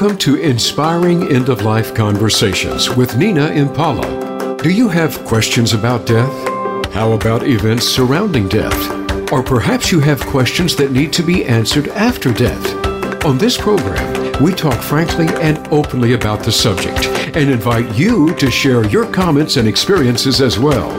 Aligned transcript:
Welcome 0.00 0.18
to 0.18 0.36
Inspiring 0.36 1.32
End 1.32 1.48
of 1.48 1.62
Life 1.62 1.92
Conversations 1.92 2.88
with 2.88 3.16
Nina 3.16 3.48
Impala. 3.48 4.56
Do 4.62 4.70
you 4.70 4.88
have 4.88 5.24
questions 5.24 5.72
about 5.72 6.06
death? 6.06 6.32
How 6.92 7.14
about 7.14 7.42
events 7.42 7.88
surrounding 7.88 8.46
death? 8.46 9.32
Or 9.32 9.42
perhaps 9.42 9.90
you 9.90 9.98
have 9.98 10.20
questions 10.20 10.76
that 10.76 10.92
need 10.92 11.12
to 11.14 11.24
be 11.24 11.44
answered 11.44 11.88
after 11.88 12.32
death? 12.32 13.24
On 13.24 13.38
this 13.38 13.56
program, 13.58 14.40
we 14.40 14.52
talk 14.52 14.80
frankly 14.80 15.26
and 15.42 15.66
openly 15.72 16.12
about 16.12 16.44
the 16.44 16.52
subject 16.52 17.06
and 17.36 17.50
invite 17.50 17.92
you 17.98 18.32
to 18.36 18.52
share 18.52 18.86
your 18.86 19.12
comments 19.12 19.56
and 19.56 19.66
experiences 19.66 20.40
as 20.40 20.60
well. 20.60 20.96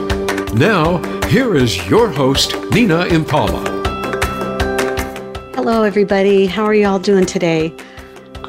Now, 0.55 0.97
here 1.29 1.55
is 1.55 1.89
your 1.89 2.09
host, 2.09 2.53
Nina 2.71 3.05
Impala. 3.05 3.63
Hello, 5.55 5.83
everybody. 5.83 6.47
How 6.47 6.65
are 6.65 6.73
you 6.73 6.85
all 6.85 6.99
doing 6.99 7.25
today? 7.25 7.73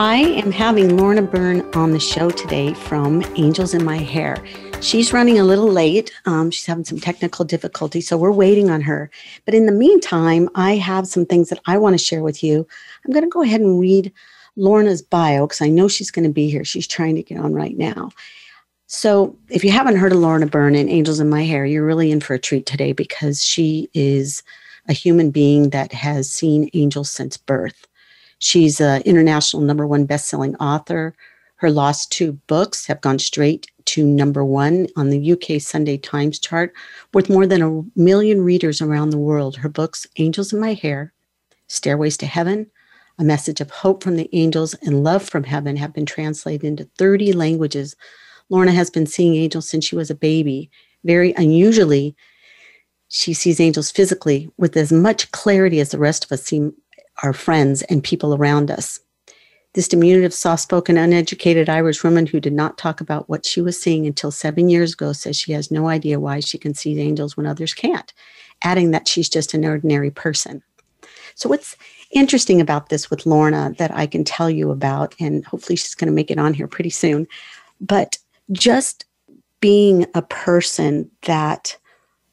I 0.00 0.16
am 0.16 0.50
having 0.50 0.96
Lorna 0.96 1.20
Byrne 1.20 1.60
on 1.74 1.92
the 1.92 2.00
show 2.00 2.30
today 2.30 2.72
from 2.72 3.22
Angels 3.36 3.74
in 3.74 3.84
My 3.84 3.98
Hair. 3.98 4.42
She's 4.80 5.12
running 5.12 5.38
a 5.38 5.44
little 5.44 5.70
late. 5.70 6.10
Um, 6.24 6.50
she's 6.50 6.64
having 6.64 6.86
some 6.86 6.98
technical 6.98 7.44
difficulty, 7.44 8.00
so 8.00 8.16
we're 8.16 8.32
waiting 8.32 8.70
on 8.70 8.80
her. 8.80 9.10
But 9.44 9.52
in 9.52 9.66
the 9.66 9.72
meantime, 9.72 10.48
I 10.54 10.76
have 10.76 11.06
some 11.06 11.26
things 11.26 11.50
that 11.50 11.60
I 11.66 11.76
want 11.76 11.92
to 11.92 12.02
share 12.02 12.22
with 12.22 12.42
you. 12.42 12.66
I'm 13.04 13.12
going 13.12 13.26
to 13.26 13.28
go 13.28 13.42
ahead 13.42 13.60
and 13.60 13.78
read 13.78 14.10
Lorna's 14.56 15.02
bio 15.02 15.46
because 15.46 15.60
I 15.60 15.68
know 15.68 15.86
she's 15.86 16.10
going 16.10 16.26
to 16.26 16.32
be 16.32 16.48
here. 16.48 16.64
She's 16.64 16.86
trying 16.86 17.16
to 17.16 17.22
get 17.22 17.38
on 17.38 17.52
right 17.52 17.76
now. 17.76 18.10
So, 18.86 19.36
if 19.50 19.62
you 19.64 19.70
haven't 19.70 19.96
heard 19.96 20.12
of 20.12 20.18
Lorna 20.18 20.46
Byrne 20.46 20.76
and 20.76 20.88
Angels 20.88 21.20
in 21.20 21.28
My 21.28 21.42
Hair, 21.44 21.66
you're 21.66 21.84
really 21.84 22.10
in 22.10 22.20
for 22.20 22.32
a 22.32 22.38
treat 22.38 22.64
today 22.64 22.92
because 22.94 23.44
she 23.44 23.90
is 23.92 24.42
a 24.88 24.94
human 24.94 25.30
being 25.30 25.68
that 25.70 25.92
has 25.92 26.30
seen 26.30 26.70
angels 26.72 27.10
since 27.10 27.36
birth. 27.36 27.86
She's 28.40 28.80
an 28.80 29.02
international 29.02 29.62
number 29.62 29.86
one 29.86 30.06
best-selling 30.06 30.56
author. 30.56 31.14
Her 31.56 31.70
last 31.70 32.10
two 32.10 32.32
books 32.46 32.86
have 32.86 33.02
gone 33.02 33.18
straight 33.18 33.66
to 33.84 34.04
number 34.04 34.42
one 34.42 34.88
on 34.96 35.10
the 35.10 35.32
UK 35.32 35.60
Sunday 35.60 35.98
Times 35.98 36.38
chart 36.38 36.72
with 37.12 37.28
more 37.28 37.46
than 37.46 37.60
a 37.62 37.82
million 38.00 38.40
readers 38.40 38.80
around 38.80 39.10
the 39.10 39.18
world. 39.18 39.56
Her 39.56 39.68
books, 39.68 40.06
Angels 40.16 40.54
in 40.54 40.58
My 40.58 40.72
Hair, 40.72 41.12
Stairways 41.68 42.16
to 42.16 42.26
Heaven, 42.26 42.70
A 43.18 43.24
Message 43.24 43.60
of 43.60 43.70
Hope 43.70 44.02
from 44.02 44.16
the 44.16 44.30
Angels, 44.32 44.72
and 44.82 45.04
Love 45.04 45.22
from 45.22 45.44
Heaven 45.44 45.76
have 45.76 45.92
been 45.92 46.06
translated 46.06 46.64
into 46.64 46.88
30 46.96 47.34
languages. 47.34 47.94
Lorna 48.48 48.72
has 48.72 48.88
been 48.88 49.06
seeing 49.06 49.34
angels 49.36 49.68
since 49.68 49.84
she 49.84 49.96
was 49.96 50.08
a 50.08 50.14
baby. 50.14 50.70
Very 51.04 51.34
unusually, 51.36 52.16
she 53.08 53.34
sees 53.34 53.60
angels 53.60 53.90
physically 53.90 54.50
with 54.56 54.78
as 54.78 54.90
much 54.90 55.30
clarity 55.32 55.78
as 55.78 55.90
the 55.90 55.98
rest 55.98 56.24
of 56.24 56.32
us 56.32 56.44
see 56.44 56.70
our 57.22 57.32
friends 57.32 57.82
and 57.82 58.02
people 58.02 58.34
around 58.34 58.70
us. 58.70 59.00
This 59.74 59.86
diminutive, 59.86 60.34
soft 60.34 60.62
spoken, 60.62 60.96
uneducated 60.96 61.68
Irish 61.68 62.02
woman 62.02 62.26
who 62.26 62.40
did 62.40 62.52
not 62.52 62.76
talk 62.76 63.00
about 63.00 63.28
what 63.28 63.46
she 63.46 63.60
was 63.60 63.80
seeing 63.80 64.04
until 64.04 64.32
seven 64.32 64.68
years 64.68 64.94
ago 64.94 65.12
says 65.12 65.36
she 65.36 65.52
has 65.52 65.70
no 65.70 65.88
idea 65.88 66.18
why 66.18 66.40
she 66.40 66.58
can 66.58 66.74
see 66.74 66.98
angels 66.98 67.36
when 67.36 67.46
others 67.46 67.72
can't, 67.72 68.12
adding 68.62 68.90
that 68.90 69.06
she's 69.06 69.28
just 69.28 69.54
an 69.54 69.64
ordinary 69.64 70.10
person. 70.10 70.62
So, 71.36 71.48
what's 71.48 71.76
interesting 72.10 72.60
about 72.60 72.88
this 72.88 73.10
with 73.10 73.26
Lorna 73.26 73.72
that 73.78 73.94
I 73.94 74.06
can 74.06 74.24
tell 74.24 74.50
you 74.50 74.72
about, 74.72 75.14
and 75.20 75.44
hopefully 75.44 75.76
she's 75.76 75.94
going 75.94 76.08
to 76.08 76.14
make 76.14 76.32
it 76.32 76.38
on 76.38 76.52
here 76.52 76.66
pretty 76.66 76.90
soon, 76.90 77.28
but 77.80 78.18
just 78.50 79.04
being 79.60 80.06
a 80.14 80.22
person 80.22 81.08
that 81.22 81.76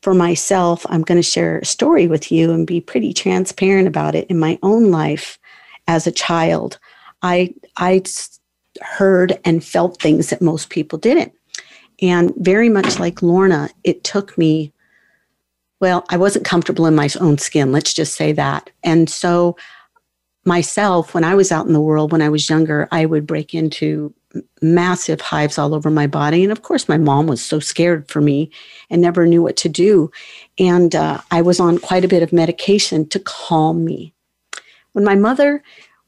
for 0.07 0.13
myself, 0.13 0.85
I'm 0.87 1.01
going 1.01 1.17
to 1.17 1.21
share 1.21 1.59
a 1.59 1.65
story 1.65 2.07
with 2.07 2.31
you 2.31 2.53
and 2.53 2.65
be 2.65 2.79
pretty 2.79 3.11
transparent 3.11 3.89
about 3.89 4.15
it. 4.15 4.25
In 4.29 4.39
my 4.39 4.57
own 4.63 4.89
life 4.89 5.37
as 5.85 6.07
a 6.07 6.13
child, 6.13 6.79
I, 7.23 7.53
I 7.75 8.03
heard 8.81 9.37
and 9.43 9.61
felt 9.61 10.01
things 10.01 10.29
that 10.29 10.41
most 10.41 10.69
people 10.69 10.97
didn't. 10.97 11.33
And 12.01 12.33
very 12.37 12.69
much 12.69 12.99
like 12.99 13.21
Lorna, 13.21 13.69
it 13.83 14.05
took 14.05 14.37
me, 14.37 14.71
well, 15.81 16.05
I 16.07 16.15
wasn't 16.15 16.45
comfortable 16.45 16.85
in 16.85 16.95
my 16.95 17.09
own 17.19 17.37
skin, 17.37 17.73
let's 17.73 17.93
just 17.93 18.15
say 18.15 18.31
that. 18.31 18.69
And 18.85 19.09
so, 19.09 19.57
myself, 20.45 21.13
when 21.13 21.25
I 21.25 21.35
was 21.35 21.51
out 21.51 21.67
in 21.67 21.73
the 21.73 21.81
world, 21.81 22.13
when 22.13 22.21
I 22.21 22.29
was 22.29 22.49
younger, 22.49 22.87
I 22.93 23.05
would 23.05 23.27
break 23.27 23.53
into 23.53 24.13
massive 24.61 25.21
hives 25.21 25.57
all 25.57 25.73
over 25.73 25.89
my 25.89 26.07
body. 26.07 26.43
And 26.43 26.51
of 26.51 26.63
course, 26.63 26.89
my 26.89 26.97
mom 26.97 27.27
was 27.27 27.43
so 27.43 27.59
scared 27.59 28.09
for 28.09 28.21
me 28.21 28.51
and 28.89 29.01
never 29.01 29.25
knew 29.25 29.41
what 29.41 29.57
to 29.57 29.69
do. 29.69 30.11
And 30.57 30.95
uh, 30.95 31.21
I 31.31 31.41
was 31.41 31.59
on 31.59 31.77
quite 31.77 32.05
a 32.05 32.07
bit 32.07 32.23
of 32.23 32.33
medication 32.33 33.07
to 33.09 33.19
calm 33.19 33.85
me. 33.85 34.13
When 34.93 35.03
my 35.03 35.15
mother 35.15 35.63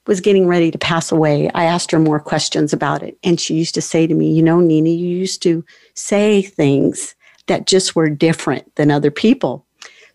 was 0.07 0.22
getting 0.22 0.47
ready 0.47 0.72
to 0.72 0.78
pass 0.78 1.12
away, 1.12 1.50
I 1.53 1.66
asked 1.66 1.91
her 1.91 2.00
more 2.00 2.19
questions 2.19 2.73
about 2.73 3.03
it. 3.03 3.18
And 3.23 3.39
she 3.39 3.53
used 3.53 3.75
to 3.75 3.81
say 3.81 4.07
to 4.07 4.16
me, 4.16 4.34
You 4.34 4.41
know, 4.41 4.59
Nina, 4.59 4.89
you 4.89 5.07
used 5.07 5.44
to 5.44 5.63
say 5.94 6.41
things 6.41 7.16
that 7.47 7.68
just 7.68 7.95
were 7.95 8.09
different 8.09 8.73
than 8.75 8.91
other 8.91 9.12
people. 9.12 9.66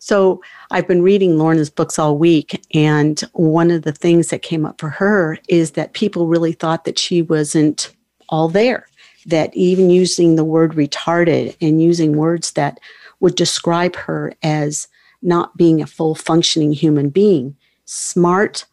So 0.04 0.42
I've 0.70 0.86
been 0.86 1.02
reading 1.02 1.38
Lorna's 1.38 1.70
books 1.70 1.98
all 1.98 2.18
week, 2.18 2.60
and 2.74 3.18
one 3.32 3.70
of 3.70 3.82
the 3.82 3.92
things 3.92 4.28
that 4.28 4.42
came 4.42 4.66
up 4.66 4.78
for 4.78 4.90
her 4.90 5.38
is 5.48 5.70
that 5.70 5.94
people 5.94 6.26
really 6.26 6.52
thought 6.52 6.84
that 6.84 6.98
she 6.98 7.22
wasn't 7.22 7.93
all 8.28 8.48
there. 8.48 8.86
That 9.26 9.54
even 9.56 9.88
using 9.88 10.36
the 10.36 10.44
word 10.44 10.72
retarded 10.72 11.56
and 11.60 11.82
using 11.82 12.16
words 12.16 12.52
that 12.52 12.78
would 13.20 13.34
describe 13.34 13.96
her 13.96 14.34
as 14.42 14.86
not 15.22 15.56
being 15.56 15.80
a 15.80 15.86
full 15.86 16.14
functioning 16.14 16.72
human 16.72 17.08
being, 17.08 17.56
smart, 17.86 18.66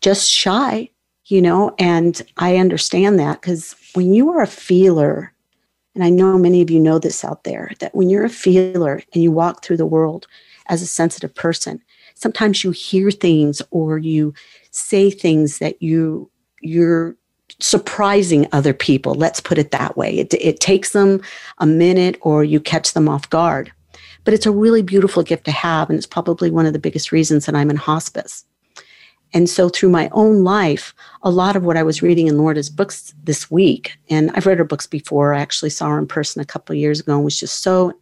just 0.00 0.30
shy, 0.30 0.88
you 1.26 1.42
know, 1.42 1.74
and 1.78 2.22
I 2.38 2.56
understand 2.56 3.18
that 3.18 3.42
because 3.42 3.76
when 3.94 4.14
you 4.14 4.30
are 4.30 4.40
a 4.40 4.46
feeler, 4.46 5.34
and 5.94 6.02
I 6.02 6.08
know 6.08 6.38
many 6.38 6.62
of 6.62 6.70
you 6.70 6.80
know 6.80 6.98
this 6.98 7.22
out 7.22 7.44
there, 7.44 7.72
that 7.80 7.94
when 7.94 8.08
you're 8.08 8.24
a 8.24 8.30
feeler 8.30 9.02
and 9.12 9.22
you 9.22 9.30
walk 9.30 9.62
through 9.62 9.76
the 9.76 9.84
world, 9.84 10.26
as 10.68 10.82
a 10.82 10.86
sensitive 10.86 11.34
person. 11.34 11.82
Sometimes 12.14 12.62
you 12.62 12.70
hear 12.70 13.10
things 13.10 13.62
or 13.70 13.98
you 13.98 14.34
say 14.70 15.10
things 15.10 15.58
that 15.58 15.82
you 15.82 16.30
you're 16.60 17.16
surprising 17.60 18.46
other 18.52 18.72
people. 18.72 19.14
Let's 19.14 19.40
put 19.40 19.58
it 19.58 19.70
that 19.70 19.96
way. 19.96 20.18
It, 20.18 20.34
it 20.34 20.60
takes 20.60 20.92
them 20.92 21.22
a 21.58 21.66
minute 21.66 22.18
or 22.20 22.44
you 22.44 22.60
catch 22.60 22.92
them 22.92 23.08
off 23.08 23.28
guard. 23.30 23.72
But 24.24 24.34
it's 24.34 24.46
a 24.46 24.52
really 24.52 24.82
beautiful 24.82 25.22
gift 25.22 25.44
to 25.44 25.50
have. 25.50 25.88
And 25.88 25.96
it's 25.96 26.06
probably 26.06 26.50
one 26.50 26.66
of 26.66 26.72
the 26.72 26.78
biggest 26.78 27.12
reasons 27.12 27.46
that 27.46 27.54
I'm 27.54 27.70
in 27.70 27.76
hospice. 27.76 28.44
And 29.34 29.48
so, 29.48 29.68
through 29.68 29.90
my 29.90 30.08
own 30.12 30.42
life, 30.42 30.94
a 31.22 31.30
lot 31.30 31.54
of 31.54 31.64
what 31.64 31.76
I 31.76 31.82
was 31.82 32.02
reading 32.02 32.28
in 32.28 32.38
Lorna's 32.38 32.70
books 32.70 33.14
this 33.24 33.50
week, 33.50 33.98
and 34.08 34.30
I've 34.30 34.46
read 34.46 34.58
her 34.58 34.64
books 34.64 34.86
before. 34.86 35.34
I 35.34 35.40
actually 35.40 35.70
saw 35.70 35.90
her 35.90 35.98
in 35.98 36.06
person 36.06 36.40
a 36.40 36.46
couple 36.46 36.74
years 36.74 37.00
ago 37.00 37.14
and 37.14 37.24
was 37.24 37.38
just 37.38 37.62
so, 37.62 37.92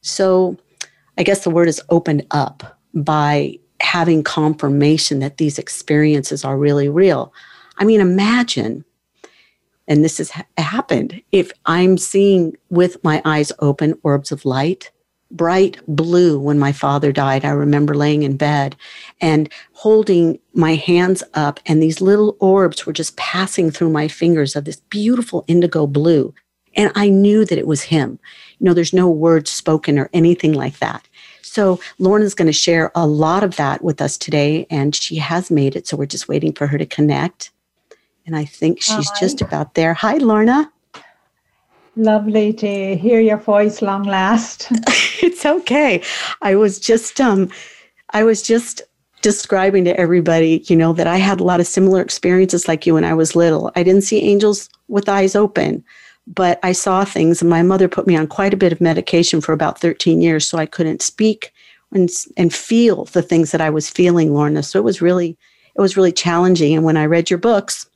so 0.00 0.56
I 1.18 1.24
guess 1.24 1.44
the 1.44 1.50
word 1.50 1.68
is 1.68 1.82
opened 1.90 2.26
up 2.30 2.78
by 2.94 3.58
having 3.80 4.22
confirmation 4.22 5.18
that 5.18 5.36
these 5.36 5.58
experiences 5.58 6.44
are 6.44 6.56
really 6.56 6.88
real. 6.88 7.32
I 7.80 7.84
mean, 7.84 8.00
imagine, 8.00 8.84
and 9.88 10.04
this 10.04 10.18
has 10.18 10.30
ha- 10.30 10.46
happened, 10.58 11.20
if 11.32 11.50
I'm 11.66 11.98
seeing 11.98 12.56
with 12.68 13.02
my 13.02 13.20
eyes 13.24 13.50
open 13.58 13.98
orbs 14.02 14.30
of 14.30 14.44
light, 14.44 14.92
bright 15.30 15.78
blue 15.86 16.38
when 16.38 16.58
my 16.58 16.72
father 16.72 17.12
died. 17.12 17.44
I 17.44 17.50
remember 17.50 17.94
laying 17.94 18.22
in 18.22 18.36
bed 18.36 18.76
and 19.20 19.48
holding 19.72 20.38
my 20.52 20.74
hands 20.74 21.22
up, 21.34 21.60
and 21.66 21.82
these 21.82 22.00
little 22.00 22.36
orbs 22.40 22.84
were 22.84 22.92
just 22.92 23.16
passing 23.16 23.70
through 23.70 23.90
my 23.90 24.08
fingers 24.08 24.56
of 24.56 24.64
this 24.64 24.80
beautiful 24.90 25.44
indigo 25.46 25.86
blue. 25.86 26.34
And 26.74 26.92
I 26.94 27.08
knew 27.08 27.44
that 27.44 27.58
it 27.58 27.66
was 27.66 27.82
him. 27.82 28.18
You 28.58 28.66
know, 28.66 28.74
there's 28.74 28.92
no 28.92 29.08
words 29.08 29.50
spoken 29.50 29.98
or 29.98 30.10
anything 30.12 30.52
like 30.52 30.78
that. 30.80 31.08
So 31.42 31.80
Lorna's 31.98 32.34
going 32.34 32.46
to 32.46 32.52
share 32.52 32.92
a 32.94 33.06
lot 33.06 33.42
of 33.42 33.56
that 33.56 33.82
with 33.82 34.00
us 34.00 34.16
today, 34.16 34.66
and 34.70 34.94
she 34.94 35.16
has 35.16 35.50
made 35.50 35.74
it. 35.74 35.86
So 35.86 35.96
we're 35.96 36.06
just 36.06 36.28
waiting 36.28 36.52
for 36.52 36.66
her 36.68 36.78
to 36.78 36.86
connect. 36.86 37.50
And 38.30 38.38
I 38.38 38.44
think 38.44 38.80
she's 38.80 39.10
Hi. 39.10 39.18
just 39.18 39.40
about 39.40 39.74
there. 39.74 39.92
Hi, 39.92 40.14
Lorna. 40.18 40.70
Lovely 41.96 42.52
to 42.52 42.96
hear 42.96 43.18
your 43.18 43.38
voice 43.38 43.82
long 43.82 44.04
last. 44.04 44.68
it's 45.20 45.44
okay. 45.44 46.00
I 46.40 46.54
was 46.54 46.78
just 46.78 47.20
um 47.20 47.50
I 48.10 48.22
was 48.22 48.40
just 48.40 48.82
describing 49.20 49.84
to 49.86 49.98
everybody, 49.98 50.62
you 50.68 50.76
know, 50.76 50.92
that 50.92 51.08
I 51.08 51.16
had 51.16 51.40
a 51.40 51.44
lot 51.44 51.58
of 51.58 51.66
similar 51.66 52.00
experiences 52.00 52.68
like 52.68 52.86
you 52.86 52.94
when 52.94 53.04
I 53.04 53.14
was 53.14 53.34
little. 53.34 53.72
I 53.74 53.82
didn't 53.82 54.02
see 54.02 54.22
angels 54.22 54.68
with 54.86 55.08
eyes 55.08 55.34
open 55.34 55.82
but 56.28 56.60
I 56.62 56.70
saw 56.70 57.04
things, 57.04 57.40
and 57.42 57.50
my 57.50 57.62
mother 57.62 57.88
put 57.88 58.06
me 58.06 58.14
on 58.14 58.28
quite 58.28 58.54
a 58.54 58.56
bit 58.56 58.72
of 58.72 58.80
medication 58.80 59.40
for 59.40 59.52
about 59.52 59.80
13 59.80 60.20
years, 60.20 60.46
so 60.46 60.58
I 60.58 60.66
couldn't 60.66 61.02
speak 61.02 61.52
and, 61.90 62.08
and 62.36 62.54
feel 62.54 63.06
the 63.06 63.22
things 63.22 63.50
that 63.50 63.60
I 63.60 63.70
was 63.70 63.90
feeling, 63.90 64.32
Lorna. 64.32 64.62
So 64.62 64.78
it 64.78 64.84
was 64.84 65.02
really, 65.02 65.36
it 65.74 65.80
was 65.80 65.96
really 65.96 66.12
challenging. 66.12 66.76
And 66.76 66.84
when 66.84 66.96
I 66.96 67.06
read 67.06 67.30
your 67.30 67.38
books, 67.38 67.89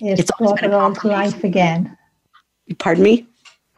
it 0.00 0.20
it's 0.20 0.30
brought 0.38 0.62
it 0.62 0.72
all 0.72 0.94
to 0.94 1.08
life 1.08 1.44
again. 1.44 1.96
Pardon 2.78 3.04
me. 3.04 3.26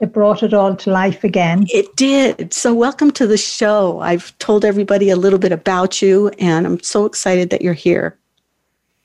It 0.00 0.12
brought 0.12 0.42
it 0.42 0.54
all 0.54 0.76
to 0.76 0.90
life 0.90 1.24
again. 1.24 1.66
It 1.68 1.94
did. 1.96 2.54
So, 2.54 2.72
welcome 2.72 3.10
to 3.12 3.26
the 3.26 3.36
show. 3.36 3.98
I've 4.00 4.36
told 4.38 4.64
everybody 4.64 5.10
a 5.10 5.16
little 5.16 5.40
bit 5.40 5.50
about 5.50 6.00
you, 6.00 6.28
and 6.38 6.66
I'm 6.66 6.80
so 6.82 7.04
excited 7.04 7.50
that 7.50 7.62
you're 7.62 7.74
here. 7.74 8.16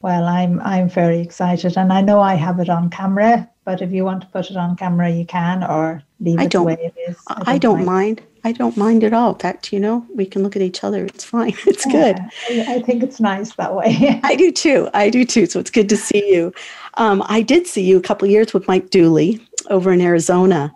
Well, 0.02 0.26
I'm 0.26 0.60
I'm 0.62 0.90
very 0.90 1.20
excited, 1.20 1.78
and 1.78 1.92
I 1.92 2.02
know 2.02 2.20
I 2.20 2.36
have 2.36 2.60
it 2.60 2.70
on 2.70 2.90
camera. 2.92 3.50
But 3.66 3.82
if 3.82 3.92
you 3.92 4.04
want 4.04 4.22
to 4.22 4.28
put 4.28 4.52
it 4.52 4.58
on 4.58 4.76
camera, 4.76 5.10
you 5.10 5.26
can, 5.26 5.64
or 5.64 6.04
leave 6.20 6.38
I 6.40 6.44
it 6.44 6.46
the 6.46 6.50
don't- 6.50 6.66
way 6.66 6.78
it 6.96 7.10
is. 7.10 7.18
I 7.30 7.58
don't 7.58 7.86
mind. 7.86 8.22
I 8.46 8.52
don't 8.52 8.76
mind 8.76 9.06
at 9.06 9.14
all. 9.14 9.32
In 9.32 9.40
fact, 9.40 9.72
you 9.72 9.80
know, 9.80 10.06
we 10.14 10.26
can 10.26 10.44
look 10.44 10.58
at 10.58 10.62
each 10.62 10.84
other. 10.84 11.06
It's 11.06 11.24
fine. 11.24 11.54
It's 11.66 11.86
good. 11.86 12.18
Yeah, 12.50 12.66
I 12.68 12.74
I 12.76 12.82
think 12.82 13.02
it's 13.02 13.22
nice 13.22 13.56
that 13.56 13.74
way. 13.74 14.20
I 14.24 14.36
do 14.36 14.52
too. 14.52 14.90
I 14.94 15.10
do 15.10 15.24
too. 15.24 15.46
So 15.46 15.60
it's 15.62 15.72
good 15.72 15.88
to 15.90 15.96
see 15.98 16.34
you. 16.36 16.54
Um, 16.96 17.24
I 17.28 17.42
did 17.42 17.68
see 17.68 17.84
you 17.84 17.98
a 17.98 18.02
couple 18.02 18.26
of 18.26 18.32
years 18.32 18.54
with 18.54 18.68
Mike 18.68 18.90
Dooley 18.90 19.40
over 19.70 19.94
in 19.94 20.02
Arizona. 20.02 20.74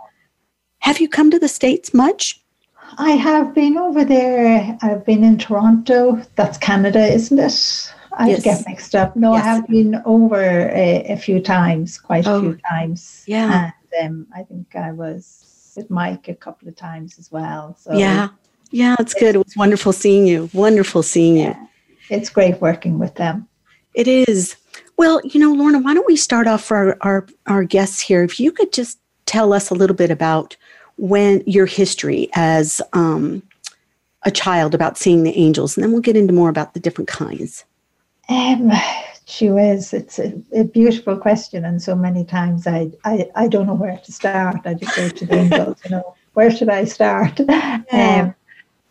Have 0.80 1.01
you 1.01 1.10
come 1.10 1.30
to 1.31 1.39
the 1.39 1.50
States 1.50 1.94
much? 1.94 2.39
I 2.98 3.12
have 3.12 3.54
been 3.54 3.78
over 3.78 4.06
there. 4.06 4.78
I've 4.81 5.06
been 5.06 5.25
in 5.25 5.38
Toronto. 5.38 6.22
That's 6.36 6.57
Canada, 6.57 7.06
isn't 7.06 7.38
it? 7.38 7.94
I 8.19 8.29
Yes. 8.29 8.43
get 8.43 8.63
mixed 8.67 8.95
up. 8.95 9.15
No, 9.15 9.33
Yes. 9.33 9.45
I 9.45 9.47
have 9.49 9.67
been 9.67 10.01
over 10.05 10.39
a, 10.41 11.05
a 11.09 11.17
few 11.17 11.39
times, 11.39 11.97
quite 11.99 12.25
a 12.25 12.31
Oh, 12.31 12.41
few 12.41 12.57
times. 12.69 13.23
yeah. 13.27 13.71
And 13.99 14.25
um, 14.25 14.27
I 14.35 14.43
think 14.43 14.75
I 14.75 14.91
was 14.91 15.73
with 15.75 15.89
Mike 15.89 16.27
a 16.27 16.35
couple 16.35 16.67
of 16.67 16.75
times 16.75 17.17
as 17.19 17.31
well. 17.31 17.75
So 17.79 17.93
Yeah. 17.97 18.29
Yeah, 18.71 18.95
it's 18.99 19.13
good. 19.13 19.35
It 19.35 19.37
was 19.45 19.55
wonderful 19.55 19.93
seeing 19.93 20.27
you. 20.27 20.49
Wonderful 20.53 21.01
seeing 21.03 21.37
you. 21.37 21.55
it's 22.09 22.29
great 22.29 22.59
working 22.61 22.99
with 22.99 23.15
them. 23.15 23.47
It 23.93 24.07
is. 24.07 24.55
Well, 24.97 25.21
you 25.23 25.39
know, 25.39 25.53
Lorna, 25.53 25.79
why 25.79 25.93
don't 25.93 26.07
we 26.07 26.15
start 26.17 26.47
off 26.47 26.63
for 26.63 26.75
our, 26.77 26.97
our, 27.01 27.27
our 27.45 27.63
guests 27.63 27.99
here? 27.99 28.23
If 28.23 28.39
you 28.39 28.51
could 28.51 28.73
just 28.73 28.99
tell 29.25 29.53
us 29.53 29.69
a 29.69 29.75
little 29.75 29.95
bit 29.95 30.09
about 30.11 30.55
when 30.97 31.43
your 31.45 31.65
history 31.67 32.29
as 32.33 32.81
um, 32.93 33.41
a 34.23 34.31
child 34.31 34.73
about 34.73 34.97
seeing 34.97 35.23
the 35.23 35.37
angels, 35.37 35.77
and 35.77 35.83
then 35.83 35.91
we'll 35.91 36.01
get 36.01 36.17
into 36.17 36.33
more 36.33 36.49
about 36.49 36.73
the 36.73 36.79
different 36.79 37.07
kinds. 37.07 37.63
Um, 38.29 38.71
she 39.25 39.50
was. 39.50 39.94
It's 39.94 40.19
a, 40.19 40.33
a 40.53 40.63
beautiful 40.63 41.18
question, 41.18 41.65
and 41.65 41.81
so 41.81 41.95
many 41.95 42.24
times 42.24 42.65
I, 42.65 42.91
I 43.03 43.29
I 43.35 43.47
don't 43.47 43.68
know 43.68 43.75
where 43.75 43.97
to 43.97 44.12
start. 44.12 44.62
I 44.65 44.74
just 44.74 44.95
go 44.95 45.09
to 45.09 45.25
the 45.25 45.35
angels. 45.35 45.77
You 45.83 45.91
know, 45.91 46.15
where 46.33 46.50
should 46.50 46.69
I 46.69 46.85
start? 46.85 47.39
Um, 47.91 48.35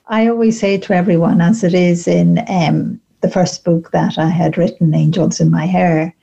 I 0.08 0.28
always 0.28 0.60
say 0.60 0.78
to 0.78 0.94
everyone, 0.94 1.40
as 1.40 1.64
it 1.64 1.74
is 1.74 2.06
in 2.06 2.44
um, 2.48 3.00
the 3.22 3.30
first 3.30 3.64
book 3.64 3.90
that 3.92 4.18
I 4.18 4.28
had 4.28 4.58
written, 4.58 4.94
"Angels 4.94 5.40
in 5.40 5.50
My 5.50 5.66
Hair," 5.66 6.14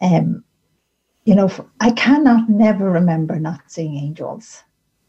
um, 0.00 0.44
you 1.24 1.34
know, 1.34 1.48
I 1.80 1.92
cannot 1.92 2.48
never 2.48 2.90
remember 2.90 3.38
not 3.38 3.60
seeing 3.68 3.96
angels. 3.96 4.63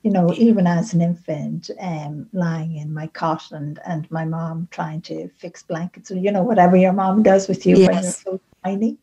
You 0.05 0.11
know, 0.11 0.31
even 0.37 0.67
as 0.67 0.93
an 0.93 1.01
infant, 1.01 1.71
um, 1.79 2.29
lying 2.31 2.75
in 2.75 2.93
my 2.93 3.07
cot 3.07 3.51
and, 3.51 3.79
and 3.87 4.09
my 4.11 4.23
mom 4.23 4.67
trying 4.69 5.01
to 5.09 5.29
fix 5.29 5.63
blankets, 5.63 6.11
or 6.11 6.17
you 6.25 6.31
know, 6.31 6.43
whatever 6.43 6.77
your 6.77 6.93
mom 6.93 7.23
does 7.23 7.47
with 7.47 7.65
you 7.65 7.75
when 7.87 8.03
you're 8.03 8.11
so 8.11 8.39
tiny. 8.63 8.97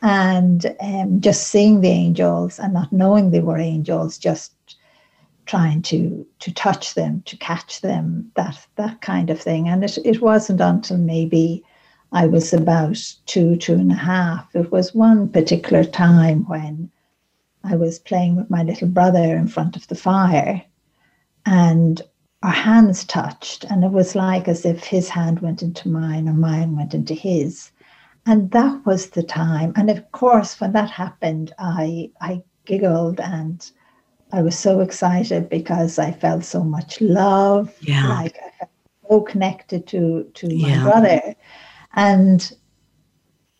And 0.00 0.74
um, 0.80 1.20
just 1.20 1.48
seeing 1.48 1.82
the 1.82 1.90
angels 1.90 2.58
and 2.58 2.72
not 2.72 2.92
knowing 2.92 3.30
they 3.30 3.40
were 3.40 3.58
angels, 3.58 4.16
just 4.16 4.52
trying 5.44 5.82
to 5.82 6.26
to 6.38 6.50
touch 6.54 6.94
them, 6.94 7.22
to 7.26 7.36
catch 7.36 7.82
them, 7.82 8.32
that 8.34 8.56
that 8.76 9.02
kind 9.02 9.28
of 9.28 9.38
thing. 9.38 9.68
And 9.68 9.84
it, 9.84 9.98
it 10.02 10.22
wasn't 10.22 10.62
until 10.62 10.96
maybe 10.96 11.62
I 12.12 12.26
was 12.26 12.54
about 12.54 12.96
two, 13.26 13.56
two 13.56 13.74
and 13.74 13.92
a 13.92 13.96
half. 13.96 14.48
It 14.54 14.72
was 14.72 14.94
one 14.94 15.28
particular 15.28 15.84
time 15.84 16.48
when 16.48 16.90
I 17.64 17.76
was 17.76 17.98
playing 17.98 18.36
with 18.36 18.50
my 18.50 18.62
little 18.62 18.88
brother 18.88 19.36
in 19.36 19.48
front 19.48 19.76
of 19.76 19.86
the 19.88 19.94
fire 19.94 20.62
and 21.46 22.02
our 22.42 22.50
hands 22.50 23.04
touched 23.04 23.64
and 23.64 23.84
it 23.84 23.90
was 23.92 24.14
like 24.16 24.48
as 24.48 24.64
if 24.64 24.84
his 24.84 25.08
hand 25.08 25.40
went 25.40 25.62
into 25.62 25.88
mine 25.88 26.28
or 26.28 26.32
mine 26.32 26.76
went 26.76 26.92
into 26.94 27.14
his. 27.14 27.70
And 28.26 28.50
that 28.52 28.84
was 28.86 29.10
the 29.10 29.22
time. 29.22 29.72
And 29.76 29.90
of 29.90 30.10
course, 30.12 30.60
when 30.60 30.72
that 30.72 30.90
happened, 30.90 31.52
I 31.58 32.10
I 32.20 32.42
giggled 32.64 33.20
and 33.20 33.68
I 34.32 34.42
was 34.42 34.58
so 34.58 34.80
excited 34.80 35.48
because 35.48 35.98
I 35.98 36.12
felt 36.12 36.44
so 36.44 36.62
much 36.64 37.00
love. 37.00 37.74
Yeah. 37.80 38.08
Like 38.08 38.36
I 38.38 38.50
felt 38.58 38.70
so 39.10 39.20
connected 39.22 39.86
to 39.88 40.30
to 40.34 40.46
my 40.48 40.68
Yeah. 40.68 40.82
brother. 40.82 41.34
And 41.94 42.52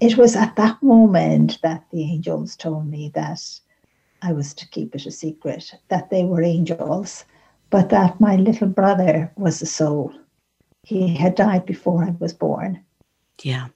it 0.00 0.16
was 0.16 0.34
at 0.36 0.56
that 0.56 0.82
moment 0.82 1.58
that 1.62 1.84
the 1.90 2.02
angels 2.02 2.56
told 2.56 2.86
me 2.88 3.10
that 3.14 3.40
I 4.22 4.32
was 4.32 4.54
to 4.54 4.68
keep 4.68 4.94
it 4.94 5.06
a 5.06 5.10
secret, 5.10 5.74
that 5.88 6.10
they 6.10 6.24
were 6.24 6.42
angels, 6.42 7.24
but 7.70 7.88
that 7.90 8.20
my 8.20 8.36
little 8.36 8.68
brother 8.68 9.32
was 9.36 9.60
a 9.62 9.66
soul. 9.66 10.12
He 10.84 11.14
had 11.16 11.34
died 11.34 11.66
before 11.66 12.04
I 12.04 12.10
was 12.18 12.32
born 12.32 12.82
Yeah. 13.42 13.68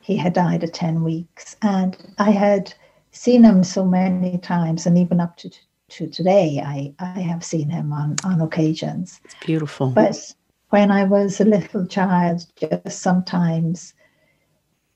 he 0.00 0.16
had 0.16 0.32
died 0.34 0.62
at 0.64 0.74
10 0.74 1.02
weeks 1.02 1.56
and 1.62 1.96
i 2.18 2.30
had 2.30 2.74
seen 3.12 3.44
him 3.44 3.64
so 3.64 3.84
many 3.84 4.36
times 4.38 4.86
and 4.86 4.98
even 4.98 5.20
up 5.20 5.36
to, 5.38 5.50
to 5.88 6.06
today 6.08 6.60
I, 6.64 6.92
I 6.98 7.20
have 7.20 7.44
seen 7.44 7.70
him 7.70 7.92
on, 7.92 8.16
on 8.24 8.40
occasions 8.40 9.20
It's 9.24 9.36
beautiful. 9.46 9.90
but 9.90 10.16
when 10.70 10.90
i 10.90 11.04
was 11.04 11.40
a 11.40 11.44
little 11.44 11.86
child 11.86 12.44
just 12.56 13.00
sometimes 13.00 13.94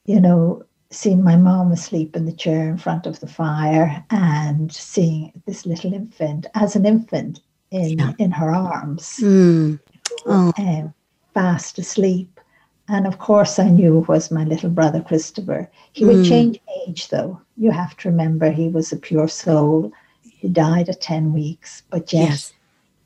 you 0.04 0.20
know 0.20 0.62
seeing 0.90 1.22
my 1.22 1.36
mom 1.36 1.70
asleep 1.72 2.16
in 2.16 2.24
the 2.24 2.32
chair 2.32 2.68
in 2.68 2.78
front 2.78 3.06
of 3.06 3.20
the 3.20 3.26
fire 3.26 4.04
and 4.10 4.72
seeing 4.72 5.32
this 5.46 5.66
little 5.66 5.92
infant 5.92 6.46
as 6.54 6.76
an 6.76 6.86
infant 6.86 7.40
in 7.70 7.98
Yeah. 7.98 8.12
in 8.18 8.30
her 8.30 8.50
arms 8.54 9.18
Mm. 9.20 9.78
Oh. 10.26 10.52
um, 10.56 10.94
fast 11.34 11.78
asleep. 11.78 12.40
And 12.88 13.06
of 13.06 13.18
course, 13.18 13.58
I 13.58 13.68
knew 13.68 13.98
it 13.98 14.08
was 14.08 14.30
my 14.30 14.44
little 14.44 14.70
brother 14.70 15.02
Christopher. 15.02 15.70
He 15.92 16.06
would 16.06 16.18
Mm. 16.24 16.24
change 16.28 16.60
age, 16.86 17.08
though. 17.08 17.38
You 17.58 17.70
have 17.70 17.94
to 17.98 18.08
remember 18.08 18.50
he 18.50 18.68
was 18.68 18.90
a 18.92 18.96
pure 18.96 19.28
soul. 19.28 19.92
He 20.22 20.48
died 20.48 20.88
at 20.88 21.02
10 21.02 21.34
weeks, 21.34 21.82
but 21.90 22.10
yet 22.14 22.30
Yes. 22.30 22.52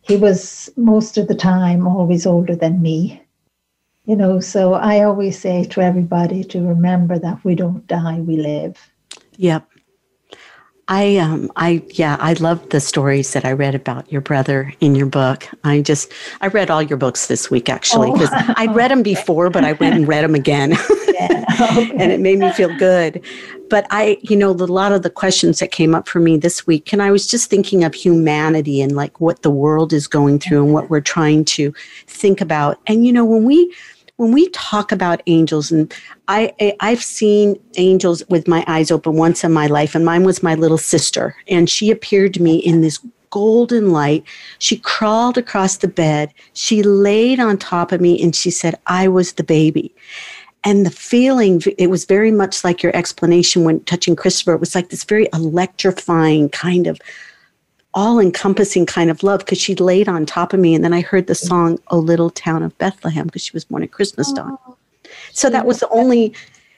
he 0.02 0.16
was 0.16 0.70
most 0.76 1.18
of 1.18 1.26
the 1.26 1.34
time 1.34 1.88
always 1.88 2.26
older 2.26 2.54
than 2.54 2.80
me. 2.80 3.21
You 4.04 4.16
know, 4.16 4.40
so 4.40 4.74
I 4.74 5.04
always 5.04 5.38
say 5.38 5.64
to 5.64 5.80
everybody 5.80 6.42
to 6.44 6.60
remember 6.66 7.18
that 7.20 7.44
we 7.44 7.54
don't 7.54 7.86
die, 7.86 8.18
we 8.20 8.36
live. 8.36 8.76
Yep. 9.36 9.68
I 10.88 11.16
um 11.18 11.50
I 11.54 11.84
yeah, 11.90 12.16
I 12.18 12.32
loved 12.34 12.70
the 12.70 12.80
stories 12.80 13.32
that 13.34 13.44
I 13.44 13.52
read 13.52 13.76
about 13.76 14.10
your 14.10 14.20
brother 14.20 14.74
in 14.80 14.96
your 14.96 15.06
book. 15.06 15.46
I 15.62 15.80
just 15.80 16.12
I 16.40 16.48
read 16.48 16.70
all 16.70 16.82
your 16.82 16.98
books 16.98 17.28
this 17.28 17.48
week 17.50 17.68
actually 17.70 18.10
Oh. 18.10 18.12
because 18.14 18.30
I'd 18.32 18.74
read 18.74 18.90
them 18.90 19.04
before 19.04 19.48
but 19.48 19.64
I 19.64 19.74
went 19.74 19.94
and 19.94 20.08
read 20.08 20.24
them 20.24 20.34
again 20.34 20.72
And 21.98 22.12
it 22.12 22.20
made 22.20 22.38
me 22.38 22.50
feel 22.52 22.74
good. 22.76 23.22
But 23.68 23.86
I, 23.90 24.18
you 24.20 24.36
know, 24.36 24.50
a 24.50 24.52
lot 24.52 24.92
of 24.92 25.02
the 25.02 25.10
questions 25.10 25.58
that 25.58 25.70
came 25.70 25.94
up 25.94 26.08
for 26.08 26.20
me 26.20 26.36
this 26.36 26.66
week, 26.66 26.92
and 26.92 27.02
I 27.02 27.10
was 27.10 27.26
just 27.26 27.48
thinking 27.48 27.84
of 27.84 27.94
humanity 27.94 28.80
and 28.80 28.94
like 28.94 29.20
what 29.20 29.42
the 29.42 29.50
world 29.50 29.92
is 29.92 30.06
going 30.06 30.38
through 30.38 30.64
and 30.64 30.74
what 30.74 30.90
we're 30.90 31.00
trying 31.00 31.44
to 31.46 31.72
think 32.06 32.40
about. 32.40 32.78
And 32.86 33.06
you 33.06 33.12
know, 33.12 33.24
when 33.24 33.44
we 33.44 33.72
when 34.16 34.32
we 34.32 34.48
talk 34.50 34.92
about 34.92 35.22
angels, 35.26 35.72
and 35.72 35.92
I, 36.28 36.52
I 36.60 36.76
I've 36.80 37.02
seen 37.02 37.58
angels 37.76 38.22
with 38.28 38.46
my 38.46 38.64
eyes 38.66 38.90
open 38.90 39.14
once 39.14 39.42
in 39.42 39.52
my 39.52 39.66
life, 39.66 39.94
and 39.94 40.04
mine 40.04 40.24
was 40.24 40.42
my 40.42 40.54
little 40.54 40.78
sister, 40.78 41.34
and 41.48 41.68
she 41.68 41.90
appeared 41.90 42.34
to 42.34 42.42
me 42.42 42.56
in 42.56 42.82
this 42.82 43.00
golden 43.30 43.90
light. 43.90 44.22
She 44.58 44.76
crawled 44.76 45.38
across 45.38 45.78
the 45.78 45.88
bed. 45.88 46.32
She 46.52 46.82
laid 46.82 47.40
on 47.40 47.56
top 47.56 47.90
of 47.90 48.00
me, 48.00 48.22
and 48.22 48.36
she 48.36 48.50
said, 48.50 48.78
"I 48.86 49.08
was 49.08 49.32
the 49.32 49.44
baby." 49.44 49.94
And 50.64 50.86
the 50.86 50.90
feeling 50.90 51.62
it 51.78 51.88
was 51.88 52.04
very 52.04 52.30
much 52.30 52.62
like 52.62 52.82
your 52.82 52.94
explanation 52.94 53.64
when 53.64 53.80
touching 53.80 54.14
christopher. 54.14 54.52
It 54.52 54.60
was 54.60 54.74
like 54.74 54.90
this 54.90 55.04
very 55.04 55.28
electrifying 55.32 56.48
kind 56.50 56.86
of 56.86 57.00
all 57.94 58.18
encompassing 58.18 58.86
kind 58.86 59.10
of 59.10 59.22
love 59.22 59.40
because 59.40 59.60
she 59.60 59.74
laid 59.74 60.08
on 60.08 60.24
top 60.24 60.52
of 60.52 60.60
me. 60.60 60.74
And 60.74 60.84
then 60.84 60.94
i 60.94 61.00
heard 61.00 61.26
the 61.26 61.34
song 61.34 61.78
o 61.88 61.98
little 61.98 62.30
town 62.30 62.62
of 62.62 62.76
bethlehem 62.78 63.26
because 63.26 63.42
she 63.42 63.52
was 63.52 63.64
born 63.64 63.82
at 63.82 63.92
christmas 63.92 64.32
time. 64.32 64.56
Oh, 64.66 64.76
so 65.32 65.50
that 65.50 65.66
was 65.66 65.80
the 65.80 65.88
only 65.88 66.32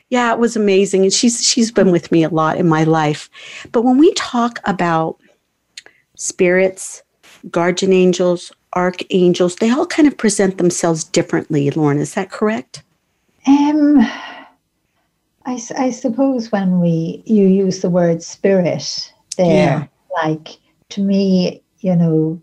yeah 0.09 0.33
it 0.33 0.39
was 0.39 0.57
amazing. 0.57 1.03
And 1.03 1.13
she's 1.13 1.45
she's 1.45 1.71
been 1.71 1.93
with 1.93 2.11
me 2.11 2.25
a 2.25 2.31
lot 2.31 2.57
in 2.57 2.69
my 2.69 2.85
life. 2.85 3.29
But 3.71 3.83
when 3.83 3.99
we 3.99 4.13
talk 4.15 4.61
about 4.65 5.19
spirits 6.17 7.03
guardian 7.51 7.93
angels 7.93 8.53
archangels 8.75 9.57
they 9.57 9.71
all 9.71 9.87
kind 9.87 10.09
of 10.09 10.17
present 10.17 10.59
themselves 10.59 11.05
differently 11.05 11.71
lorna 11.71 12.01
is 12.01 12.15
that 12.15 12.31
correct 12.31 12.83
Um, 13.47 14.01
I, 15.47 15.61
I 15.77 15.91
suppose 15.91 16.51
when 16.51 16.81
we 16.81 17.23
you 17.27 17.47
use 17.47 17.81
the 17.81 17.91
word 17.91 18.23
spirit 18.23 19.13
there, 19.37 19.89
like 20.23 20.59
to 20.91 21.03
me, 21.03 21.63
you 21.81 21.95
know, 21.95 22.41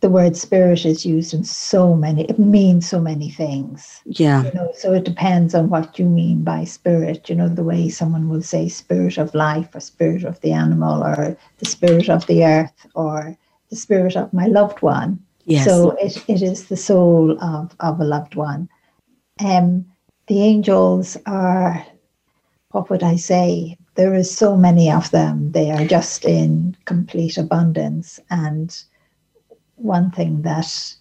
the 0.00 0.08
word 0.08 0.36
spirit 0.36 0.86
is 0.86 1.04
used 1.04 1.34
in 1.34 1.44
so 1.44 1.94
many. 1.94 2.24
It 2.24 2.38
means 2.38 2.88
so 2.88 3.00
many 3.00 3.30
things. 3.30 4.00
yeah 4.06 4.44
You 4.44 4.52
know, 4.54 4.72
so 4.74 4.92
it 4.92 5.04
depends 5.04 5.54
on 5.54 5.68
what 5.68 5.98
you 5.98 6.06
mean 6.06 6.44
by 6.44 6.64
spirit. 6.64 7.28
You 7.28 7.34
know, 7.34 7.48
the 7.48 7.64
way 7.64 7.88
someone 7.88 8.28
will 8.28 8.42
say 8.42 8.68
spirit 8.68 9.18
of 9.18 9.34
life, 9.34 9.74
or 9.74 9.80
spirit 9.80 10.24
of 10.24 10.40
the 10.40 10.52
animal, 10.52 11.02
or 11.02 11.36
the 11.58 11.66
spirit 11.66 12.08
of 12.08 12.26
the 12.26 12.44
earth, 12.44 12.86
or 12.94 13.36
the 13.70 13.76
spirit 13.76 14.16
of 14.16 14.32
my 14.32 14.46
loved 14.46 14.80
one. 14.82 15.18
yes 15.44 15.66
So 15.66 15.90
it, 16.00 16.24
it 16.28 16.42
is 16.42 16.68
the 16.68 16.76
soul 16.76 17.36
of, 17.42 17.74
of 17.80 18.00
a 18.00 18.04
loved 18.04 18.34
one. 18.36 18.68
Um, 19.44 19.84
the 20.28 20.42
angels 20.42 21.16
are 21.26 21.84
what 22.70 22.90
would 22.90 23.02
I 23.02 23.16
say? 23.16 23.76
There 23.94 24.14
is 24.14 24.30
so 24.30 24.56
many 24.56 24.90
of 24.90 25.10
them. 25.10 25.52
They 25.52 25.70
are 25.70 25.86
just 25.86 26.24
in 26.24 26.76
complete 26.84 27.38
abundance. 27.38 28.20
And 28.30 28.76
one 29.76 30.10
thing 30.10 30.42
that, 30.42 30.94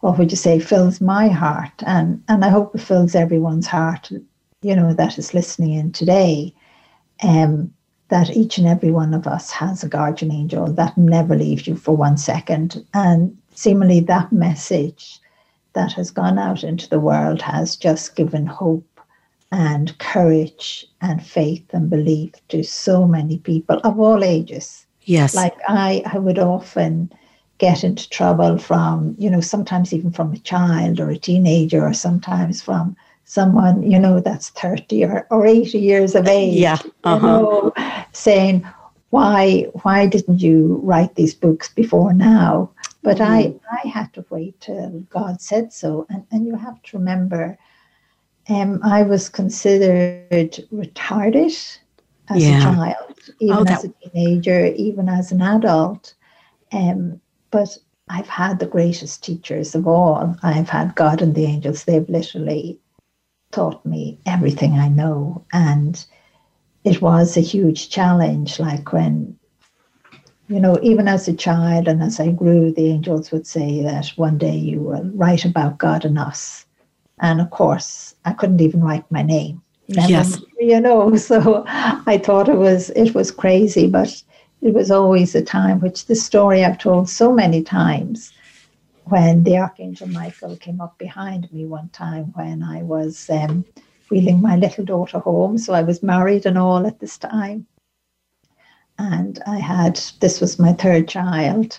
what 0.00 0.18
would 0.18 0.32
you 0.32 0.36
say, 0.36 0.58
fills 0.58 1.00
my 1.00 1.28
heart, 1.28 1.82
and, 1.86 2.22
and 2.28 2.44
I 2.44 2.48
hope 2.48 2.74
it 2.74 2.80
fills 2.80 3.14
everyone's 3.14 3.66
heart, 3.66 4.10
you 4.62 4.74
know, 4.74 4.92
that 4.92 5.18
is 5.18 5.34
listening 5.34 5.74
in 5.74 5.92
today, 5.92 6.52
um, 7.22 7.72
that 8.08 8.36
each 8.36 8.58
and 8.58 8.66
every 8.66 8.90
one 8.90 9.14
of 9.14 9.26
us 9.26 9.50
has 9.50 9.84
a 9.84 9.88
guardian 9.88 10.32
angel 10.32 10.66
that 10.72 10.98
never 10.98 11.36
leaves 11.36 11.66
you 11.66 11.76
for 11.76 11.96
one 11.96 12.18
second. 12.18 12.84
And 12.92 13.36
seemingly 13.54 14.00
that 14.00 14.32
message 14.32 15.20
that 15.74 15.92
has 15.92 16.10
gone 16.10 16.38
out 16.38 16.64
into 16.64 16.88
the 16.88 17.00
world 17.00 17.42
has 17.42 17.76
just 17.76 18.16
given 18.16 18.46
hope 18.46 19.00
and 19.52 19.96
courage 19.98 20.86
and 21.00 21.24
faith 21.24 21.64
and 21.72 21.88
belief 21.90 22.32
to 22.48 22.62
so 22.64 23.06
many 23.06 23.38
people 23.38 23.80
of 23.84 24.00
all 24.00 24.24
ages. 24.24 24.86
Yes. 25.02 25.34
Like 25.34 25.54
I, 25.68 26.02
I 26.06 26.18
would 26.18 26.38
often 26.38 27.12
get 27.58 27.84
into 27.84 28.08
trouble 28.10 28.58
from, 28.58 29.14
you 29.18 29.30
know, 29.30 29.40
sometimes 29.40 29.92
even 29.92 30.10
from 30.10 30.32
a 30.32 30.38
child 30.38 30.98
or 30.98 31.10
a 31.10 31.18
teenager, 31.18 31.86
or 31.86 31.92
sometimes 31.92 32.62
from 32.62 32.96
someone, 33.24 33.88
you 33.88 33.98
know, 33.98 34.20
that's 34.20 34.50
30 34.50 35.04
or, 35.04 35.26
or 35.30 35.46
80 35.46 35.78
years 35.78 36.14
of 36.14 36.26
age. 36.26 36.58
Yeah. 36.58 36.78
Uh-huh. 37.04 37.16
You 37.16 37.22
know, 37.22 37.72
saying, 38.12 38.66
why 39.10 39.68
why 39.82 40.06
didn't 40.06 40.40
you 40.40 40.80
write 40.82 41.14
these 41.14 41.34
books 41.34 41.68
before 41.68 42.12
now? 42.12 42.70
But 43.04 43.18
mm. 43.18 43.26
I, 43.26 43.54
I 43.84 43.88
had 43.88 44.12
to 44.14 44.24
wait 44.30 44.60
till 44.60 45.00
God 45.10 45.40
said 45.40 45.72
so. 45.72 46.06
And, 46.10 46.26
and 46.32 46.46
you 46.46 46.56
have 46.56 46.82
to 46.82 46.98
remember 46.98 47.56
um, 48.48 48.80
I 48.82 49.02
was 49.02 49.28
considered 49.28 50.52
retarded 50.72 51.78
as 52.28 52.42
yeah. 52.42 52.58
a 52.58 52.62
child, 52.62 53.20
even 53.40 53.68
oh, 53.68 53.72
as 53.72 53.84
a 53.84 53.88
teenager, 54.10 54.66
even 54.66 55.08
as 55.08 55.32
an 55.32 55.42
adult. 55.42 56.14
Um, 56.72 57.20
but 57.50 57.76
I've 58.08 58.28
had 58.28 58.58
the 58.58 58.66
greatest 58.66 59.24
teachers 59.24 59.74
of 59.74 59.86
all. 59.86 60.36
I've 60.42 60.68
had 60.68 60.94
God 60.94 61.22
and 61.22 61.34
the 61.34 61.46
angels. 61.46 61.84
They've 61.84 62.08
literally 62.08 62.78
taught 63.50 63.84
me 63.86 64.18
everything 64.26 64.72
I 64.74 64.88
know. 64.88 65.44
And 65.52 66.04
it 66.84 67.00
was 67.00 67.36
a 67.36 67.40
huge 67.40 67.88
challenge. 67.88 68.58
Like 68.60 68.92
when, 68.92 69.38
you 70.48 70.60
know, 70.60 70.78
even 70.82 71.08
as 71.08 71.26
a 71.26 71.34
child 71.34 71.88
and 71.88 72.02
as 72.02 72.20
I 72.20 72.30
grew, 72.30 72.70
the 72.72 72.86
angels 72.86 73.32
would 73.32 73.46
say 73.46 73.82
that 73.82 74.08
one 74.16 74.36
day 74.36 74.56
you 74.56 74.80
will 74.80 75.10
write 75.14 75.44
about 75.44 75.78
God 75.78 76.04
and 76.04 76.18
us. 76.18 76.66
And 77.20 77.40
of 77.40 77.50
course, 77.50 78.14
I 78.24 78.32
couldn't 78.32 78.60
even 78.60 78.82
write 78.82 79.10
my 79.10 79.22
name. 79.22 79.62
Never, 79.88 80.08
yes. 80.08 80.40
You 80.58 80.80
know, 80.80 81.16
so 81.30 81.64
I 81.66 82.18
thought 82.18 82.48
it 82.48 82.58
was 82.58 82.90
it 82.90 83.14
was 83.14 83.30
crazy, 83.30 83.86
but 83.86 84.22
it 84.60 84.74
was 84.74 84.90
always 84.90 85.34
a 85.34 85.42
time 85.42 85.80
which 85.80 86.06
the 86.06 86.14
story 86.14 86.64
I've 86.64 86.78
told 86.78 87.08
so 87.08 87.32
many 87.32 87.62
times 87.62 88.32
when 89.04 89.44
the 89.44 89.58
Archangel 89.58 90.08
Michael 90.08 90.56
came 90.56 90.80
up 90.80 90.96
behind 90.98 91.52
me 91.52 91.66
one 91.66 91.90
time 91.90 92.32
when 92.34 92.62
I 92.62 92.82
was 92.82 93.28
um, 93.28 93.64
wheeling 94.10 94.40
my 94.40 94.56
little 94.56 94.84
daughter 94.84 95.18
home. 95.18 95.58
So 95.58 95.74
I 95.74 95.82
was 95.82 96.02
married 96.02 96.46
and 96.46 96.56
all 96.56 96.86
at 96.86 97.00
this 97.00 97.18
time. 97.18 97.66
And 98.98 99.42
I 99.46 99.58
had, 99.58 100.00
this 100.20 100.40
was 100.40 100.58
my 100.58 100.72
third 100.72 101.08
child. 101.08 101.78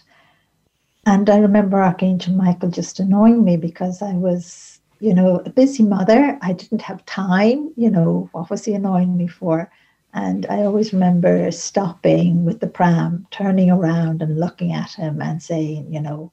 And 1.05 1.29
I 1.29 1.37
remember 1.37 1.81
Archangel 1.81 2.33
Michael 2.33 2.69
just 2.69 2.99
annoying 2.99 3.43
me 3.43 3.57
because 3.57 4.01
I 4.01 4.13
was 4.13 4.75
you 4.99 5.13
know, 5.13 5.41
a 5.45 5.49
busy 5.49 5.83
mother. 5.83 6.37
I 6.41 6.53
didn't 6.53 6.81
have 6.81 7.05
time. 7.05 7.71
You 7.75 7.89
know, 7.89 8.29
what 8.31 8.49
was 8.49 8.65
he 8.65 8.73
annoying 8.73 9.17
me 9.17 9.27
for? 9.27 9.69
And 10.13 10.45
I 10.47 10.63
always 10.63 10.93
remember 10.93 11.51
stopping 11.51 12.45
with 12.45 12.61
the 12.61 12.67
pram, 12.67 13.27
turning 13.31 13.69
around 13.69 14.21
and 14.21 14.39
looking 14.39 14.71
at 14.71 14.91
him 14.91 15.21
and 15.21 15.43
saying, 15.43 15.93
you 15.93 15.99
know, 15.99 16.31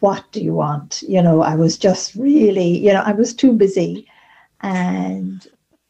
what 0.00 0.24
do 0.32 0.42
you 0.42 0.54
want? 0.54 1.02
You 1.08 1.22
know, 1.22 1.42
I 1.42 1.54
was 1.54 1.78
just 1.78 2.14
really, 2.16 2.78
you 2.78 2.92
know, 2.92 3.02
I 3.02 3.12
was 3.12 3.32
too 3.32 3.52
busy. 3.52 4.08
And, 4.60 5.46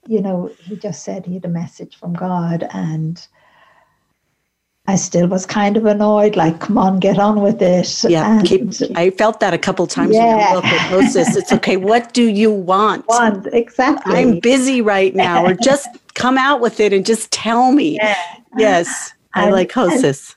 you 0.07 0.21
know, 0.21 0.51
he 0.59 0.77
just 0.77 1.03
said 1.03 1.25
he 1.25 1.35
had 1.35 1.47
a 1.47 1.49
message 1.49 1.97
from 1.97 2.13
God. 2.13 2.69
And 2.71 3.27
I 4.89 4.95
still 4.97 5.27
was 5.27 5.47
kind 5.47 5.77
of 5.77 5.85
annoyed, 5.85 6.37
like, 6.37 6.61
come 6.61 6.79
on, 6.79 7.01
get 7.01 7.19
on 7.19 7.41
with 7.41 7.61
it. 7.61 8.05
Yeah, 8.05 8.41
keep, 8.45 8.71
I 8.95 9.11
felt 9.11 9.41
that 9.41 9.53
a 9.53 9.59
couple 9.59 9.87
times 9.89 10.15
yeah. 10.15 10.59
in 10.59 10.93
your 10.93 11.03
It's 11.37 11.53
okay, 11.53 11.77
what 11.91 12.13
do 12.13 12.23
you 12.23 12.53
want? 12.53 13.07
Want, 13.09 13.49
exactly. 13.53 14.15
I'm 14.15 14.39
busy 14.39 14.81
right 14.81 15.15
now, 15.15 15.45
or 15.45 15.55
just 15.63 15.89
come 16.15 16.39
out 16.39 16.61
with 16.61 16.79
it 16.79 16.93
and 16.93 17.05
just 17.05 17.33
tell 17.33 17.73
me. 17.73 17.97
Yeah. 17.97 18.17
Yes, 18.57 19.13
and, 19.35 19.47
I 19.47 19.51
like 19.51 19.73
hostess. 19.73 20.37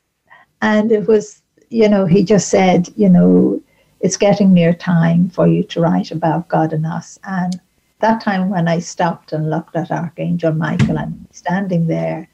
And, 0.61 0.91
and 0.91 0.91
it 0.91 1.07
was, 1.07 1.41
you 1.69 1.87
know, 1.87 2.05
he 2.05 2.23
just 2.23 2.49
said, 2.49 2.89
you 2.95 3.07
know, 3.07 3.61
it's 4.01 4.17
getting 4.17 4.53
near 4.53 4.73
time 4.73 5.29
for 5.29 5.47
you 5.47 5.63
to 5.63 5.81
write 5.81 6.11
about 6.11 6.47
God 6.47 6.73
and 6.73 6.85
us. 6.85 7.19
And 7.23 7.59
that 7.99 8.21
time 8.21 8.49
when 8.49 8.67
I 8.67 8.79
stopped 8.79 9.31
and 9.31 9.49
looked 9.49 9.75
at 9.75 9.91
Archangel 9.91 10.53
Michael 10.53 10.97
and 10.97 11.27
standing 11.31 11.87
there, 11.87 12.29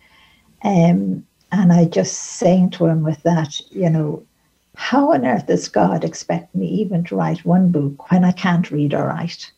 um, 0.63 1.25
and 1.51 1.71
I 1.71 1.85
just 1.85 2.13
saying 2.17 2.71
to 2.71 2.85
him 2.85 3.03
with 3.03 3.21
that, 3.23 3.59
you 3.71 3.89
know, 3.89 4.25
how 4.75 5.13
on 5.13 5.25
earth 5.25 5.47
does 5.47 5.67
God 5.67 6.03
expect 6.03 6.53
me 6.53 6.67
even 6.67 7.03
to 7.05 7.15
write 7.15 7.45
one 7.45 7.71
book 7.71 8.11
when 8.11 8.25
I 8.25 8.31
can't 8.31 8.69
read 8.71 8.93
or 8.93 9.07
write? 9.07 9.51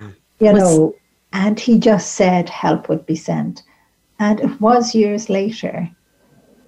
Yeah. 0.00 0.08
You 0.38 0.52
What's... 0.52 0.58
know, 0.58 0.96
and 1.32 1.58
he 1.58 1.78
just 1.78 2.12
said 2.12 2.48
help 2.48 2.88
would 2.88 3.06
be 3.06 3.16
sent. 3.16 3.62
And 4.18 4.40
it 4.40 4.60
was 4.60 4.94
years 4.94 5.28
later 5.28 5.90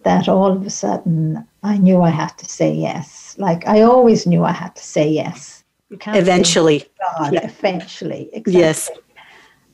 that 0.03 0.29
all 0.29 0.51
of 0.51 0.67
a 0.67 0.71
sudden 0.71 1.47
I 1.63 1.79
knew 1.79 2.01
I 2.03 2.11
had 2.11 2.37
to 2.39 2.47
say 2.47 2.73
yes. 2.73 3.37
Like 3.39 3.67
I 3.67 3.83
always 3.83 4.27
knew 4.27 4.43
I 4.45 4.53
had 4.53 4.75
to 4.77 4.83
say 4.83 5.09
yes. 5.09 5.63
You 5.91 5.99
can't 5.99 6.17
eventually. 6.17 6.85
God, 7.19 7.35
yeah. 7.35 7.45
eventually. 7.45 8.31
Exactly. 8.33 8.61
Yes. 8.61 8.91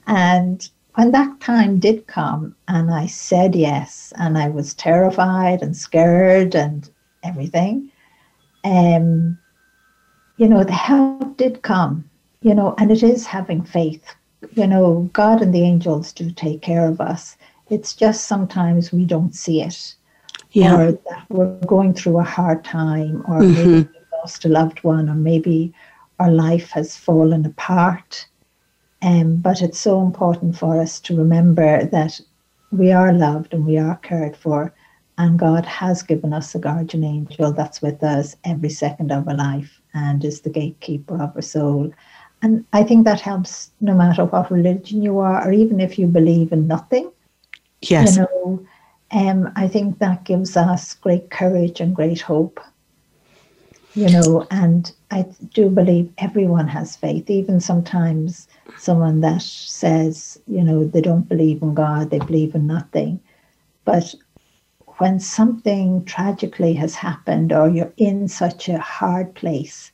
And 0.07 0.69
when 0.99 1.13
that 1.13 1.39
time 1.39 1.79
did 1.79 2.09
come 2.09 2.57
and 2.67 2.91
I 2.91 3.07
said 3.07 3.55
yes, 3.55 4.13
and 4.17 4.37
I 4.37 4.49
was 4.49 4.75
terrified 4.75 5.63
and 5.63 5.77
scared 5.77 6.57
and 6.57 6.91
everything, 7.23 7.93
um, 8.65 9.39
you 10.39 10.49
know, 10.49 10.65
the 10.65 10.73
help 10.73 11.37
did 11.37 11.63
come, 11.63 12.11
you 12.43 12.53
know, 12.53 12.75
and 12.79 12.91
it 12.91 13.05
is 13.05 13.27
having 13.27 13.63
faith. 13.63 14.13
You 14.55 14.67
know, 14.67 15.09
God 15.13 15.41
and 15.41 15.55
the 15.55 15.63
angels 15.63 16.13
do 16.13 16.33
take 16.33 16.63
care 16.63 16.89
of 16.89 17.01
us. 17.01 17.37
It's 17.71 17.95
just 17.95 18.27
sometimes 18.27 18.91
we 18.91 19.05
don't 19.05 19.37
see 19.37 19.63
it. 19.63 19.95
Yeah. 20.51 20.81
Or 20.81 20.93
that 20.93 21.27
we're 21.29 21.61
going 21.61 21.95
through 21.95 22.19
a 22.19 22.25
hard 22.25 22.65
time, 22.65 23.23
or 23.29 23.39
mm-hmm. 23.39 23.55
maybe 23.55 23.89
we 23.93 24.19
lost 24.19 24.45
a 24.45 24.49
loved 24.49 24.83
one, 24.83 25.09
or 25.09 25.15
maybe 25.15 25.73
our 26.19 26.33
life 26.33 26.71
has 26.71 26.97
fallen 26.97 27.47
apart 27.47 28.27
um, 29.03 29.37
but 29.37 29.63
it's 29.63 29.79
so 29.79 30.01
important 30.03 30.57
for 30.57 30.81
us 30.81 31.01
to 31.01 31.17
remember 31.17 31.85
that 31.87 32.21
we 32.71 32.93
are 32.93 33.13
loved 33.13 33.55
and 33.55 33.65
we 33.65 33.79
are 33.79 33.97
cared 33.97 34.37
for, 34.37 34.75
and 35.17 35.39
God 35.39 35.65
has 35.67 36.03
given 36.03 36.33
us 36.33 36.55
a 36.55 36.59
guardian 36.59 37.05
angel 37.05 37.53
that's 37.53 37.83
with 37.83 38.03
us 38.03 38.37
every 38.45 38.71
second 38.71 39.11
of 39.11 39.27
our 39.27 39.35
life 39.35 39.81
and 39.95 40.25
is 40.25 40.43
the 40.43 40.51
gatekeeper 40.51 41.15
of 41.15 41.35
our 41.35 41.43
soul. 41.43 41.93
And 42.43 42.65
I 42.73 42.85
think 42.85 43.05
that 43.05 43.21
helps 43.21 43.71
no 43.81 43.95
matter 43.95 44.25
what 44.25 44.51
religion 44.51 45.03
you 45.03 45.19
are, 45.19 45.47
or 45.47 45.53
even 45.53 45.81
if 45.81 45.99
you 45.99 46.07
believe 46.07 46.53
in 46.53 46.69
nothing. 46.69 47.11
Yes. 47.83 48.17
You 48.17 48.23
know, 48.23 48.67
um, 49.11 49.53
I 49.57 49.67
think 49.67 49.99
that 49.99 50.25
gives 50.25 50.57
us 50.57 50.95
great 50.95 51.31
courage 51.31 51.81
and 51.81 51.97
great 51.97 52.21
hope. 52.21 52.61
You 53.99 54.11
know, 54.11 54.47
and 54.53 54.93
I 55.11 55.27
do 55.55 55.69
believe 55.69 56.13
everyone 56.19 56.69
has 56.69 56.95
faith, 56.95 57.29
even 57.29 57.59
sometimes 57.59 58.47
someone 58.77 59.23
that 59.23 59.43
says, 59.43 60.41
you 60.47 60.63
know, 60.63 60.85
they 60.85 61.01
don't 61.01 61.29
believe 61.29 61.63
in 61.63 61.75
God, 61.75 62.11
they 62.11 62.21
believe 62.21 62.55
in 62.55 62.69
nothing. 62.69 63.19
But 63.85 64.15
when 64.99 65.19
something 65.19 66.05
tragically 66.05 66.75
has 66.75 66.95
happened 66.95 67.53
or 67.53 67.69
you're 67.69 67.93
in 67.97 68.29
such 68.29 68.69
a 68.69 68.79
hard 68.79 69.35
place, 69.35 69.91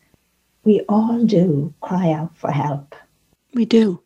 we 0.64 0.82
all 0.82 1.24
do 1.24 1.72
cry 1.80 2.12
out 2.12 2.36
for 2.36 2.50
help. 2.50 2.94
We 3.54 3.64
do. 3.64 4.02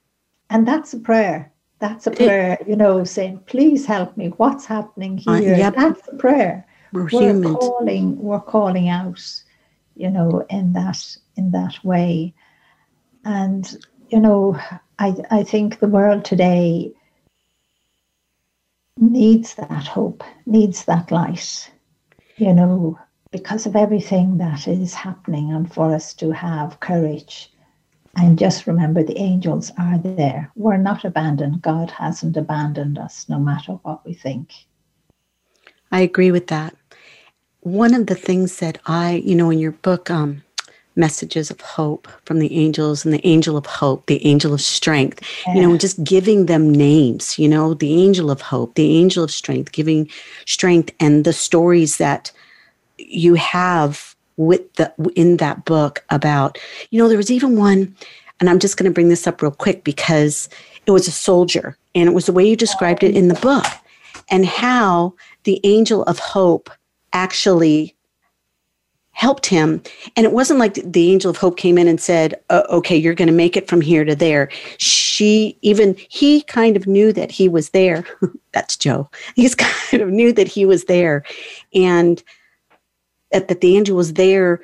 And 0.48 0.66
that's 0.68 0.94
a 0.94 1.00
prayer. 1.00 1.50
That's 1.80 2.06
a 2.06 2.12
prayer, 2.12 2.58
you 2.68 2.76
know, 2.76 3.02
saying, 3.02 3.40
please 3.46 3.84
help 3.84 4.16
me. 4.16 4.28
What's 4.36 4.64
happening 4.64 5.18
here? 5.18 5.54
Uh, 5.54 5.58
yep. 5.58 5.74
That's 5.74 6.06
a 6.06 6.14
prayer. 6.14 6.64
We're, 6.92 7.02
we're 7.10 7.42
calling, 7.42 8.16
we're 8.18 8.40
calling 8.40 8.88
out, 8.88 9.20
you 9.98 10.10
know, 10.10 10.46
in 10.48 10.72
that 10.74 11.16
in 11.36 11.50
that 11.50 11.84
way. 11.84 12.34
And 13.24 13.76
you 14.08 14.20
know, 14.20 14.58
I, 14.98 15.14
I 15.30 15.42
think 15.44 15.80
the 15.80 15.88
world 15.88 16.24
today 16.24 16.92
needs 18.96 19.54
that 19.56 19.86
hope, 19.86 20.24
needs 20.46 20.84
that 20.86 21.10
light, 21.10 21.70
you 22.36 22.54
know, 22.54 22.98
because 23.30 23.66
of 23.66 23.76
everything 23.76 24.38
that 24.38 24.66
is 24.68 24.94
happening, 24.94 25.52
and 25.52 25.72
for 25.72 25.94
us 25.94 26.14
to 26.14 26.30
have 26.32 26.80
courage 26.80 27.50
And 28.16 28.38
just 28.38 28.66
remember 28.66 29.02
the 29.04 29.18
angels 29.18 29.70
are 29.78 29.98
there. 29.98 30.50
We're 30.56 30.76
not 30.76 31.04
abandoned. 31.04 31.62
God 31.62 31.90
hasn't 31.92 32.36
abandoned 32.36 32.98
us, 32.98 33.28
no 33.28 33.38
matter 33.38 33.72
what 33.84 34.04
we 34.04 34.12
think. 34.14 34.52
I 35.92 36.00
agree 36.00 36.32
with 36.32 36.48
that. 36.48 36.74
One 37.68 37.92
of 37.92 38.06
the 38.06 38.14
things 38.14 38.60
that 38.60 38.78
I, 38.86 39.22
you 39.26 39.34
know, 39.34 39.50
in 39.50 39.58
your 39.58 39.72
book, 39.72 40.10
um, 40.10 40.42
Messages 40.96 41.50
of 41.50 41.60
Hope 41.60 42.08
from 42.24 42.38
the 42.38 42.54
Angels 42.54 43.04
and 43.04 43.12
the 43.12 43.26
Angel 43.26 43.58
of 43.58 43.66
Hope, 43.66 44.06
the 44.06 44.24
Angel 44.26 44.54
of 44.54 44.62
Strength, 44.62 45.22
yeah. 45.46 45.54
you 45.54 45.62
know, 45.62 45.76
just 45.76 46.02
giving 46.02 46.46
them 46.46 46.72
names, 46.72 47.38
you 47.38 47.46
know, 47.46 47.74
the 47.74 48.02
Angel 48.02 48.30
of 48.30 48.40
Hope, 48.40 48.74
the 48.74 48.96
Angel 48.96 49.22
of 49.22 49.30
Strength, 49.30 49.72
giving 49.72 50.08
strength 50.46 50.94
and 50.98 51.26
the 51.26 51.32
stories 51.34 51.98
that 51.98 52.32
you 52.96 53.34
have 53.34 54.16
with 54.38 54.72
the 54.74 54.90
in 55.14 55.36
that 55.36 55.66
book 55.66 56.02
about, 56.08 56.56
you 56.90 56.98
know, 56.98 57.06
there 57.06 57.18
was 57.18 57.30
even 57.30 57.58
one, 57.58 57.94
and 58.40 58.48
I'm 58.48 58.60
just 58.60 58.78
going 58.78 58.90
to 58.90 58.94
bring 58.94 59.10
this 59.10 59.26
up 59.26 59.42
real 59.42 59.50
quick 59.50 59.84
because 59.84 60.48
it 60.86 60.90
was 60.90 61.06
a 61.06 61.12
soldier 61.12 61.76
and 61.94 62.08
it 62.08 62.14
was 62.14 62.24
the 62.24 62.32
way 62.32 62.48
you 62.48 62.56
described 62.56 63.02
it 63.02 63.14
in 63.14 63.28
the 63.28 63.34
book 63.34 63.66
and 64.30 64.46
how 64.46 65.12
the 65.44 65.60
angel 65.64 66.02
of 66.04 66.18
hope 66.18 66.70
actually 67.12 67.94
helped 69.18 69.46
him. 69.46 69.82
And 70.14 70.24
it 70.24 70.32
wasn't 70.32 70.60
like 70.60 70.74
the 70.74 71.10
angel 71.10 71.28
of 71.28 71.36
hope 71.36 71.56
came 71.56 71.76
in 71.76 71.88
and 71.88 72.00
said, 72.00 72.40
oh, 72.50 72.62
okay, 72.70 72.96
you're 72.96 73.16
going 73.16 73.26
to 73.26 73.34
make 73.34 73.56
it 73.56 73.66
from 73.66 73.80
here 73.80 74.04
to 74.04 74.14
there. 74.14 74.48
She 74.76 75.58
even, 75.60 75.96
he 76.08 76.42
kind 76.42 76.76
of 76.76 76.86
knew 76.86 77.12
that 77.12 77.32
he 77.32 77.48
was 77.48 77.70
there. 77.70 78.04
That's 78.52 78.76
Joe. 78.76 79.10
He's 79.34 79.54
kind 79.56 80.04
of 80.04 80.10
knew 80.10 80.32
that 80.34 80.46
he 80.46 80.64
was 80.64 80.84
there 80.84 81.24
and 81.74 82.22
that, 83.32 83.48
that 83.48 83.60
the 83.60 83.76
angel 83.76 83.96
was 83.96 84.12
there 84.12 84.60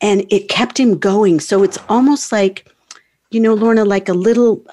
and 0.00 0.24
it 0.30 0.48
kept 0.48 0.78
him 0.78 0.98
going. 0.98 1.40
So 1.40 1.64
it's 1.64 1.78
almost 1.88 2.30
like, 2.30 2.72
you 3.32 3.40
know, 3.40 3.54
Lorna, 3.54 3.84
like 3.84 4.08
a 4.08 4.14
little, 4.14 4.64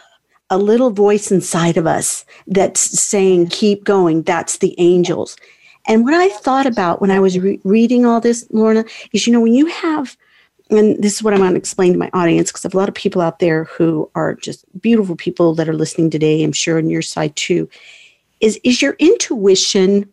a 0.52 0.60
little 0.60 0.92
voice 0.92 1.32
inside 1.32 1.76
of 1.76 1.88
us 1.88 2.24
that's 2.46 2.80
saying, 2.80 3.48
keep 3.48 3.84
going. 3.84 4.22
That's 4.22 4.60
the 4.60 4.76
angels. 4.78 5.38
And 5.86 6.04
what 6.04 6.14
I 6.14 6.30
thought 6.30 6.66
about 6.66 7.02
when 7.02 7.12
I 7.12 7.20
was 7.20 7.38
re- 7.38 7.60
reading 7.64 8.06
all 8.06 8.22
this, 8.22 8.48
Lorna, 8.52 8.86
is 9.12 9.28
you 9.28 9.34
know, 9.34 9.42
when 9.42 9.54
you 9.54 9.66
have, 9.66 10.16
and 10.70 11.02
this 11.04 11.16
is 11.16 11.24
what 11.24 11.34
I 11.34 11.40
want 11.40 11.52
to 11.54 11.58
explain 11.58 11.92
to 11.92 12.00
my 12.00 12.10
audience, 12.14 12.50
because 12.50 12.64
I 12.64 12.68
have 12.68 12.74
a 12.74 12.78
lot 12.78 12.90
of 12.90 12.96
people 12.96 13.22
out 13.22 13.40
there 13.40 13.66
who 13.66 14.10
are 14.16 14.36
just 14.36 14.66
beautiful 14.82 15.16
people 15.16 15.54
that 15.56 15.68
are 15.68 15.76
listening 15.76 16.10
today, 16.10 16.42
I'm 16.44 16.54
sure 16.54 16.78
on 16.78 16.90
your 16.90 17.02
side 17.02 17.36
too, 17.36 17.70
is, 18.40 18.60
is 18.64 18.82
your 18.82 18.96
intuition 19.00 20.10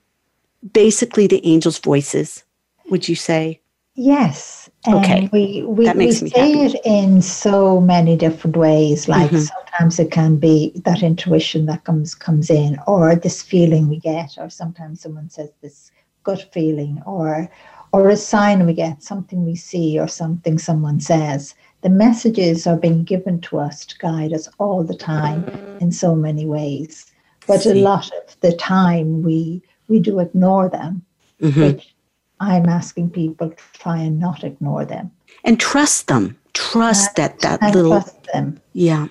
basically 0.73 1.27
the 1.27 1.45
angels' 1.47 1.79
voices, 1.79 2.45
would 2.91 3.09
you 3.09 3.15
say? 3.15 3.61
Yes. 3.95 4.60
And 4.87 4.95
okay. 4.97 5.29
We 5.31 5.63
we, 5.63 5.93
we 5.93 6.13
say 6.13 6.29
happy. 6.31 6.77
it 6.77 6.81
in 6.85 7.21
so 7.21 7.81
many 7.81 8.17
different 8.17 8.57
ways. 8.57 9.09
Like 9.09 9.31
mm-hmm. 9.31 9.41
sometimes 9.41 9.99
it 9.99 10.11
can 10.11 10.37
be 10.37 10.73
that 10.85 11.03
intuition 11.03 11.67
that 11.67 11.85
comes 11.85 12.15
comes 12.15 12.49
in, 12.49 12.79
or 12.87 13.15
this 13.15 13.43
feeling 13.43 13.89
we 13.89 13.99
get, 13.99 14.39
or 14.39 14.49
sometimes 14.49 15.03
someone 15.03 15.29
says 15.29 15.51
this 15.61 15.93
gut 16.23 16.49
feeling, 16.53 17.03
or 17.05 17.51
or 17.93 18.09
a 18.09 18.17
sign 18.17 18.65
we 18.65 18.73
get, 18.73 19.03
something 19.03 19.45
we 19.45 19.55
see, 19.55 19.99
or 19.99 20.09
something 20.09 20.59
someone 20.59 21.01
says. 21.01 21.55
The 21.83 21.91
messages 21.91 22.67
are 22.67 22.77
being 22.77 23.05
given 23.05 23.41
to 23.43 23.59
us 23.59 23.85
to 23.87 23.99
guide 23.99 24.33
us 24.33 24.49
all 24.59 24.83
the 24.85 24.97
time 24.97 25.45
in 25.81 25.93
so 25.93 26.15
many 26.15 26.47
ways. 26.47 27.11
But 27.47 27.63
see. 27.63 27.71
a 27.71 27.75
lot 27.75 28.11
of 28.13 28.41
the 28.41 28.53
time 28.53 29.23
we 29.23 29.63
we 29.89 29.99
do 30.01 30.21
ignore 30.21 30.71
them, 30.71 31.05
mm-hmm. 31.41 31.61
which 31.61 31.95
I'm 32.41 32.67
asking 32.67 33.11
people 33.11 33.51
to 33.51 33.57
try 33.75 33.99
and 33.99 34.19
not 34.19 34.45
ignore 34.45 34.85
them. 34.85 35.11
And 35.45 35.61
trust 35.61 36.09
them. 36.09 36.37
Trust 36.55 37.19
and, 37.19 37.33
that 37.33 37.41
that 37.41 37.75
little 37.75 37.93
trust 37.93 38.25
them. 38.33 38.61
Yeah. 38.73 39.09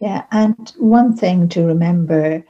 Yeah. 0.00 0.24
And 0.32 0.72
one 0.78 1.16
thing 1.16 1.48
to 1.50 1.64
remember, 1.64 2.42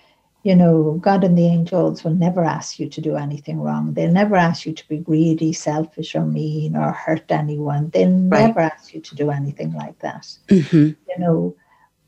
you 0.45 0.55
know, 0.57 0.99
God 1.03 1.25
and 1.25 1.37
the 1.37 1.47
angels 1.47 2.05
will 2.05 2.15
never 2.15 2.45
ask 2.45 2.79
you 2.79 2.89
to 2.89 3.01
do 3.01 3.17
anything 3.17 3.61
wrong. 3.61 3.93
They'll 3.93 4.13
never 4.13 4.37
ask 4.37 4.65
you 4.65 4.73
to 4.73 4.89
be 4.89 4.99
greedy, 4.99 5.53
selfish, 5.53 6.15
or 6.15 6.25
mean 6.25 6.77
or 6.77 6.93
hurt 6.93 7.31
anyone. 7.31 7.91
They'll 7.91 8.09
right. 8.09 8.47
never 8.47 8.61
ask 8.61 8.95
you 8.95 9.01
to 9.01 9.15
do 9.15 9.31
anything 9.31 9.75
like 9.75 9.99
that. 9.99 10.27
Mm-hmm. 10.49 10.77
You 11.09 11.19
know, 11.19 11.57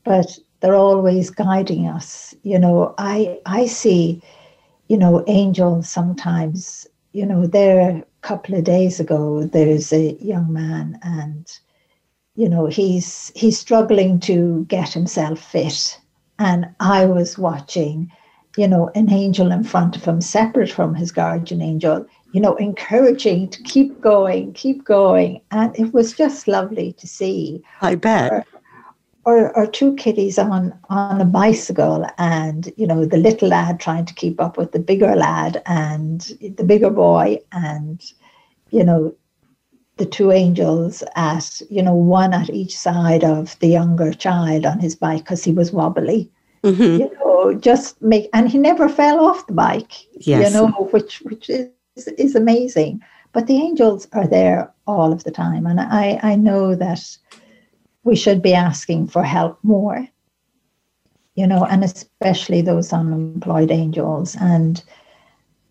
but 0.03 0.39
they're 0.61 0.75
always 0.75 1.29
guiding 1.29 1.87
us. 1.87 2.33
You 2.43 2.57
know, 2.57 2.95
I 2.97 3.39
I 3.45 3.65
see, 3.67 4.21
you 4.87 4.97
know, 4.97 5.23
angels 5.27 5.89
sometimes, 5.89 6.87
you 7.11 7.25
know, 7.25 7.45
they're 7.45 8.03
couple 8.23 8.55
of 8.55 8.63
days 8.63 8.99
ago, 8.99 9.43
there's 9.45 9.93
a 9.93 10.13
young 10.19 10.51
man, 10.51 10.97
and 11.03 11.45
you 12.35 12.49
know 12.49 12.65
he's 12.65 13.31
he's 13.35 13.59
struggling 13.59 14.19
to 14.21 14.65
get 14.67 14.89
himself 14.93 15.39
fit, 15.39 15.99
and 16.39 16.65
I 16.79 17.05
was 17.05 17.37
watching, 17.37 18.11
you 18.57 18.67
know, 18.67 18.89
an 18.95 19.11
angel 19.11 19.51
in 19.51 19.63
front 19.63 19.95
of 19.95 20.05
him, 20.05 20.21
separate 20.21 20.71
from 20.71 20.95
his 20.95 21.11
guardian 21.11 21.61
angel, 21.61 22.05
you 22.31 22.41
know, 22.41 22.55
encouraging 22.55 23.49
to 23.49 23.61
keep 23.63 24.01
going, 24.01 24.53
keep 24.53 24.83
going, 24.83 25.41
and 25.51 25.77
it 25.77 25.93
was 25.93 26.13
just 26.13 26.47
lovely 26.47 26.93
to 26.93 27.07
see. 27.07 27.63
I 27.81 27.95
bet. 27.95 28.31
Or, 28.31 28.45
or, 29.25 29.55
or 29.57 29.65
two 29.65 29.95
kiddies 29.95 30.37
on 30.37 30.77
on 30.89 31.21
a 31.21 31.25
bicycle 31.25 32.05
and 32.17 32.71
you 32.77 32.85
know 32.85 33.05
the 33.05 33.17
little 33.17 33.49
lad 33.49 33.79
trying 33.79 34.05
to 34.05 34.13
keep 34.13 34.39
up 34.39 34.57
with 34.57 34.71
the 34.71 34.79
bigger 34.79 35.15
lad 35.15 35.61
and 35.65 36.31
the 36.57 36.63
bigger 36.63 36.89
boy 36.89 37.39
and 37.51 38.13
you 38.71 38.83
know 38.83 39.15
the 39.97 40.05
two 40.05 40.31
angels 40.31 41.03
at 41.15 41.61
you 41.69 41.81
know 41.81 41.93
one 41.93 42.33
at 42.33 42.49
each 42.49 42.77
side 42.77 43.23
of 43.23 43.57
the 43.59 43.67
younger 43.67 44.13
child 44.13 44.65
on 44.65 44.79
his 44.79 44.95
bike 44.95 45.23
because 45.23 45.43
he 45.43 45.51
was 45.51 45.71
wobbly 45.71 46.29
mm-hmm. 46.63 47.01
you 47.01 47.11
know 47.19 47.53
just 47.53 48.01
make 48.01 48.29
and 48.33 48.49
he 48.49 48.57
never 48.57 48.89
fell 48.89 49.25
off 49.25 49.47
the 49.47 49.53
bike 49.53 49.93
yes. 50.19 50.49
you 50.49 50.53
know 50.53 50.67
which 50.91 51.21
which 51.21 51.49
is 51.49 51.69
is 52.17 52.35
amazing 52.35 53.01
but 53.31 53.47
the 53.47 53.57
angels 53.57 54.07
are 54.13 54.27
there 54.27 54.71
all 54.87 55.13
of 55.13 55.23
the 55.23 55.31
time 55.31 55.65
and 55.65 55.79
i 55.79 56.19
i 56.23 56.35
know 56.35 56.75
that 56.75 57.17
we 58.03 58.15
should 58.15 58.41
be 58.41 58.53
asking 58.53 59.07
for 59.07 59.23
help 59.23 59.57
more, 59.63 60.07
you 61.35 61.47
know, 61.47 61.65
and 61.65 61.83
especially 61.83 62.61
those 62.61 62.93
unemployed 62.93 63.71
angels. 63.71 64.35
And 64.39 64.83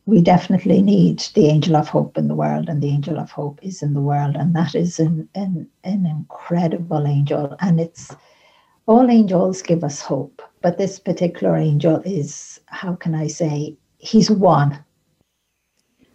we 0.07 0.21
definitely 0.21 0.83
need 0.83 1.21
the 1.35 1.47
angel 1.47 1.77
of 1.77 1.88
hope 1.88 2.18
in 2.18 2.29
the 2.29 2.35
world, 2.35 2.68
and 2.68 2.83
the 2.83 2.88
angel 2.88 3.18
of 3.18 3.31
hope 3.31 3.61
is 3.62 3.83
in 3.83 3.95
the 3.95 4.01
world, 4.01 4.35
and 4.35 4.55
that 4.57 4.75
is 4.75 4.99
an, 4.99 5.29
an, 5.35 5.68
an 5.85 6.07
incredible 6.07 7.07
angel. 7.07 7.57
And 7.61 7.81
it's 7.81 8.14
all 8.87 9.09
angels 9.09 9.62
give 9.62 9.85
us 9.85 10.01
hope, 10.01 10.42
but 10.61 10.77
this 10.77 10.99
particular 10.99 11.57
angel 11.57 12.03
is, 12.05 12.59
how 12.66 12.97
can 12.97 13.14
I 13.14 13.29
say, 13.29 13.77
he's 13.99 14.29
one. 14.29 14.83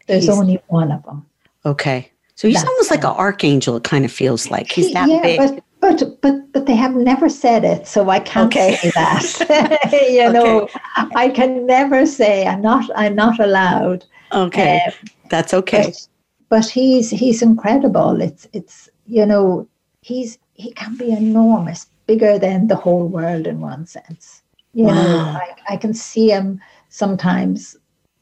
There's 0.08 0.26
he's, 0.26 0.38
only 0.38 0.62
one 0.68 0.92
of 0.92 1.04
them. 1.04 1.26
Okay. 1.66 2.12
So 2.36 2.48
he's 2.48 2.58
That's 2.58 2.68
almost 2.68 2.92
like 2.92 3.06
an 3.06 3.12
archangel, 3.12 3.78
it 3.78 3.86
kind 3.86 4.04
of 4.04 4.12
feels 4.12 4.52
like. 4.52 4.70
He's 4.70 4.92
that 4.94 5.10
yeah, 5.10 5.22
big. 5.22 5.38
But, 5.40 5.64
but 5.80 6.22
but 6.22 6.52
but 6.52 6.66
they 6.66 6.76
have 6.76 6.96
never 6.96 7.30
said 7.30 7.63
it, 7.63 7.88
so 7.88 8.10
I 8.10 8.20
can't 8.20 8.48
okay. 8.48 8.76
say 8.76 8.92
that. 8.92 9.80
you 10.10 10.24
okay. 10.24 10.32
know, 10.32 10.68
I 11.16 11.30
can 11.30 11.66
never 11.66 12.06
say 12.06 12.46
I'm 12.46 12.62
not 12.62 12.90
I'm 12.96 13.16
not 13.16 13.40
allowed. 13.40 14.06
Okay, 14.34 14.82
um, 14.86 14.94
that's 15.30 15.54
okay. 15.54 15.86
But, 15.86 16.08
but 16.50 16.70
he's 16.70 17.10
he's 17.10 17.42
incredible. 17.42 18.22
It's 18.22 18.48
it's 18.54 18.90
you 19.06 19.26
know 19.26 19.68
he's 20.02 20.38
he 20.54 20.72
can 20.74 20.96
be 20.98 21.12
enormous, 21.12 21.88
bigger 22.08 22.40
than 22.40 22.68
the 22.68 22.76
whole 22.76 23.08
world 23.08 23.48
in 23.48 23.62
one 23.62 23.86
sense. 23.86 24.42
You 24.74 24.86
wow. 24.86 24.94
know, 24.94 25.18
I, 25.18 25.56
I 25.70 25.78
can 25.78 25.94
see 25.94 26.30
him 26.30 26.60
sometimes, 26.90 27.76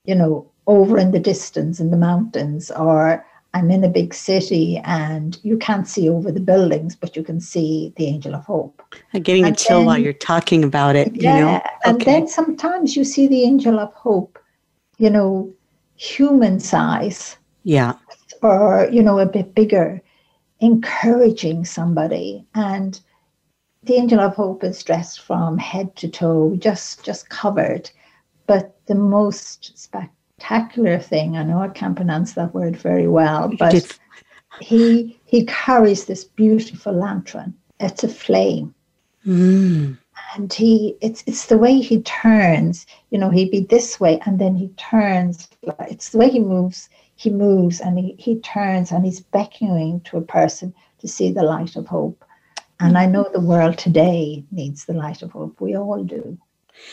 you 0.05 0.15
know, 0.15 0.49
over 0.67 0.97
in 0.97 1.11
the 1.11 1.19
distance 1.19 1.79
in 1.79 1.91
the 1.91 1.97
mountains 1.97 2.71
or 2.71 3.25
I'm 3.55 3.71
in 3.71 3.85
a 3.85 3.89
big 3.89 4.13
city 4.13 4.81
and 4.83 5.39
you 5.41 5.57
can't 5.57 5.87
see 5.87 6.09
over 6.09 6.29
the 6.29 6.41
buildings, 6.41 6.93
but 6.93 7.15
you 7.15 7.23
can 7.23 7.39
see 7.39 7.93
the 7.95 8.05
angel 8.05 8.35
of 8.35 8.43
hope. 8.43 8.83
I'm 9.13 9.21
getting 9.21 9.45
and 9.45 9.55
a 9.55 9.57
chill 9.57 9.77
then, 9.77 9.85
while 9.85 9.97
you're 9.97 10.11
talking 10.11 10.63
about 10.63 10.97
it, 10.97 11.15
yeah, 11.15 11.37
you 11.37 11.45
know? 11.45 11.61
And 11.85 12.01
then 12.01 12.27
sometimes 12.27 12.97
you 12.97 13.05
see 13.05 13.27
the 13.27 13.43
angel 13.43 13.79
of 13.79 13.93
hope, 13.93 14.37
you 14.97 15.09
know, 15.09 15.53
human 15.95 16.59
size. 16.59 17.37
Yeah. 17.63 17.93
Or, 18.41 18.89
you 18.91 19.01
know, 19.01 19.19
a 19.19 19.25
bit 19.25 19.55
bigger, 19.55 20.01
encouraging 20.59 21.63
somebody. 21.63 22.45
And 22.55 22.99
the 23.83 23.95
angel 23.95 24.19
of 24.19 24.35
hope 24.35 24.65
is 24.65 24.83
dressed 24.83 25.21
from 25.21 25.57
head 25.57 25.95
to 25.95 26.09
toe, 26.09 26.57
just 26.57 27.05
just 27.05 27.29
covered. 27.29 27.89
But 28.47 28.75
the 28.87 28.95
most 28.95 29.77
spectacular 29.77 30.14
spectacular 30.37 30.99
thing. 30.99 31.37
I 31.37 31.43
know 31.43 31.59
I 31.59 31.69
can't 31.69 31.95
pronounce 31.95 32.33
that 32.33 32.53
word 32.53 32.75
very 32.75 33.07
well, 33.07 33.51
but 33.57 33.97
he 34.59 35.19
he 35.25 35.45
carries 35.45 36.05
this 36.05 36.25
beautiful 36.25 36.93
lantern. 36.93 37.53
It's 37.79 38.03
a 38.03 38.09
flame. 38.09 38.73
Mm. 39.25 39.97
And 40.35 40.53
he 40.53 40.97
it's 41.01 41.23
it's 41.25 41.45
the 41.45 41.57
way 41.57 41.79
he 41.79 42.01
turns, 42.01 42.85
you 43.11 43.17
know, 43.17 43.29
he'd 43.29 43.51
be 43.51 43.61
this 43.61 43.99
way 43.99 44.19
and 44.25 44.39
then 44.39 44.55
he 44.55 44.67
turns. 44.77 45.47
It's 45.89 46.09
the 46.09 46.17
way 46.17 46.29
he 46.29 46.39
moves, 46.39 46.89
he 47.15 47.29
moves 47.29 47.79
and 47.79 47.97
he, 47.97 48.15
he 48.19 48.39
turns 48.39 48.91
and 48.91 49.05
he's 49.05 49.21
beckoning 49.21 50.01
to 50.01 50.17
a 50.17 50.21
person 50.21 50.73
to 50.99 51.07
see 51.07 51.31
the 51.31 51.43
light 51.43 51.75
of 51.75 51.87
hope. 51.87 52.23
And 52.81 52.97
I 52.97 53.05
know 53.05 53.29
the 53.31 53.39
world 53.39 53.77
today 53.77 54.43
needs 54.51 54.83
the 54.83 54.93
light 54.93 55.21
of 55.21 55.31
hope. 55.31 55.61
We 55.61 55.77
all 55.77 56.03
do. 56.03 56.37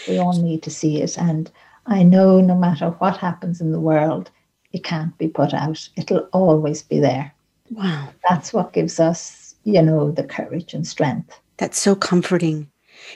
We 0.09 0.19
all 0.19 0.41
need 0.41 0.63
to 0.63 0.71
see 0.71 1.03
it. 1.03 1.19
And 1.19 1.51
I 1.87 2.03
know 2.03 2.41
no 2.41 2.55
matter 2.55 2.91
what 2.99 3.17
happens 3.17 3.61
in 3.61 3.73
the 3.73 3.81
world, 3.81 4.31
it 4.73 4.85
can't 4.85 5.17
be 5.19 5.29
put 5.29 5.53
out. 5.53 5.89
It'll 5.97 6.29
always 6.33 6.83
be 6.83 7.01
there. 7.01 7.33
Wow. 7.71 8.09
That's 8.29 8.53
what 8.53 8.73
gives 8.73 9.01
us, 9.01 9.55
you 9.65 9.83
know, 9.83 10.11
the 10.11 10.25
courage 10.25 10.75
and 10.75 10.87
strength. 10.87 11.39
That's 11.57 11.79
so 11.79 11.95
comforting. 11.95 12.69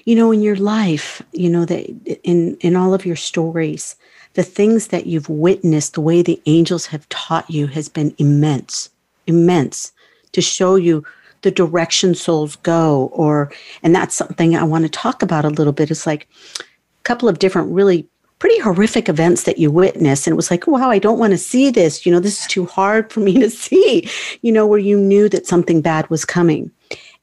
You 0.05 0.17
know, 0.17 0.33
in 0.33 0.41
your 0.41 0.57
life, 0.57 1.23
you 1.33 1.49
know, 1.49 1.65
that 1.65 1.87
in 2.25 2.57
in 2.57 2.77
all 2.77 2.93
of 2.93 3.07
your 3.07 3.17
stories, 3.17 3.95
the 4.35 4.43
things 4.43 4.89
that 4.89 5.07
you've 5.07 5.29
witnessed, 5.29 5.95
the 5.95 6.01
way 6.01 6.23
the 6.23 6.41
angels 6.47 6.87
have 6.87 7.09
taught 7.09 7.49
you 7.51 7.67
has 7.69 7.89
been 7.89 8.15
immense, 8.19 8.91
immense 9.27 9.93
to 10.33 10.43
show 10.43 10.75
you 10.75 11.05
the 11.43 11.51
direction 11.51 12.15
souls 12.15 12.57
go 12.57 13.11
or 13.13 13.53
and 13.83 13.95
that's 13.95 14.15
something 14.15 14.57
I 14.57 14.65
want 14.65 14.85
to 14.85 14.91
talk 14.91 15.23
about 15.23 15.45
a 15.45 15.51
little 15.51 15.73
bit. 15.73 15.91
It's 15.91 16.07
like 16.07 16.29
a 16.59 17.03
couple 17.05 17.29
of 17.29 17.39
different 17.39 17.73
really 17.73 18.07
pretty 18.39 18.59
horrific 18.61 19.09
events 19.09 19.45
that 19.45 19.59
you 19.59 19.71
witness. 19.71 20.27
And 20.27 20.33
it 20.33 20.37
was 20.37 20.51
like 20.51 20.67
wow 20.67 20.91
i 20.91 20.99
don't 20.99 21.19
want 21.19 21.33
to 21.33 21.39
see 21.39 21.71
this. 21.71 22.05
You 22.05 22.13
know 22.13 22.21
this 22.21 22.41
is 22.41 22.47
too 22.47 22.67
hard 22.67 23.13
for 23.13 23.21
me 23.21 23.35
to 23.41 23.51
see 23.51 24.09
you 24.43 24.53
know 24.53 24.67
where 24.67 24.79
you 24.79 24.99
knew 24.99 25.29
that 25.29 25.47
something 25.47 25.81
bad 25.81 26.09
was 26.11 26.25
coming. 26.25 26.71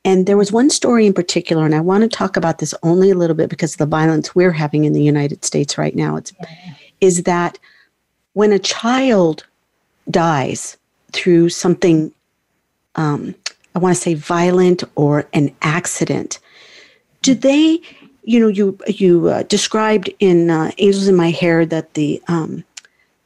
And 0.06 0.26
there 0.26 0.36
was 0.36 0.52
one 0.52 0.70
story 0.70 1.06
in 1.06 1.14
particular 1.14 1.66
and 1.66 1.76
i 1.76 1.80
want 1.80 2.04
to 2.04 2.18
talk 2.18 2.36
about 2.36 2.58
this 2.60 2.74
only 2.84 3.10
a 3.10 3.16
little 3.16 3.36
bit 3.36 3.50
because 3.50 3.74
of 3.74 3.78
the 3.78 3.86
violence 3.86 4.36
we're 4.36 4.52
having 4.52 4.86
in 4.86 4.94
the 4.94 5.04
united 5.04 5.46
states 5.46 5.78
right 5.78 5.96
now. 5.96 6.16
It's 6.16 6.34
yeah. 6.42 6.74
is 7.02 7.24
that 7.24 7.60
when 8.34 8.52
a 8.52 8.60
child 8.60 9.46
dies 10.10 10.78
through 11.12 11.50
something 11.50 12.12
um, 12.96 13.36
i 13.76 13.80
want 13.80 13.96
to 13.96 14.02
say 14.02 14.14
violent 14.14 14.84
or 14.96 15.28
an 15.34 15.56
accident 15.62 16.40
do 17.22 17.34
they 17.34 17.82
you 18.24 18.40
know, 18.40 18.48
you 18.48 18.78
you 18.88 19.28
uh, 19.28 19.44
described 19.44 20.10
in 20.20 20.50
uh, 20.50 20.72
Angels 20.78 21.08
in 21.08 21.16
My 21.16 21.32
Hair 21.32 21.66
that 21.68 21.94
the 21.94 22.22
um, 22.28 22.64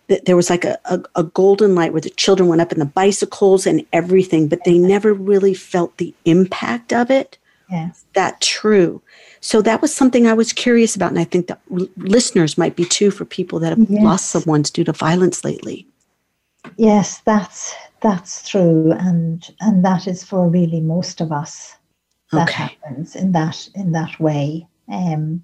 that 0.08 0.26
there 0.26 0.36
was 0.36 0.50
like 0.50 0.66
a, 0.66 0.78
a, 0.86 1.02
a, 1.16 1.24
golden 1.24 1.76
light 1.76 1.92
where 1.92 2.02
the 2.02 2.10
children 2.12 2.48
went 2.48 2.62
up 2.62 2.72
in 2.72 2.80
the 2.80 2.86
bicycles 2.86 3.68
and 3.68 3.86
everything, 3.92 4.48
but 4.48 4.64
they 4.64 4.78
never 4.78 5.14
really 5.14 5.54
felt 5.54 5.98
the 5.98 6.14
impact 6.24 6.94
of 6.94 7.12
it. 7.12 7.38
Yes. 7.70 8.06
That 8.14 8.40
true. 8.40 9.02
So 9.42 9.62
that 9.62 9.82
was 9.82 9.94
something 9.94 10.26
I 10.26 10.34
was 10.34 10.54
curious 10.54 10.96
about, 10.96 11.12
and 11.12 11.20
I 11.20 11.26
think 11.26 11.48
that 11.48 11.60
r- 11.72 11.88
listeners 11.98 12.58
might 12.58 12.76
be 12.76 12.86
too 12.86 13.12
for 13.12 13.26
people 13.26 13.60
that 13.60 13.78
have 13.78 13.90
yes. 13.90 14.04
lost 14.04 14.30
someone 14.30 14.60
ones 14.60 14.72
due 14.72 14.86
to 14.86 14.94
violence 14.94 15.44
lately. 15.44 15.86
Yes, 16.78 17.20
that's 17.26 17.76
that's 18.02 18.48
true, 18.48 18.92
and 18.94 19.48
and 19.60 19.84
that 19.86 20.08
is 20.08 20.24
for 20.24 20.50
really 20.50 20.82
most 20.82 21.22
of 21.22 21.32
us. 21.32 21.76
That 22.32 22.50
okay. 22.50 22.64
happens 22.64 23.16
in 23.16 23.32
that 23.34 23.70
in 23.76 23.92
that 23.92 24.20
way. 24.20 24.68
Um, 24.90 25.44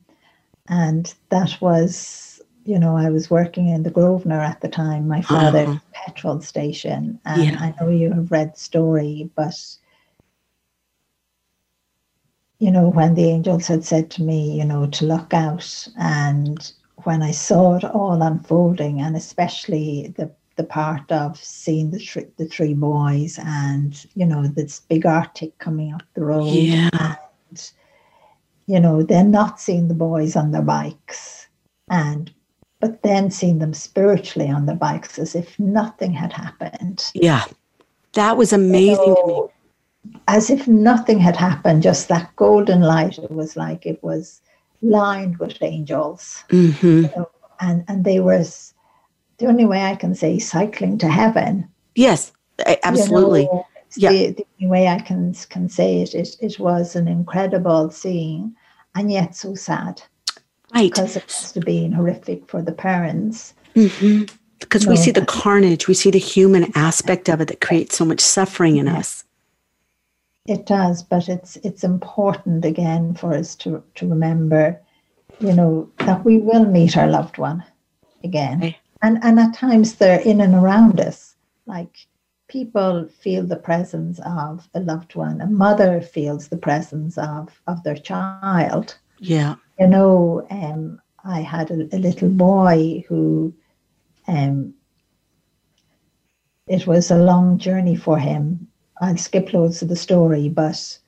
and 0.69 1.13
that 1.29 1.59
was, 1.61 2.41
you 2.65 2.79
know, 2.79 2.95
I 2.95 3.09
was 3.09 3.29
working 3.29 3.69
in 3.69 3.83
the 3.83 3.91
Grosvenor 3.91 4.39
at 4.39 4.61
the 4.61 4.69
time, 4.69 5.07
my 5.07 5.21
father's 5.21 5.67
uh-huh. 5.67 5.79
petrol 5.93 6.41
station. 6.41 7.19
And 7.25 7.43
yeah. 7.43 7.57
I 7.59 7.73
know 7.79 7.89
you 7.89 8.11
have 8.13 8.31
read 8.31 8.53
the 8.53 8.59
story, 8.59 9.29
but, 9.35 9.55
you 12.59 12.71
know, 12.71 12.89
when 12.89 13.15
the 13.15 13.29
angels 13.29 13.67
had 13.67 13.83
said 13.83 14.09
to 14.11 14.23
me, 14.23 14.57
you 14.57 14.65
know, 14.65 14.87
to 14.87 15.05
look 15.05 15.33
out, 15.33 15.87
and 15.97 16.71
when 17.03 17.21
I 17.21 17.31
saw 17.31 17.75
it 17.75 17.83
all 17.83 18.21
unfolding, 18.21 19.01
and 19.01 19.15
especially 19.17 20.13
the 20.15 20.31
the 20.55 20.63
part 20.63 21.11
of 21.11 21.37
seeing 21.37 21.91
the 21.91 21.99
three, 21.99 22.27
the 22.37 22.45
three 22.45 22.73
boys 22.73 23.39
and 23.43 24.05
you 24.15 24.25
know 24.25 24.45
this 24.47 24.81
big 24.81 25.05
arctic 25.05 25.57
coming 25.57 25.93
up 25.93 26.03
the 26.13 26.23
road 26.23 26.53
yeah. 26.53 26.89
and 26.99 27.71
you 28.73 28.79
know, 28.79 29.03
then 29.03 29.29
not 29.29 29.59
seeing 29.59 29.87
the 29.87 29.93
boys 29.93 30.35
on 30.35 30.49
their 30.49 30.63
bikes 30.63 31.47
and 31.91 32.33
but 32.79 33.03
then 33.03 33.29
seeing 33.29 33.59
them 33.59 33.73
spiritually 33.73 34.49
on 34.49 34.65
their 34.65 34.75
bikes 34.75 35.19
as 35.19 35.35
if 35.35 35.59
nothing 35.59 36.11
had 36.11 36.33
happened. 36.33 37.11
Yeah. 37.13 37.45
That 38.13 38.35
was 38.35 38.51
amazing 38.51 39.05
you 39.05 39.15
know, 39.27 39.51
to 40.05 40.11
me. 40.11 40.19
As 40.27 40.49
if 40.49 40.67
nothing 40.67 41.19
had 41.19 41.35
happened, 41.35 41.83
just 41.83 42.07
that 42.07 42.35
golden 42.35 42.81
light. 42.81 43.19
It 43.19 43.29
was 43.29 43.55
like 43.55 43.85
it 43.85 44.03
was 44.03 44.41
lined 44.81 45.37
with 45.37 45.61
angels. 45.61 46.43
Mm-hmm. 46.49 46.87
You 46.87 47.11
know, 47.15 47.29
and 47.59 47.85
and 47.87 48.03
they 48.03 48.19
were 48.21 48.43
the 49.37 49.45
only 49.45 49.65
way 49.65 49.83
I 49.83 49.95
can 49.95 50.15
say 50.15 50.39
cycling 50.39 50.97
to 50.97 51.07
heaven. 51.07 51.69
Yes, 51.93 52.33
absolutely. 52.83 53.43
You 53.43 53.53
know, 53.53 53.67
yeah. 53.97 54.09
the, 54.09 54.31
the 54.31 54.45
only 54.59 54.71
way 54.71 54.87
I 54.87 54.99
can 54.99 55.33
can 55.49 55.69
say 55.69 56.01
it, 56.01 56.15
it. 56.15 56.35
It 56.41 56.59
was 56.59 56.95
an 56.95 57.07
incredible 57.07 57.91
scene, 57.91 58.55
and 58.95 59.11
yet 59.11 59.35
so 59.35 59.55
sad. 59.55 60.01
Right, 60.73 60.89
because 60.89 61.15
it 61.15 61.23
must 61.23 61.55
have 61.55 61.65
been 61.65 61.91
horrific 61.91 62.47
for 62.47 62.61
the 62.61 62.71
parents. 62.71 63.53
Mm-hmm. 63.75 64.33
Because 64.59 64.87
we 64.87 64.95
see 64.95 65.11
the 65.11 65.25
carnage, 65.25 65.87
we 65.87 65.93
see 65.93 66.09
the 66.09 66.19
human 66.19 66.71
aspect 66.75 67.29
of 67.29 67.41
it 67.41 67.49
that 67.49 67.61
creates 67.61 67.97
so 67.97 68.05
much 68.05 68.21
suffering 68.21 68.77
in 68.77 68.87
us. 68.87 69.23
It 70.47 70.65
does, 70.65 71.03
but 71.03 71.29
it's 71.29 71.57
it's 71.57 71.83
important 71.83 72.65
again 72.65 73.13
for 73.13 73.33
us 73.33 73.55
to 73.57 73.83
to 73.95 74.07
remember, 74.07 74.79
you 75.39 75.53
know, 75.53 75.89
that 75.99 76.25
we 76.25 76.37
will 76.37 76.65
meet 76.65 76.97
our 76.97 77.07
loved 77.07 77.37
one 77.37 77.63
again, 78.23 78.57
okay. 78.57 78.77
and 79.01 79.23
and 79.23 79.39
at 79.39 79.53
times 79.53 79.95
they're 79.95 80.21
in 80.21 80.41
and 80.41 80.53
around 80.53 80.99
us, 80.99 81.35
like 81.65 82.07
people 82.47 83.07
feel 83.07 83.45
the 83.45 83.55
presence 83.55 84.19
of 84.25 84.67
a 84.73 84.79
loved 84.79 85.15
one, 85.15 85.41
a 85.41 85.47
mother 85.47 86.01
feels 86.01 86.47
the 86.47 86.57
presence 86.57 87.17
of, 87.17 87.61
of 87.67 87.83
their 87.83 87.95
child. 87.95 88.97
Yeah. 89.19 89.55
You 89.79 89.87
know, 89.87 90.45
um, 90.49 91.01
I 91.23 91.41
had 91.41 91.71
a, 91.71 91.95
a 91.95 91.99
little 91.99 92.29
boy 92.29 93.03
who 93.07 93.53
um, 94.27 94.73
it 96.67 96.85
was 96.85 97.11
a 97.11 97.17
long 97.17 97.57
journey 97.57 97.95
for 97.95 98.17
him. 98.17 98.67
I'll 99.01 99.17
skip 99.17 99.53
loads 99.53 99.81
of 99.81 99.89
the 99.89 99.95
story, 99.95 100.49
but 100.49 100.99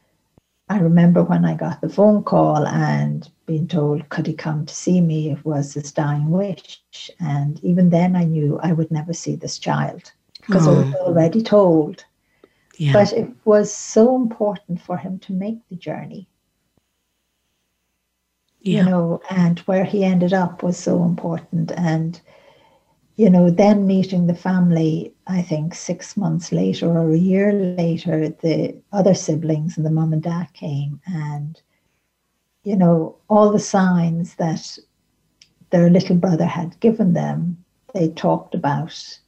I 0.67 0.79
remember 0.79 1.23
when 1.23 1.45
I 1.45 1.55
got 1.55 1.81
the 1.81 1.89
phone 1.89 2.23
call 2.23 2.65
and 2.65 3.29
being 3.45 3.67
told, 3.67 4.09
could 4.09 4.25
he 4.25 4.33
come 4.33 4.65
to 4.65 4.73
see 4.73 4.99
me? 4.99 5.29
It 5.29 5.45
was 5.45 5.73
his 5.75 5.91
dying 5.91 6.31
wish. 6.31 6.81
And 7.19 7.63
even 7.63 7.89
then, 7.89 8.15
I 8.15 8.23
knew 8.23 8.59
I 8.63 8.73
would 8.73 8.89
never 8.89 9.13
see 9.13 9.35
this 9.35 9.59
child 9.59 10.11
because 10.45 10.67
oh. 10.67 10.75
I 10.75 10.79
was 10.83 10.93
already 10.95 11.41
told. 11.41 12.05
Yeah. 12.77 12.93
But 12.93 13.13
it 13.13 13.29
was 13.45 13.73
so 13.73 14.15
important 14.15 14.81
for 14.81 14.97
him 14.97 15.19
to 15.19 15.33
make 15.33 15.59
the 15.69 15.75
journey. 15.75 16.27
Yeah. 18.61 18.83
You 18.83 18.89
know, 18.89 19.21
and 19.29 19.59
where 19.59 19.85
he 19.85 20.03
ended 20.03 20.33
up 20.33 20.63
was 20.63 20.77
so 20.77 21.03
important. 21.03 21.71
And, 21.71 22.19
you 23.15 23.29
know, 23.29 23.49
then 23.49 23.87
meeting 23.87 24.27
the 24.27 24.35
family, 24.35 25.13
I 25.27 25.41
think 25.41 25.73
six 25.73 26.17
months 26.17 26.51
later 26.51 26.89
or 26.89 27.11
a 27.11 27.17
year 27.17 27.53
later, 27.53 28.29
the 28.29 28.75
other 28.91 29.13
siblings 29.13 29.77
and 29.77 29.85
the 29.85 29.91
mom 29.91 30.13
and 30.13 30.23
dad 30.23 30.51
came 30.53 30.99
and, 31.05 31.61
you 32.63 32.75
know, 32.75 33.15
all 33.29 33.51
the 33.51 33.59
signs 33.59 34.35
that 34.35 34.77
their 35.69 35.89
little 35.89 36.15
brother 36.15 36.45
had 36.45 36.79
given 36.79 37.13
them, 37.13 37.63
they 37.93 38.09
talked 38.09 38.55
about 38.55 39.19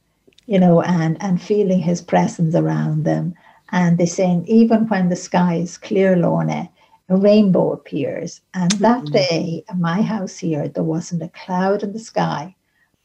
you 0.48 0.58
know, 0.58 0.80
and, 0.80 1.22
and 1.22 1.40
feeling 1.40 1.78
his 1.78 2.00
presence 2.00 2.54
around 2.54 3.04
them. 3.04 3.34
And 3.70 3.98
they're 3.98 4.06
saying, 4.06 4.46
even 4.46 4.88
when 4.88 5.10
the 5.10 5.16
sky 5.16 5.56
is 5.56 5.76
clear, 5.76 6.16
Lorna, 6.16 6.70
a 7.10 7.16
rainbow 7.16 7.72
appears. 7.72 8.40
And 8.54 8.72
that 8.72 9.04
mm-hmm. 9.04 9.12
day 9.12 9.64
at 9.68 9.78
my 9.78 10.00
house 10.00 10.38
here, 10.38 10.66
there 10.66 10.82
wasn't 10.82 11.22
a 11.22 11.28
cloud 11.28 11.82
in 11.82 11.92
the 11.92 11.98
sky. 11.98 12.56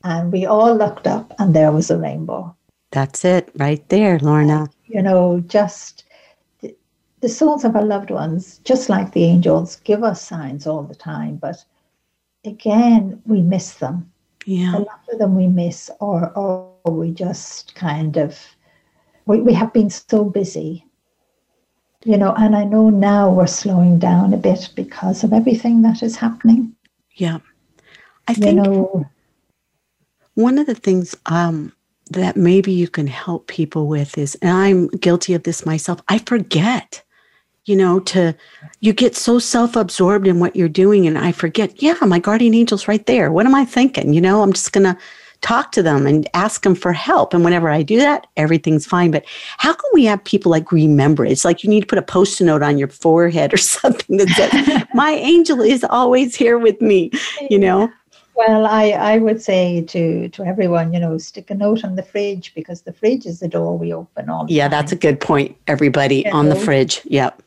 And 0.05 0.31
we 0.31 0.45
all 0.45 0.73
looked 0.75 1.05
up 1.05 1.33
and 1.37 1.53
there 1.53 1.71
was 1.73 1.91
a 1.91 1.97
rainbow. 1.97 2.55
That's 2.91 3.25
it 3.25 3.51
right 3.57 3.87
there, 3.89 4.19
Lorna. 4.19 4.69
You 4.85 5.01
know, 5.01 5.41
just 5.41 6.05
the, 6.61 6.73
the 7.19 7.29
souls 7.29 7.65
of 7.65 7.75
our 7.75 7.85
loved 7.85 8.09
ones, 8.09 8.59
just 8.63 8.87
like 8.87 9.11
the 9.11 9.25
angels, 9.25 9.77
give 9.83 10.01
us 10.01 10.25
signs 10.25 10.65
all 10.65 10.83
the 10.83 10.95
time. 10.95 11.35
But 11.35 11.65
again, 12.45 13.21
we 13.25 13.41
miss 13.41 13.73
them. 13.73 14.12
Yeah. 14.45 14.75
A 14.75 14.79
lot 14.79 15.01
of 15.11 15.19
them 15.19 15.35
we 15.35 15.47
miss 15.47 15.89
or, 15.99 16.31
or 16.31 16.73
we 16.85 17.11
just 17.11 17.75
kind 17.75 18.17
of 18.17 18.37
we, 19.25 19.39
we 19.41 19.53
have 19.53 19.71
been 19.73 19.89
so 19.89 20.23
busy 20.25 20.85
you 22.05 22.17
know 22.17 22.33
and 22.37 22.55
i 22.55 22.63
know 22.63 22.89
now 22.89 23.29
we're 23.29 23.47
slowing 23.47 23.97
down 23.97 24.33
a 24.33 24.37
bit 24.37 24.69
because 24.75 25.23
of 25.23 25.33
everything 25.33 25.81
that 25.81 26.03
is 26.03 26.15
happening 26.15 26.75
yeah 27.15 27.39
i 28.27 28.33
think 28.33 28.57
you 28.57 28.63
know, 28.63 29.05
one 30.35 30.57
of 30.57 30.65
the 30.65 30.75
things 30.75 31.15
um, 31.27 31.71
that 32.09 32.35
maybe 32.35 32.71
you 32.71 32.87
can 32.87 33.07
help 33.07 33.47
people 33.47 33.87
with 33.87 34.17
is 34.17 34.35
and 34.41 34.51
i'm 34.51 34.87
guilty 34.87 35.33
of 35.33 35.43
this 35.43 35.65
myself 35.65 36.01
i 36.07 36.17
forget 36.19 37.03
you 37.65 37.75
know 37.75 37.99
to 37.99 38.35
you 38.81 38.93
get 38.93 39.15
so 39.15 39.39
self-absorbed 39.39 40.27
in 40.27 40.39
what 40.39 40.55
you're 40.55 40.69
doing 40.69 41.07
and 41.07 41.17
i 41.17 41.31
forget 41.31 41.81
yeah 41.81 41.95
my 42.05 42.19
guardian 42.19 42.53
angel's 42.53 42.87
right 42.87 43.05
there 43.05 43.31
what 43.31 43.45
am 43.45 43.55
i 43.55 43.63
thinking 43.65 44.13
you 44.13 44.21
know 44.21 44.41
i'm 44.41 44.53
just 44.53 44.73
gonna 44.73 44.97
talk 45.43 45.71
to 45.73 45.83
them 45.83 46.07
and 46.07 46.27
ask 46.33 46.63
them 46.63 46.73
for 46.73 46.93
help. 46.93 47.33
And 47.33 47.43
whenever 47.43 47.69
I 47.69 47.83
do 47.83 47.97
that, 47.97 48.25
everything's 48.37 48.85
fine. 48.85 49.11
But 49.11 49.25
how 49.57 49.73
can 49.73 49.89
we 49.93 50.05
have 50.05 50.23
people 50.23 50.49
like 50.49 50.71
remember? 50.71 51.25
It's 51.25 51.45
like 51.45 51.63
you 51.63 51.69
need 51.69 51.81
to 51.81 51.85
put 51.85 51.99
a 51.99 52.01
post 52.01 52.41
it 52.41 52.45
note 52.45 52.63
on 52.63 52.77
your 52.77 52.87
forehead 52.87 53.53
or 53.53 53.57
something 53.57 54.17
that 54.17 54.29
says, 54.29 54.87
My 54.95 55.11
angel 55.11 55.61
is 55.61 55.83
always 55.83 56.35
here 56.35 56.57
with 56.57 56.81
me, 56.81 57.11
you 57.49 57.59
know? 57.59 57.91
Well, 58.35 58.65
I, 58.65 58.91
I 58.91 59.17
would 59.19 59.43
say 59.43 59.81
to, 59.83 60.27
to 60.29 60.43
everyone, 60.43 60.91
you 60.91 60.99
know, 60.99 61.19
stick 61.19 61.51
a 61.51 61.53
note 61.53 61.83
on 61.83 61.95
the 61.95 62.01
fridge 62.01 62.55
because 62.55 62.81
the 62.81 62.93
fridge 62.93 63.27
is 63.27 63.41
the 63.41 63.47
door 63.47 63.77
we 63.77 63.93
open 63.93 64.27
all 64.29 64.47
Yeah, 64.49 64.63
time. 64.63 64.71
that's 64.71 64.91
a 64.91 64.95
good 64.95 65.19
point, 65.19 65.55
everybody, 65.67 66.23
you 66.25 66.31
on 66.31 66.49
know? 66.49 66.55
the 66.55 66.59
fridge. 66.59 67.01
Yep. 67.05 67.42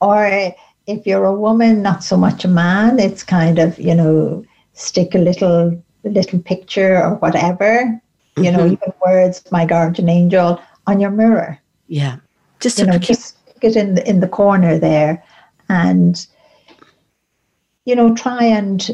Or 0.00 0.54
if 0.86 1.06
you're 1.06 1.24
a 1.24 1.34
woman, 1.34 1.82
not 1.82 2.02
so 2.02 2.16
much 2.16 2.44
a 2.44 2.48
man, 2.48 2.98
it's 2.98 3.22
kind 3.22 3.58
of, 3.58 3.78
you 3.78 3.94
know, 3.94 4.44
stick 4.72 5.14
a 5.14 5.18
little 5.18 5.82
little 6.04 6.38
picture 6.40 7.02
or 7.02 7.16
whatever, 7.16 7.84
mm-hmm. 7.84 8.44
you 8.44 8.50
know, 8.50 8.60
mm-hmm. 8.60 8.72
even 8.72 8.92
words, 9.04 9.42
my 9.52 9.66
guardian 9.66 10.08
angel, 10.08 10.60
on 10.86 11.00
your 11.00 11.10
mirror. 11.10 11.58
Yeah. 11.88 12.16
Just 12.60 12.78
you 12.78 12.86
know, 12.86 12.98
just 12.98 13.38
stick 13.38 13.58
it 13.62 13.76
in 13.76 13.94
the, 13.94 14.08
in 14.08 14.20
the 14.20 14.28
corner 14.28 14.78
there 14.78 15.22
and 15.68 16.26
you 17.84 17.94
know, 17.94 18.14
try 18.14 18.44
and 18.44 18.90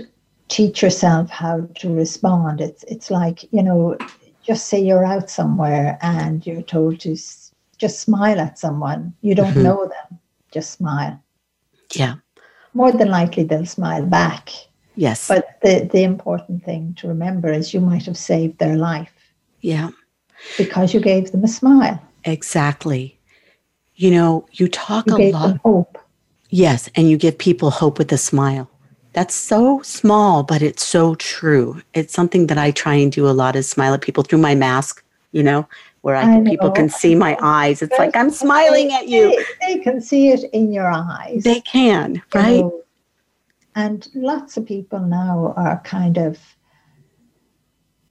teach 0.48 0.82
yourself 0.82 1.28
how 1.30 1.68
to 1.76 1.94
respond. 1.94 2.60
It's 2.60 2.82
it's 2.84 3.10
like, 3.10 3.42
you 3.52 3.62
know, 3.62 3.96
just 4.42 4.66
say 4.66 4.80
you're 4.80 5.04
out 5.04 5.28
somewhere 5.28 5.98
and 6.02 6.46
you're 6.46 6.62
told 6.62 7.00
to 7.00 7.12
s- 7.12 7.52
just 7.78 8.00
smile 8.00 8.40
at 8.40 8.58
someone. 8.58 9.12
You 9.22 9.34
don't 9.34 9.52
mm-hmm. 9.52 9.62
know 9.62 9.84
them. 9.84 10.20
Just 10.52 10.72
smile. 10.72 11.22
Yeah. 11.94 12.16
More 12.74 12.92
than 12.92 13.08
likely 13.08 13.44
they'll 13.44 13.66
smile 13.66 14.04
back. 14.04 14.50
Yes. 14.94 15.28
But 15.28 15.58
the, 15.62 15.88
the 15.92 16.02
important 16.02 16.64
thing 16.64 16.94
to 16.98 17.08
remember 17.08 17.52
is 17.52 17.74
you 17.74 17.80
might 17.80 18.06
have 18.06 18.16
saved 18.16 18.58
their 18.58 18.76
life. 18.76 19.12
Yeah. 19.60 19.90
Because 20.58 20.94
you 20.94 21.00
gave 21.00 21.32
them 21.32 21.44
a 21.44 21.48
smile. 21.48 22.00
Exactly. 22.24 23.18
You 23.94 24.10
know, 24.10 24.46
you 24.52 24.68
talk 24.68 25.06
you 25.06 25.16
a 25.16 25.32
lot. 25.32 25.58
hope. 25.58 25.98
Yes. 26.50 26.88
And 26.94 27.10
you 27.10 27.16
give 27.16 27.38
people 27.38 27.70
hope 27.70 27.98
with 27.98 28.12
a 28.12 28.18
smile. 28.18 28.70
That's 29.12 29.34
so 29.34 29.80
small, 29.82 30.42
but 30.42 30.60
it's 30.60 30.84
so 30.84 31.14
true. 31.14 31.80
It's 31.94 32.12
something 32.12 32.48
that 32.48 32.58
I 32.58 32.70
try 32.70 32.94
and 32.94 33.10
do 33.10 33.26
a 33.26 33.32
lot 33.32 33.56
is 33.56 33.68
smile 33.68 33.94
at 33.94 34.02
people 34.02 34.22
through 34.22 34.40
my 34.40 34.54
mask, 34.54 35.02
you 35.32 35.42
know, 35.42 35.66
where 36.06 36.14
I, 36.14 36.36
I 36.36 36.44
people 36.44 36.70
can 36.70 36.88
see 36.88 37.16
my 37.16 37.36
eyes. 37.42 37.82
It's 37.82 37.98
like 37.98 38.14
I'm 38.14 38.30
smiling 38.30 38.92
at 38.92 39.08
you. 39.08 39.44
They, 39.60 39.74
they, 39.74 39.80
can 39.82 40.00
see 40.00 40.28
it 40.28 40.44
in 40.52 40.72
your 40.72 40.88
eyes. 40.88 41.42
They 41.42 41.60
can, 41.62 42.22
right? 42.32 42.58
You 42.58 42.62
know, 42.62 42.82
and 43.74 44.06
lots 44.14 44.56
of 44.56 44.64
people 44.66 45.00
now 45.00 45.52
are 45.56 45.80
kind 45.84 46.16
of, 46.16 46.38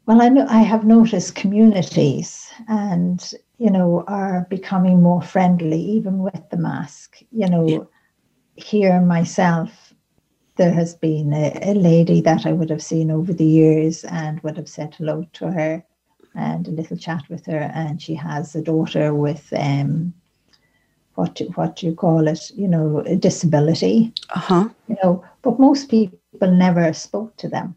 well, 0.08 0.22
I 0.22 0.28
know 0.28 0.46
I 0.50 0.58
have 0.58 0.84
noticed 0.84 1.36
communities 1.36 2.52
and, 2.68 3.32
you 3.60 3.72
know, 3.72 4.04
are 4.08 4.46
becoming 4.50 5.02
more 5.02 5.22
friendly, 5.22 5.80
even 5.80 6.20
with 6.20 6.50
the 6.52 6.58
mask. 6.58 7.20
You 7.32 7.48
know, 7.48 7.66
yeah. 7.66 7.80
here 8.58 9.00
myself, 9.00 9.94
there 10.58 10.74
has 10.74 10.96
been 10.96 11.32
a, 11.32 11.58
a, 11.62 11.74
lady 11.74 12.20
that 12.20 12.46
I 12.46 12.52
would 12.52 12.70
have 12.72 12.84
seen 12.84 13.10
over 13.10 13.32
the 13.32 13.46
years 13.46 14.04
and 14.04 14.42
would 14.42 14.58
have 14.58 14.68
said 14.68 14.96
hello 14.96 15.26
to 15.32 15.50
her 15.50 15.86
and 16.36 16.68
a 16.68 16.72
little 16.72 16.98
chat 16.98 17.24
with 17.30 17.46
her. 17.46 17.72
And 17.74 18.02
she 18.02 18.16
has 18.16 18.56
a 18.56 18.62
daughter 18.62 19.14
with 19.14 19.52
um, 19.58 20.14
what 21.16 21.42
what 21.56 21.78
do 21.78 21.88
you 21.88 21.96
call 21.96 22.28
it, 22.28 22.52
you 22.56 22.68
know, 22.68 23.00
a 23.00 23.16
disability. 23.16 24.14
Uh-huh. 24.36 24.70
You 24.88 24.98
know, 25.04 25.26
but 25.42 25.60
most 25.60 25.90
people 25.90 26.20
never 26.42 26.94
spoke 26.94 27.36
to 27.38 27.48
them. 27.48 27.76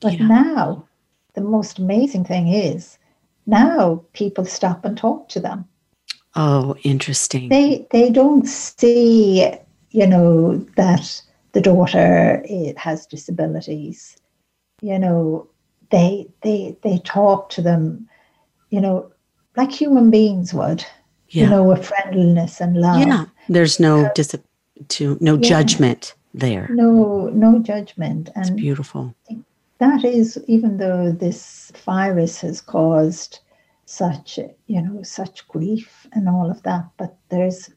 But 0.00 0.18
yeah. 0.18 0.26
now, 0.26 0.88
the 1.34 1.40
most 1.40 1.78
amazing 1.78 2.24
thing 2.24 2.48
is 2.48 2.98
now 3.46 4.04
people 4.12 4.44
stop 4.44 4.84
and 4.84 4.96
talk 4.96 5.28
to 5.30 5.40
them. 5.40 5.64
Oh, 6.34 6.76
interesting. 6.82 7.48
They 7.48 7.86
they 7.90 8.10
don't 8.10 8.46
see, 8.46 9.52
you 9.90 10.06
know, 10.06 10.56
that 10.76 11.22
the 11.52 11.60
daughter 11.60 12.44
has 12.76 13.06
disabilities. 13.06 14.16
You 14.80 14.98
know, 14.98 15.48
they 15.92 16.26
they 16.42 16.76
they 16.82 16.98
talk 17.04 17.50
to 17.50 17.62
them, 17.62 18.08
you 18.70 18.80
know, 18.80 19.12
like 19.56 19.70
human 19.70 20.10
beings 20.10 20.52
would 20.52 20.84
yeah. 21.32 21.44
you 21.44 21.50
know, 21.50 21.64
with 21.64 21.86
friendliness 21.86 22.60
and 22.60 22.76
love. 22.76 23.00
Yeah, 23.00 23.24
there's 23.48 23.80
no 23.80 24.10
dis- 24.14 24.36
to 24.88 25.18
no 25.20 25.34
yeah. 25.34 25.48
judgment 25.48 26.14
there. 26.34 26.68
No, 26.70 27.28
no 27.32 27.58
judgment, 27.58 28.30
and 28.34 28.48
it's 28.48 28.50
beautiful. 28.50 29.14
That 29.78 30.04
is, 30.04 30.38
even 30.46 30.76
though 30.76 31.10
this 31.10 31.72
virus 31.84 32.40
has 32.42 32.60
caused 32.60 33.40
such, 33.86 34.38
you 34.66 34.80
know, 34.80 35.02
such 35.02 35.46
grief 35.48 36.06
and 36.12 36.28
all 36.28 36.50
of 36.50 36.62
that, 36.62 36.84
but 36.98 37.16
there's 37.30 37.70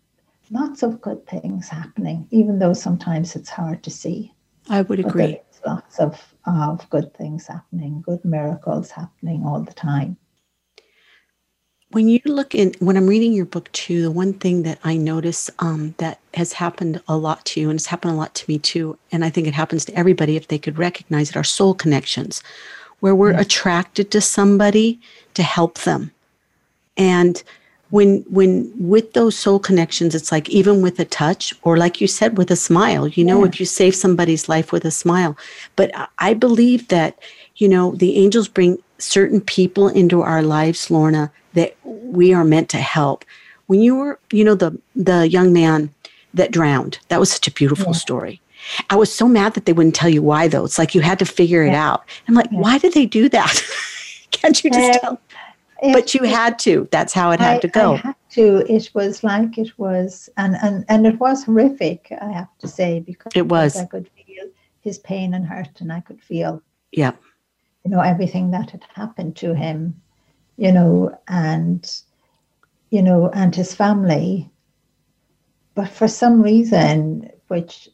lots 0.52 0.84
of 0.84 1.02
good 1.02 1.26
things 1.26 1.68
happening, 1.68 2.28
even 2.30 2.60
though 2.60 2.74
sometimes 2.74 3.36
it's 3.36 3.50
hard 3.50 3.82
to 3.84 3.90
see. 3.90 4.32
I 4.70 4.82
would 4.82 5.00
agree. 5.00 5.40
Lots 5.66 6.00
of, 6.00 6.34
of 6.46 6.90
good 6.90 7.14
things 7.16 7.48
happening, 7.48 8.02
good 8.06 8.24
miracles 8.24 8.92
happening 8.92 9.44
all 9.46 9.62
the 9.62 9.74
time. 9.74 10.18
When 11.92 12.10
you 12.10 12.20
look 12.26 12.54
in 12.56 12.74
when 12.80 12.98
i'm 12.98 13.08
reading 13.08 13.32
your 13.32 13.46
book 13.46 13.72
too 13.72 14.02
the 14.02 14.12
one 14.12 14.34
thing 14.34 14.64
that 14.64 14.80
i 14.84 14.98
notice 14.98 15.50
um, 15.60 15.94
that 16.00 16.20
has 16.34 16.52
happened 16.52 17.00
a 17.08 17.16
lot 17.16 17.46
to 17.46 17.62
you 17.62 17.70
and 17.70 17.78
it's 17.78 17.86
happened 17.86 18.14
a 18.14 18.18
lot 18.18 18.34
to 18.36 18.46
me 18.50 18.58
too 18.58 18.98
and 19.14 19.24
i 19.24 19.30
think 19.30 19.48
it 19.48 19.54
happens 19.54 19.86
to 19.86 19.94
everybody 19.98 20.36
if 20.36 20.48
they 20.48 20.58
could 20.58 20.78
recognize 20.78 21.30
it 21.30 21.38
are 21.38 21.44
soul 21.44 21.74
connections 21.74 22.44
where 23.00 23.16
we're 23.16 23.38
attracted 23.38 24.12
to 24.12 24.22
somebody 24.22 25.00
to 25.34 25.44
help 25.44 25.80
them. 25.80 26.12
And 26.98 27.42
when 27.92 28.26
when 28.30 28.72
with 28.76 29.14
those 29.14 29.38
soul 29.38 29.60
connections 29.60 30.16
it's 30.16 30.32
like 30.32 30.50
even 30.50 30.82
with 30.82 31.00
a 31.00 31.06
touch 31.06 31.54
or 31.64 31.78
like 31.78 32.02
you 32.02 32.08
said 32.08 32.38
with 32.38 32.50
a 32.50 32.56
smile 32.56 33.08
you 33.08 33.24
know 33.24 33.42
yeah. 33.42 33.48
if 33.48 33.60
you 33.60 33.66
save 33.66 33.96
somebody's 33.96 34.50
life 34.50 34.72
with 34.72 34.84
a 34.86 34.92
smile 34.92 35.38
but 35.76 35.92
i 36.18 36.34
believe 36.34 36.88
that 36.88 37.20
you 37.58 37.70
know 37.70 37.92
the 37.96 38.18
angels 38.18 38.48
bring 38.48 38.78
certain 38.98 39.40
people 39.40 39.88
into 39.88 40.22
our 40.22 40.42
lives 40.42 40.90
lorna 40.90 41.32
that 41.56 41.76
we 41.84 42.34
are 42.34 42.44
meant 42.44 42.70
to 42.70 42.78
help. 42.78 43.26
When 43.66 43.82
you 43.82 43.96
were, 43.96 44.20
you 44.32 44.44
know, 44.44 44.56
the 44.56 44.80
the 44.96 45.28
young 45.28 45.52
man 45.52 45.92
that 46.34 46.52
drowned, 46.52 47.00
that 47.08 47.20
was 47.20 47.32
such 47.32 47.48
a 47.48 47.52
beautiful 47.52 47.88
yeah. 47.88 47.94
story. 47.94 48.42
I 48.90 48.96
was 48.96 49.14
so 49.14 49.28
mad 49.28 49.54
that 49.54 49.66
they 49.66 49.74
wouldn't 49.74 49.96
tell 49.96 50.10
you 50.10 50.22
why 50.22 50.48
though. 50.48 50.66
It's 50.66 50.78
like 50.78 50.94
you 50.94 51.02
had 51.02 51.20
to 51.20 51.26
figure 51.26 51.64
it 51.64 51.74
out. 51.74 52.04
I'm 52.28 52.36
like, 52.36 52.52
yeah. 52.52 52.60
why 52.60 52.78
did 52.78 52.94
they 52.94 53.06
do 53.06 53.28
that? 53.30 53.64
Can't 54.32 54.64
you 54.64 54.70
just 54.70 55.04
um, 55.04 55.18
tell? 55.82 55.94
but 55.94 56.14
you 56.14 56.24
had 56.24 56.60
to. 56.60 56.88
That's 56.92 57.14
how 57.14 57.32
it 57.32 57.40
had 57.40 57.58
I, 57.58 57.60
to 57.60 57.68
go. 57.68 57.94
I 57.94 57.98
had 57.98 58.16
to. 58.32 58.72
It 58.72 58.92
was 58.94 59.24
like 59.24 59.58
it 59.58 59.78
was, 59.78 60.30
and 60.38 60.56
and 60.62 60.86
and 60.90 61.08
it 61.08 61.20
was 61.20 61.44
horrific. 61.44 62.12
I 62.22 62.32
have 62.32 62.58
to 62.60 62.68
say 62.68 63.00
because 63.00 63.32
it 63.36 63.48
was. 63.48 63.76
I 63.78 63.86
could 63.86 64.10
feel 64.10 64.46
his 64.82 65.00
pain 65.00 65.34
and 65.34 65.46
hurt, 65.46 65.82
and 65.82 65.92
I 65.92 66.02
could 66.02 66.22
feel. 66.22 66.62
Yeah. 66.92 67.12
You 67.84 67.92
know 67.92 68.02
everything 68.02 68.52
that 68.52 68.72
had 68.72 68.84
happened 68.94 69.36
to 69.38 69.54
him, 69.54 70.02
you 70.58 70.72
know, 70.72 71.18
and 71.28 71.90
you 72.90 73.02
know, 73.02 73.30
and 73.30 73.56
his 73.56 73.76
family. 73.76 74.50
But 75.76 75.90
for 75.90 76.08
some 76.08 76.42
reason, 76.42 77.30
which 77.48 77.90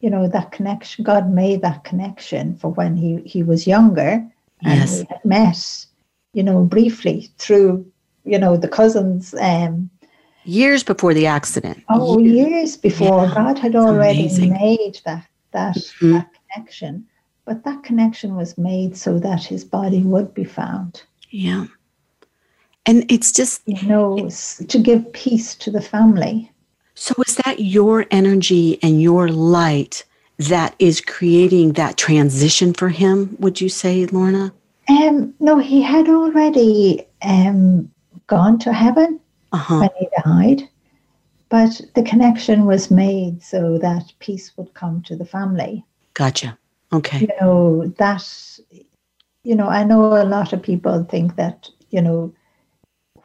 you 0.00 0.10
know, 0.10 0.28
that 0.28 0.52
connection, 0.52 1.04
God 1.04 1.30
made 1.30 1.62
that 1.62 1.84
connection 1.84 2.56
for 2.56 2.68
when 2.70 2.96
he 2.96 3.18
he 3.24 3.42
was 3.42 3.66
younger, 3.66 4.24
and 4.62 4.80
yes. 4.80 5.00
we 5.00 5.06
had 5.08 5.24
met, 5.24 5.86
you 6.36 6.42
know, 6.42 6.64
briefly 6.64 7.30
through, 7.38 7.90
you 8.24 8.38
know, 8.38 8.58
the 8.58 8.68
cousins. 8.68 9.34
Um, 9.40 9.88
years 10.44 10.84
before 10.84 11.14
the 11.14 11.26
accident. 11.26 11.82
Oh, 11.88 12.18
years, 12.18 12.48
years 12.48 12.76
before 12.76 13.24
yeah. 13.24 13.34
God 13.34 13.58
had 13.58 13.74
already 13.74 14.28
made 14.38 15.00
that 15.06 15.26
that, 15.52 15.76
mm-hmm. 15.76 16.12
that 16.12 16.28
connection, 16.52 17.06
but 17.46 17.64
that 17.64 17.82
connection 17.82 18.36
was 18.36 18.58
made 18.58 18.98
so 18.98 19.18
that 19.18 19.42
his 19.44 19.64
body 19.64 20.02
would 20.02 20.34
be 20.34 20.44
found. 20.44 21.02
Yeah. 21.30 21.66
And 22.84 23.10
it's 23.10 23.32
just, 23.32 23.62
you 23.64 23.88
know, 23.88 24.28
to 24.68 24.78
give 24.78 25.10
peace 25.14 25.54
to 25.54 25.70
the 25.70 25.80
family. 25.80 26.52
So, 26.94 27.14
is 27.26 27.36
that 27.36 27.60
your 27.60 28.04
energy 28.10 28.78
and 28.82 29.00
your 29.00 29.28
light 29.28 30.04
that 30.36 30.74
is 30.78 31.00
creating 31.00 31.72
that 31.72 31.96
transition 31.96 32.74
for 32.74 32.90
him, 32.90 33.36
would 33.40 33.60
you 33.60 33.70
say, 33.70 34.04
Lorna? 34.04 34.52
Um, 34.88 35.34
no, 35.40 35.58
he 35.58 35.82
had 35.82 36.08
already 36.08 37.06
um, 37.22 37.90
gone 38.26 38.58
to 38.60 38.72
heaven 38.72 39.20
uh-huh. 39.52 39.78
when 39.78 39.90
he 39.98 40.08
died, 40.24 40.68
but 41.48 41.80
the 41.94 42.02
connection 42.02 42.66
was 42.66 42.90
made 42.90 43.42
so 43.42 43.78
that 43.78 44.12
peace 44.20 44.52
would 44.56 44.72
come 44.74 45.02
to 45.02 45.16
the 45.16 45.24
family. 45.24 45.84
Gotcha. 46.14 46.56
Okay. 46.92 47.20
You 47.20 47.28
know, 47.40 47.86
that, 47.98 48.24
you 49.42 49.56
know, 49.56 49.68
I 49.68 49.84
know 49.84 50.22
a 50.22 50.24
lot 50.24 50.52
of 50.52 50.62
people 50.62 51.04
think 51.04 51.36
that, 51.36 51.68
you 51.90 52.00
know, 52.00 52.32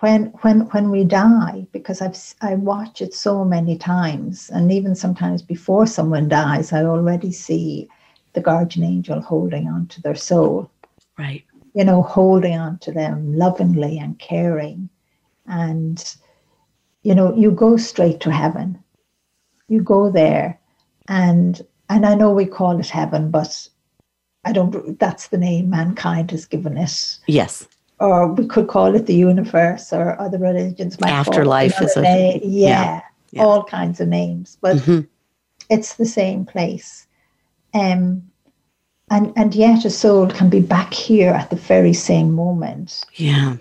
when 0.01 0.25
when 0.41 0.61
when 0.71 0.89
we 0.89 1.03
die 1.03 1.65
because 1.71 2.01
i've 2.01 2.17
i 2.41 2.55
watch 2.55 3.01
it 3.01 3.13
so 3.13 3.45
many 3.45 3.77
times 3.77 4.49
and 4.49 4.71
even 4.71 4.95
sometimes 4.95 5.41
before 5.41 5.85
someone 5.87 6.27
dies 6.27 6.73
i 6.73 6.83
already 6.83 7.31
see 7.31 7.87
the 8.33 8.41
guardian 8.41 8.83
angel 8.83 9.21
holding 9.21 9.67
on 9.67 9.85
to 9.87 10.01
their 10.01 10.15
soul 10.15 10.69
right 11.17 11.43
you 11.73 11.83
know, 11.83 12.01
holding 12.01 12.57
on 12.57 12.77
to 12.79 12.91
them 12.91 13.37
lovingly 13.37 13.97
and 13.97 14.19
caring. 14.19 14.89
And, 15.47 16.03
you 17.03 17.15
know, 17.15 17.35
you 17.35 17.51
go 17.51 17.77
straight 17.77 18.19
to 18.21 18.31
heaven. 18.31 18.81
You 19.67 19.81
go 19.81 20.11
there 20.11 20.59
and 21.07 21.61
and 21.89 22.05
I 22.05 22.15
know 22.15 22.31
we 22.31 22.45
call 22.45 22.79
it 22.79 22.87
heaven, 22.87 23.31
but 23.31 23.67
I 24.45 24.53
don't 24.53 24.97
that's 24.97 25.27
the 25.27 25.37
name 25.37 25.69
mankind 25.69 26.31
has 26.31 26.45
given 26.45 26.77
it. 26.77 27.19
Yes. 27.27 27.67
Or 27.99 28.27
we 28.27 28.47
could 28.47 28.67
call 28.67 28.95
it 28.95 29.05
the 29.05 29.13
universe 29.13 29.93
or 29.93 30.19
other 30.19 30.39
religions 30.39 30.99
might 30.99 31.11
afterlife 31.11 31.79
is 31.81 31.95
a 31.97 32.01
yeah, 32.01 32.39
yeah, 32.43 33.01
yeah, 33.31 33.43
all 33.43 33.63
kinds 33.63 33.99
of 33.99 34.07
names. 34.07 34.57
But 34.61 34.77
mm-hmm. 34.77 35.01
it's 35.69 35.95
the 35.95 36.05
same 36.05 36.45
place. 36.45 37.07
Um 37.73 38.30
and 39.11 39.33
and 39.35 39.53
yet 39.53 39.85
a 39.85 39.89
soul 39.89 40.27
can 40.27 40.49
be 40.49 40.61
back 40.61 40.93
here 40.93 41.31
at 41.31 41.49
the 41.49 41.55
very 41.55 41.93
same 41.93 42.31
moment. 42.31 43.03
Yeah. 43.15 43.57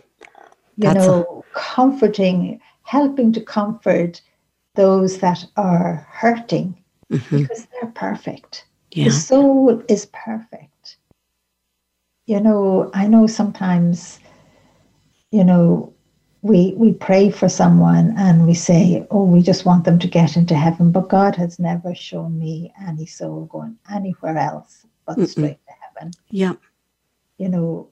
You 0.76 0.94
know 0.94 1.44
a- 1.44 1.58
comforting 1.58 2.60
helping 2.82 3.32
to 3.32 3.40
comfort 3.40 4.22
those 4.76 5.18
that 5.18 5.44
are 5.56 6.06
hurting 6.10 6.82
mm-hmm. 7.12 7.38
because 7.38 7.66
they're 7.66 7.90
perfect. 7.90 8.64
Yeah. 8.92 9.04
the 9.04 9.10
soul 9.10 9.82
is 9.88 10.06
perfect. 10.06 10.96
You 12.26 12.40
know 12.40 12.90
i 12.94 13.08
know 13.08 13.26
sometimes 13.26 14.20
you 15.32 15.42
know 15.42 15.92
we 16.42 16.74
we 16.76 16.92
pray 16.92 17.28
for 17.30 17.48
someone 17.48 18.14
and 18.16 18.46
we 18.46 18.54
say 18.54 19.04
oh 19.10 19.24
we 19.24 19.42
just 19.42 19.64
want 19.64 19.84
them 19.84 19.98
to 19.98 20.06
get 20.06 20.36
into 20.36 20.54
heaven 20.54 20.92
but 20.92 21.08
god 21.08 21.34
has 21.34 21.58
never 21.58 21.92
shown 21.92 22.38
me 22.38 22.72
any 22.86 23.04
soul 23.04 23.46
going 23.46 23.76
anywhere 23.90 24.38
else 24.38 24.86
but 25.06 25.18
Mm-mm. 25.18 25.28
straight 25.28 25.58
to 25.66 25.72
heaven. 25.80 26.12
Yeah. 26.30 26.54
You 27.38 27.48
know, 27.48 27.88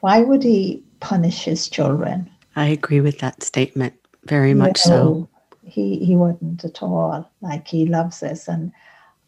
why 0.00 0.20
would 0.20 0.42
he 0.42 0.82
punish 1.00 1.44
his 1.44 1.68
children? 1.68 2.30
I 2.56 2.66
agree 2.66 3.00
with 3.00 3.18
that 3.20 3.42
statement 3.42 3.94
very 4.24 4.54
much 4.54 4.86
know, 4.86 4.92
so. 4.92 5.28
He 5.64 6.04
he 6.04 6.16
wouldn't 6.16 6.64
at 6.64 6.82
all. 6.82 7.30
Like 7.40 7.66
he 7.68 7.86
loves 7.86 8.22
us, 8.22 8.48
and 8.48 8.72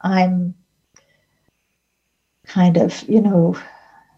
I'm 0.01 0.55
kind 2.47 2.77
of 2.77 3.03
you 3.09 3.21
know 3.21 3.57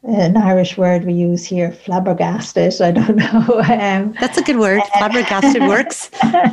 an 0.03 0.37
Irish 0.37 0.77
word 0.79 1.05
we 1.05 1.13
use 1.13 1.45
here, 1.45 1.73
flabbergasted. 1.73 2.81
I 2.81 2.91
don't 2.91 3.17
know. 3.17 3.61
Um, 3.69 4.15
That's 4.21 4.39
a 4.39 4.43
good 4.43 4.59
word. 4.59 4.83
Flabbergasted 4.99 5.63
works. 5.63 6.11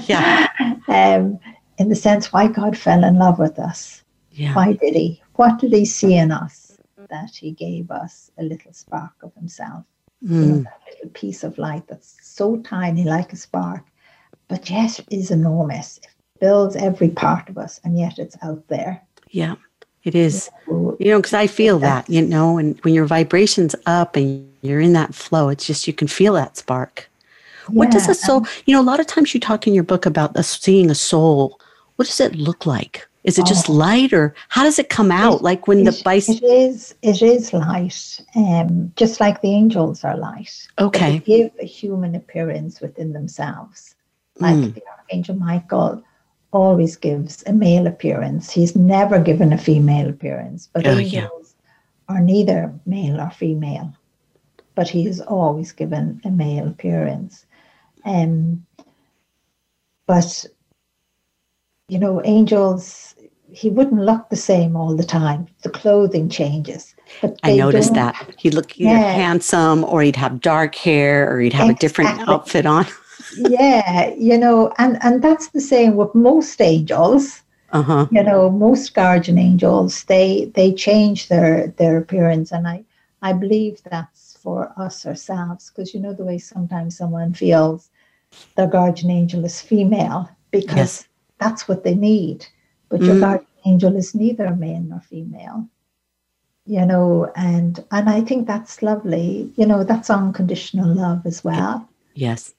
Yeah. 0.08 0.48
Um, 0.90 1.40
in 1.78 1.90
the 1.90 1.96
sense, 1.96 2.32
why 2.32 2.48
God 2.48 2.78
fell 2.78 3.04
in 3.04 3.18
love 3.18 3.40
with 3.40 3.58
us. 3.58 4.04
Yeah. 4.32 4.54
Why 4.54 4.74
did 4.74 4.94
he? 4.94 5.23
What 5.36 5.60
did 5.60 5.74
he 5.74 5.86
see 5.86 6.16
in 6.16 6.32
us 6.32 6.78
that 7.10 7.32
he 7.36 7.52
gave 7.52 7.92
us 7.92 8.32
a 8.38 8.44
little 8.44 8.74
spark 8.74 9.14
of 9.24 9.34
himself? 9.36 9.84
Mm. 10.24 10.30
You 10.30 10.36
know, 10.36 10.56
hmm. 10.56 10.64
that 10.64 10.82
little 10.94 11.10
piece 11.10 11.44
of 11.44 11.58
light 11.58 11.88
that's 11.88 12.16
so 12.22 12.58
tiny, 12.58 13.04
like 13.04 13.34
a 13.34 13.36
spark, 13.36 13.84
but 14.48 14.70
yet 14.70 15.00
is 15.12 15.32
enormous. 15.32 15.98
It 15.98 16.08
builds 16.40 16.76
every 16.76 17.10
part 17.10 17.50
of 17.50 17.58
us, 17.58 17.82
and 17.84 17.98
yet 17.98 18.20
it's 18.20 18.38
out 18.42 18.66
there. 18.68 19.02
Yeah, 19.30 19.56
it 20.04 20.16
is. 20.16 20.50
You 20.68 20.96
know, 21.00 21.18
because 21.18 21.34
I 21.34 21.48
feel 21.48 21.80
that, 21.80 22.10
you 22.10 22.22
know, 22.22 22.58
and 22.58 22.80
when 22.82 22.94
your 22.94 23.06
vibration's 23.06 23.76
up 23.86 24.16
and 24.16 24.50
you're 24.62 24.80
in 24.80 24.94
that 24.94 25.16
flow, 25.16 25.50
it's 25.50 25.66
just 25.66 25.88
you 25.88 25.94
can 25.94 26.08
feel 26.08 26.34
that 26.34 26.58
spark. 26.58 27.10
Yeah. 27.70 27.76
What 27.76 27.92
does 27.92 28.08
a 28.08 28.14
soul, 28.14 28.46
you 28.66 28.74
know, 28.76 28.82
a 28.82 28.84
lot 28.84 29.00
of 29.00 29.08
times 29.08 29.34
you 29.34 29.40
talk 29.40 29.66
in 29.68 29.74
your 29.74 29.84
book 29.84 30.06
about 30.06 30.34
the, 30.34 30.44
seeing 30.44 30.92
a 30.92 30.96
soul. 30.96 31.60
What 31.96 32.06
does 32.08 32.20
it 32.20 32.36
look 32.36 32.66
like? 32.66 33.08
Is 33.24 33.40
it 33.40 33.46
just 33.46 33.70
oh. 33.70 33.74
light, 33.74 34.12
or 34.12 34.36
how 34.50 34.64
does 34.64 34.80
it 34.80 34.90
come 34.90 35.12
out? 35.12 35.36
It, 35.36 35.44
like 35.44 35.68
when 35.68 35.80
it, 35.80 35.86
the 35.86 36.02
bicycle. 36.04 36.48
It 36.48 36.52
is, 36.52 36.96
it 37.02 37.22
is 37.22 37.54
light. 37.54 38.20
Um, 38.36 38.92
just 38.98 39.20
like 39.20 39.42
the 39.42 39.52
angels 39.52 40.04
are 40.04 40.18
light. 40.18 40.68
Okay. 40.78 41.20
They 41.20 41.20
give 41.20 41.52
a 41.60 41.66
human 41.66 42.16
appearance 42.16 42.82
within 42.82 43.14
themselves. 43.14 43.96
Like 44.40 44.56
mm. 44.56 44.74
the 44.74 44.84
archangel 44.98 45.36
Michael 45.36 46.04
always 46.52 46.98
gives 46.98 47.44
a 47.48 47.54
male 47.54 47.88
appearance. 47.88 48.52
He's 48.52 48.76
never 48.76 49.20
given 49.20 49.54
a 49.54 49.58
female 49.58 50.10
appearance. 50.10 50.70
But 50.74 50.86
oh, 50.86 50.98
angels 50.98 51.56
yeah. 51.58 52.16
are 52.16 52.22
neither 52.22 52.74
male 52.86 53.22
or 53.22 53.30
female. 53.30 53.94
But 54.76 54.90
he 54.90 55.08
is 55.08 55.22
always 55.22 55.72
given 55.72 56.20
a 56.26 56.30
male 56.30 56.68
appearance. 56.68 57.46
Um, 58.06 58.66
but 60.08 60.46
you 61.94 62.00
know, 62.00 62.22
angels 62.26 63.14
he 63.52 63.70
wouldn't 63.70 64.02
look 64.02 64.30
the 64.30 64.36
same 64.36 64.76
all 64.76 64.96
the 64.96 65.04
time. 65.04 65.48
The 65.62 65.70
clothing 65.70 66.28
changes. 66.28 66.96
I 67.44 67.56
noticed 67.56 67.94
that. 67.94 68.34
He'd 68.40 68.56
look 68.56 68.80
either 68.80 68.90
yeah. 68.90 69.12
handsome 69.12 69.84
or 69.84 70.02
he'd 70.02 70.16
have 70.16 70.42
dark 70.42 70.74
hair 70.74 71.32
or 71.32 71.40
he'd 71.40 71.54
have 71.54 71.70
exactly. 71.70 71.86
a 71.86 71.90
different 71.90 72.30
outfit 72.30 72.66
on. 72.66 72.88
yeah, 73.38 74.12
you 74.18 74.40
know, 74.40 74.74
and, 74.80 74.98
and 75.04 75.22
that's 75.22 75.50
the 75.50 75.62
same 75.62 75.96
with 75.96 76.14
most 76.16 76.60
angels. 76.60 77.44
Uh-huh. 77.72 78.08
You 78.12 78.24
know, 78.24 78.50
most 78.50 78.96
guardian 78.96 79.38
angels, 79.38 80.04
they 80.06 80.52
they 80.56 80.74
change 80.74 81.28
their 81.28 81.68
their 81.78 81.98
appearance. 81.98 82.52
And 82.52 82.68
I, 82.68 82.84
I 83.22 83.34
believe 83.34 83.82
that's 83.84 84.38
for 84.38 84.72
us 84.78 85.06
ourselves, 85.06 85.70
because 85.70 85.94
you 85.94 86.00
know 86.00 86.14
the 86.14 86.26
way 86.26 86.40
sometimes 86.40 86.98
someone 86.98 87.34
feels 87.34 87.90
their 88.56 88.68
guardian 88.68 89.12
angel 89.12 89.46
is 89.46 89.62
female 89.62 90.30
because 90.52 90.76
yes. 90.78 91.08
That's 91.44 91.68
what 91.68 91.84
they 91.84 91.96
need. 91.96 92.46
But 92.90 93.02
mm. 93.02 93.08
your 93.08 93.20
guardian 93.20 93.48
angel 93.66 93.96
is 93.96 94.14
neither 94.14 94.56
male 94.56 94.82
nor 94.82 95.00
female 95.00 95.60
you 96.66 96.86
know 96.86 97.32
and 97.36 97.84
and 97.92 98.10
i 98.10 98.22
think 98.22 98.48
that's 98.48 98.82
lovely. 98.82 99.52
You 99.56 99.66
know 99.66 99.84
that's 99.84 100.10
unconditional 100.10 100.94
love 100.94 101.26
as 101.26 101.44
well. 101.44 101.88
yes. 102.14 102.54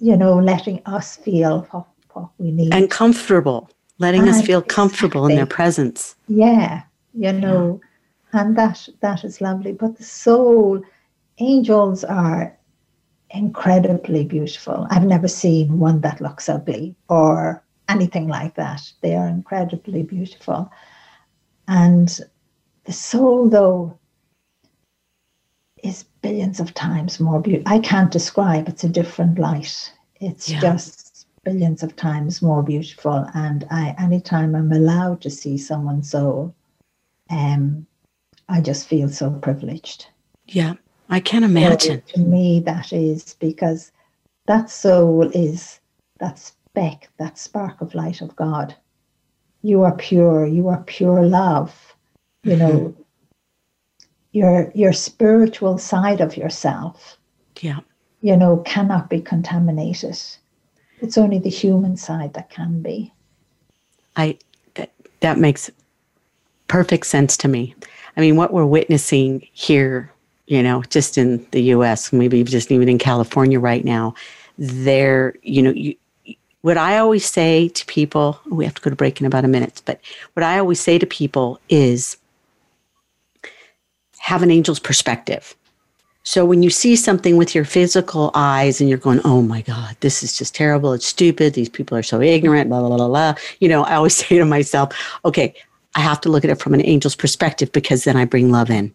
You 0.00 0.16
know 0.16 0.38
letting 0.38 0.80
us 0.86 1.16
feel 1.16 1.66
what, 1.70 1.86
what 2.12 2.28
we 2.38 2.52
need. 2.52 2.72
And 2.72 2.90
comfortable 2.90 3.70
letting 3.98 4.22
and 4.22 4.30
us 4.30 4.42
feel 4.42 4.62
comfortable 4.62 5.26
exactly. 5.26 5.32
in 5.32 5.36
their 5.36 5.46
presence. 5.46 6.16
Yeah 6.28 6.82
you 7.14 7.32
know 7.32 7.80
yeah. 8.32 8.40
and 8.40 8.56
that 8.56 8.88
that 9.00 9.24
is 9.24 9.40
lovely. 9.40 9.72
But 9.72 9.96
the 9.96 10.04
soul 10.04 10.82
angels 11.38 12.04
are 12.04 12.56
incredibly 13.30 14.24
beautiful. 14.24 14.86
I've 14.90 15.04
never 15.04 15.28
seen 15.28 15.78
one 15.80 16.00
that 16.02 16.20
looks 16.20 16.48
ugly 16.48 16.94
or 17.08 17.62
anything 17.88 18.28
like 18.28 18.54
that. 18.56 18.92
They 19.00 19.14
are 19.14 19.26
incredibly 19.26 20.02
beautiful. 20.02 20.70
And 21.66 22.20
the 22.84 22.92
soul, 22.92 23.48
though, 23.48 23.98
is 25.82 26.04
billions 26.22 26.60
of 26.60 26.74
times 26.74 27.20
more 27.20 27.40
beautiful. 27.40 27.72
I 27.72 27.78
can't 27.78 28.10
describe, 28.10 28.68
it's 28.68 28.84
a 28.84 28.88
different 28.88 29.38
light. 29.38 29.92
It's 30.20 30.50
yeah. 30.50 30.60
just 30.60 31.26
billions 31.44 31.82
of 31.82 31.96
times 31.96 32.42
more 32.42 32.62
beautiful. 32.62 33.26
And 33.34 33.66
I 33.70 33.94
anytime 33.98 34.54
I'm 34.54 34.72
allowed 34.72 35.20
to 35.22 35.30
see 35.30 35.56
someone's 35.56 36.10
soul, 36.10 36.54
um, 37.30 37.86
I 38.48 38.60
just 38.60 38.86
feel 38.86 39.08
so 39.08 39.30
privileged. 39.30 40.06
Yeah, 40.46 40.74
I 41.08 41.20
can 41.20 41.44
imagine. 41.44 42.02
So 42.06 42.14
to 42.14 42.20
me, 42.20 42.60
that 42.60 42.92
is 42.92 43.34
because 43.34 43.92
that 44.46 44.70
soul 44.70 45.30
is 45.34 45.80
that's 46.18 46.52
that 47.18 47.38
spark 47.38 47.80
of 47.80 47.94
light 47.94 48.20
of 48.20 48.34
God. 48.36 48.74
You 49.62 49.82
are 49.82 49.96
pure, 49.96 50.46
you 50.46 50.68
are 50.68 50.82
pure 50.86 51.22
love. 51.22 51.94
You 52.44 52.56
know, 52.56 52.70
mm-hmm. 52.70 53.02
your 54.32 54.70
your 54.74 54.92
spiritual 54.92 55.78
side 55.78 56.20
of 56.20 56.36
yourself. 56.36 57.18
Yeah. 57.60 57.80
You 58.20 58.36
know, 58.36 58.58
cannot 58.58 59.10
be 59.10 59.20
contaminated. 59.20 60.18
It's 61.00 61.18
only 61.18 61.38
the 61.38 61.50
human 61.50 61.96
side 61.96 62.34
that 62.34 62.50
can 62.50 62.82
be. 62.82 63.12
I 64.16 64.38
that, 64.74 64.90
that 65.20 65.38
makes 65.38 65.70
perfect 66.68 67.06
sense 67.06 67.36
to 67.38 67.48
me. 67.48 67.74
I 68.16 68.20
mean, 68.20 68.36
what 68.36 68.52
we're 68.52 68.66
witnessing 68.66 69.46
here, 69.52 70.10
you 70.46 70.62
know, 70.62 70.82
just 70.90 71.18
in 71.18 71.46
the 71.50 71.62
US, 71.74 72.12
maybe 72.12 72.44
just 72.44 72.70
even 72.70 72.88
in 72.88 72.98
California 72.98 73.60
right 73.60 73.84
now, 73.84 74.14
there, 74.58 75.34
you 75.42 75.62
know, 75.62 75.70
you, 75.70 75.94
what 76.62 76.76
I 76.76 76.98
always 76.98 77.24
say 77.24 77.68
to 77.68 77.86
people, 77.86 78.40
oh, 78.50 78.54
we 78.54 78.64
have 78.64 78.74
to 78.74 78.82
go 78.82 78.90
to 78.90 78.96
break 78.96 79.20
in 79.20 79.26
about 79.26 79.44
a 79.44 79.48
minute, 79.48 79.82
but 79.84 80.00
what 80.34 80.42
I 80.42 80.58
always 80.58 80.80
say 80.80 80.98
to 80.98 81.06
people 81.06 81.60
is 81.68 82.16
have 84.18 84.42
an 84.42 84.50
angel's 84.50 84.80
perspective. 84.80 85.54
So 86.24 86.44
when 86.44 86.62
you 86.62 86.68
see 86.68 86.94
something 86.94 87.38
with 87.38 87.54
your 87.54 87.64
physical 87.64 88.30
eyes 88.34 88.80
and 88.80 88.88
you're 88.90 88.98
going, 88.98 89.20
oh 89.24 89.40
my 89.40 89.62
God, 89.62 89.96
this 90.00 90.22
is 90.22 90.36
just 90.36 90.54
terrible. 90.54 90.92
It's 90.92 91.06
stupid. 91.06 91.54
These 91.54 91.70
people 91.70 91.96
are 91.96 92.02
so 92.02 92.20
ignorant, 92.20 92.68
blah, 92.68 92.80
blah, 92.80 92.96
blah, 92.98 93.08
blah. 93.08 93.34
You 93.60 93.68
know, 93.70 93.84
I 93.84 93.94
always 93.94 94.16
say 94.26 94.36
to 94.36 94.44
myself, 94.44 94.92
okay, 95.24 95.54
I 95.94 96.00
have 96.00 96.20
to 96.22 96.28
look 96.28 96.44
at 96.44 96.50
it 96.50 96.60
from 96.60 96.74
an 96.74 96.82
angel's 96.82 97.16
perspective 97.16 97.72
because 97.72 98.04
then 98.04 98.16
I 98.16 98.26
bring 98.26 98.50
love 98.50 98.68
in. 98.68 98.92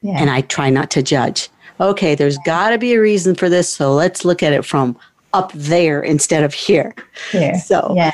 Yeah. 0.00 0.18
And 0.18 0.30
I 0.30 0.40
try 0.42 0.70
not 0.70 0.90
to 0.92 1.02
judge. 1.02 1.50
Okay, 1.78 2.14
there's 2.14 2.38
got 2.38 2.70
to 2.70 2.78
be 2.78 2.94
a 2.94 3.00
reason 3.00 3.34
for 3.34 3.50
this. 3.50 3.68
So 3.68 3.92
let's 3.92 4.24
look 4.24 4.42
at 4.42 4.54
it 4.54 4.64
from 4.64 4.98
up 5.36 5.52
there 5.52 6.02
instead 6.02 6.42
of 6.42 6.54
here. 6.54 6.94
Here. 7.30 7.54
So 7.58 7.94
yeah. 7.94 8.12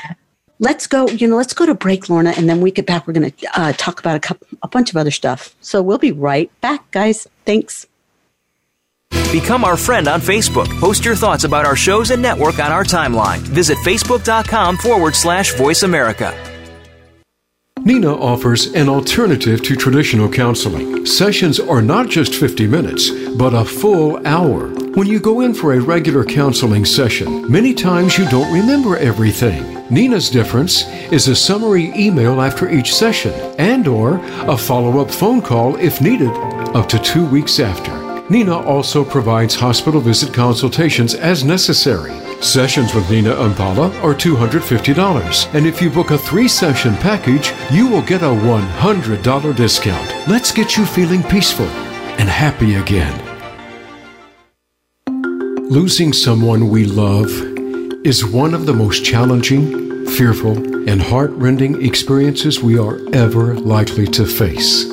Let's 0.59 0.87
go, 0.87 1.07
you 1.07 1.27
know, 1.27 1.35
let's 1.35 1.53
go 1.53 1.65
to 1.65 1.73
break, 1.73 2.07
Lorna, 2.09 2.33
and 2.37 2.47
then 2.47 2.61
we 2.61 2.71
get 2.71 2.85
back. 2.85 3.05
We're 3.05 3.13
going 3.13 3.31
to 3.31 3.59
uh, 3.59 3.73
talk 3.73 3.99
about 3.99 4.15
a, 4.15 4.19
couple, 4.19 4.47
a 4.61 4.67
bunch 4.67 4.91
of 4.91 4.95
other 4.95 5.11
stuff. 5.11 5.53
So 5.59 5.81
we'll 5.81 5.97
be 5.97 6.13
right 6.13 6.49
back, 6.61 6.89
guys. 6.91 7.27
Thanks. 7.45 7.85
Become 9.33 9.65
our 9.65 9.75
friend 9.75 10.07
on 10.07 10.21
Facebook. 10.21 10.67
Post 10.79 11.03
your 11.03 11.15
thoughts 11.15 11.43
about 11.43 11.65
our 11.65 11.75
shows 11.75 12.11
and 12.11 12.21
network 12.21 12.59
on 12.59 12.71
our 12.71 12.83
timeline. 12.83 13.39
Visit 13.39 13.77
facebook.com 13.79 14.77
forward 14.77 15.15
slash 15.15 15.53
voice 15.55 15.83
America. 15.83 16.33
Nina 17.83 18.13
offers 18.13 18.67
an 18.73 18.87
alternative 18.87 19.61
to 19.63 19.75
traditional 19.75 20.29
counseling. 20.29 21.05
Sessions 21.05 21.59
are 21.59 21.81
not 21.81 22.09
just 22.09 22.35
50 22.35 22.67
minutes, 22.67 23.09
but 23.35 23.53
a 23.53 23.65
full 23.65 24.25
hour. 24.25 24.82
When 24.95 25.07
you 25.07 25.19
go 25.19 25.41
in 25.41 25.55
for 25.55 25.73
a 25.73 25.79
regular 25.79 26.23
counseling 26.23 26.85
session, 26.85 27.51
many 27.51 27.73
times 27.73 28.15
you 28.15 28.29
don't 28.29 28.53
remember 28.53 28.95
everything. 28.95 29.83
Nina's 29.89 30.29
difference 30.29 30.87
is 31.11 31.27
a 31.27 31.35
summary 31.35 31.91
email 31.95 32.39
after 32.39 32.69
each 32.69 32.93
session 32.93 33.33
and 33.57 33.87
or 33.87 34.21
a 34.47 34.55
follow-up 34.55 35.09
phone 35.09 35.41
call 35.41 35.77
if 35.77 35.99
needed 35.99 36.29
up 36.75 36.87
to 36.89 36.99
2 36.99 37.25
weeks 37.25 37.59
after. 37.59 37.91
Nina 38.29 38.55
also 38.55 39.03
provides 39.03 39.55
hospital 39.55 39.99
visit 39.99 40.31
consultations 40.31 41.15
as 41.15 41.43
necessary. 41.43 42.13
Sessions 42.43 42.93
with 42.93 43.09
Nina 43.09 43.33
Impala 43.41 43.87
are 44.01 44.13
$250, 44.13 45.55
and 45.55 45.65
if 45.65 45.81
you 45.81 45.89
book 45.89 46.11
a 46.11 46.19
three 46.19 46.47
session 46.47 46.93
package, 46.97 47.51
you 47.71 47.87
will 47.87 48.03
get 48.03 48.21
a 48.21 48.25
$100 48.25 49.55
discount. 49.55 50.27
Let's 50.27 50.51
get 50.51 50.77
you 50.77 50.85
feeling 50.85 51.23
peaceful 51.23 51.65
and 52.19 52.29
happy 52.29 52.75
again. 52.75 53.32
Losing 55.73 56.13
someone 56.13 56.69
we 56.69 56.85
love 56.85 57.31
is 58.05 58.23
one 58.23 58.53
of 58.53 58.67
the 58.67 58.73
most 58.75 59.03
challenging, 59.03 60.05
fearful, 60.05 60.55
and 60.87 61.01
heart-rending 61.01 61.83
experiences 61.83 62.61
we 62.61 62.77
are 62.77 62.99
ever 63.11 63.55
likely 63.55 64.05
to 64.05 64.23
face. 64.23 64.83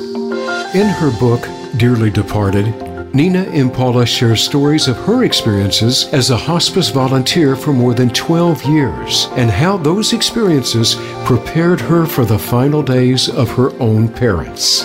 In 0.73 0.87
her 0.87 1.11
book, 1.19 1.47
Dearly 1.77 2.09
Departed, 2.09 2.65
Nina 3.13 3.43
Impala 3.43 4.07
shares 4.07 4.41
stories 4.41 4.87
of 4.87 4.97
her 5.05 5.23
experiences 5.23 6.11
as 6.13 6.31
a 6.31 6.35
hospice 6.35 6.89
volunteer 6.89 7.55
for 7.55 7.73
more 7.73 7.93
than 7.93 8.09
12 8.09 8.63
years 8.63 9.27
and 9.33 9.51
how 9.51 9.77
those 9.77 10.13
experiences 10.13 10.95
prepared 11.25 11.79
her 11.79 12.07
for 12.07 12.25
the 12.25 12.39
final 12.39 12.81
days 12.81 13.29
of 13.29 13.51
her 13.51 13.71
own 13.79 14.09
parents. 14.09 14.83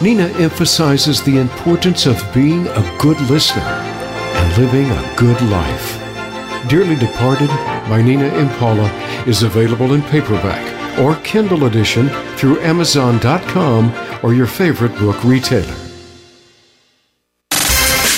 Nina 0.00 0.28
emphasizes 0.38 1.24
the 1.24 1.38
importance 1.38 2.06
of 2.06 2.22
being 2.32 2.68
a 2.68 2.96
good 3.00 3.20
listener 3.22 3.83
living 4.58 4.90
a 4.90 5.14
good 5.16 5.40
life. 5.50 5.98
Dearly 6.68 6.96
Departed 6.96 7.48
by 7.88 8.00
Nina 8.00 8.32
Impala 8.36 8.88
is 9.26 9.42
available 9.42 9.94
in 9.94 10.02
paperback 10.02 10.98
or 10.98 11.16
Kindle 11.16 11.64
edition 11.64 12.08
through 12.36 12.60
Amazon.com 12.60 13.92
or 14.22 14.32
your 14.32 14.46
favorite 14.46 14.96
book 14.98 15.22
retailer. 15.24 15.83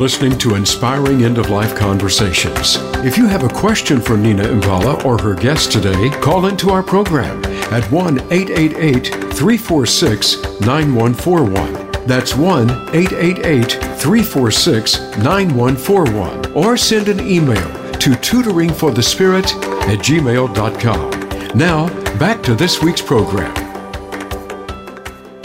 Listening 0.00 0.38
to 0.38 0.54
Inspiring 0.54 1.24
End 1.24 1.36
of 1.36 1.50
Life 1.50 1.76
Conversations. 1.76 2.76
If 3.04 3.18
you 3.18 3.26
have 3.26 3.42
a 3.42 3.50
question 3.50 4.00
for 4.00 4.16
Nina 4.16 4.48
Impala 4.48 4.94
or 5.04 5.20
her 5.20 5.34
guest 5.34 5.72
today, 5.72 6.08
call 6.22 6.46
into 6.46 6.70
our 6.70 6.82
program 6.82 7.44
at 7.70 7.84
1 7.92 8.18
888 8.32 9.08
346 9.34 10.36
9141. 10.62 12.06
That's 12.06 12.34
1 12.34 12.70
888 12.70 13.72
346 13.72 14.98
9141. 15.18 16.52
Or 16.54 16.78
send 16.78 17.08
an 17.08 17.20
email 17.20 17.68
to 17.98 18.10
tutoringforthespirit 18.10 19.52
at 19.82 19.98
gmail.com. 19.98 21.58
Now, 21.58 22.18
back 22.18 22.42
to 22.44 22.54
this 22.54 22.82
week's 22.82 23.02
program. 23.02 23.54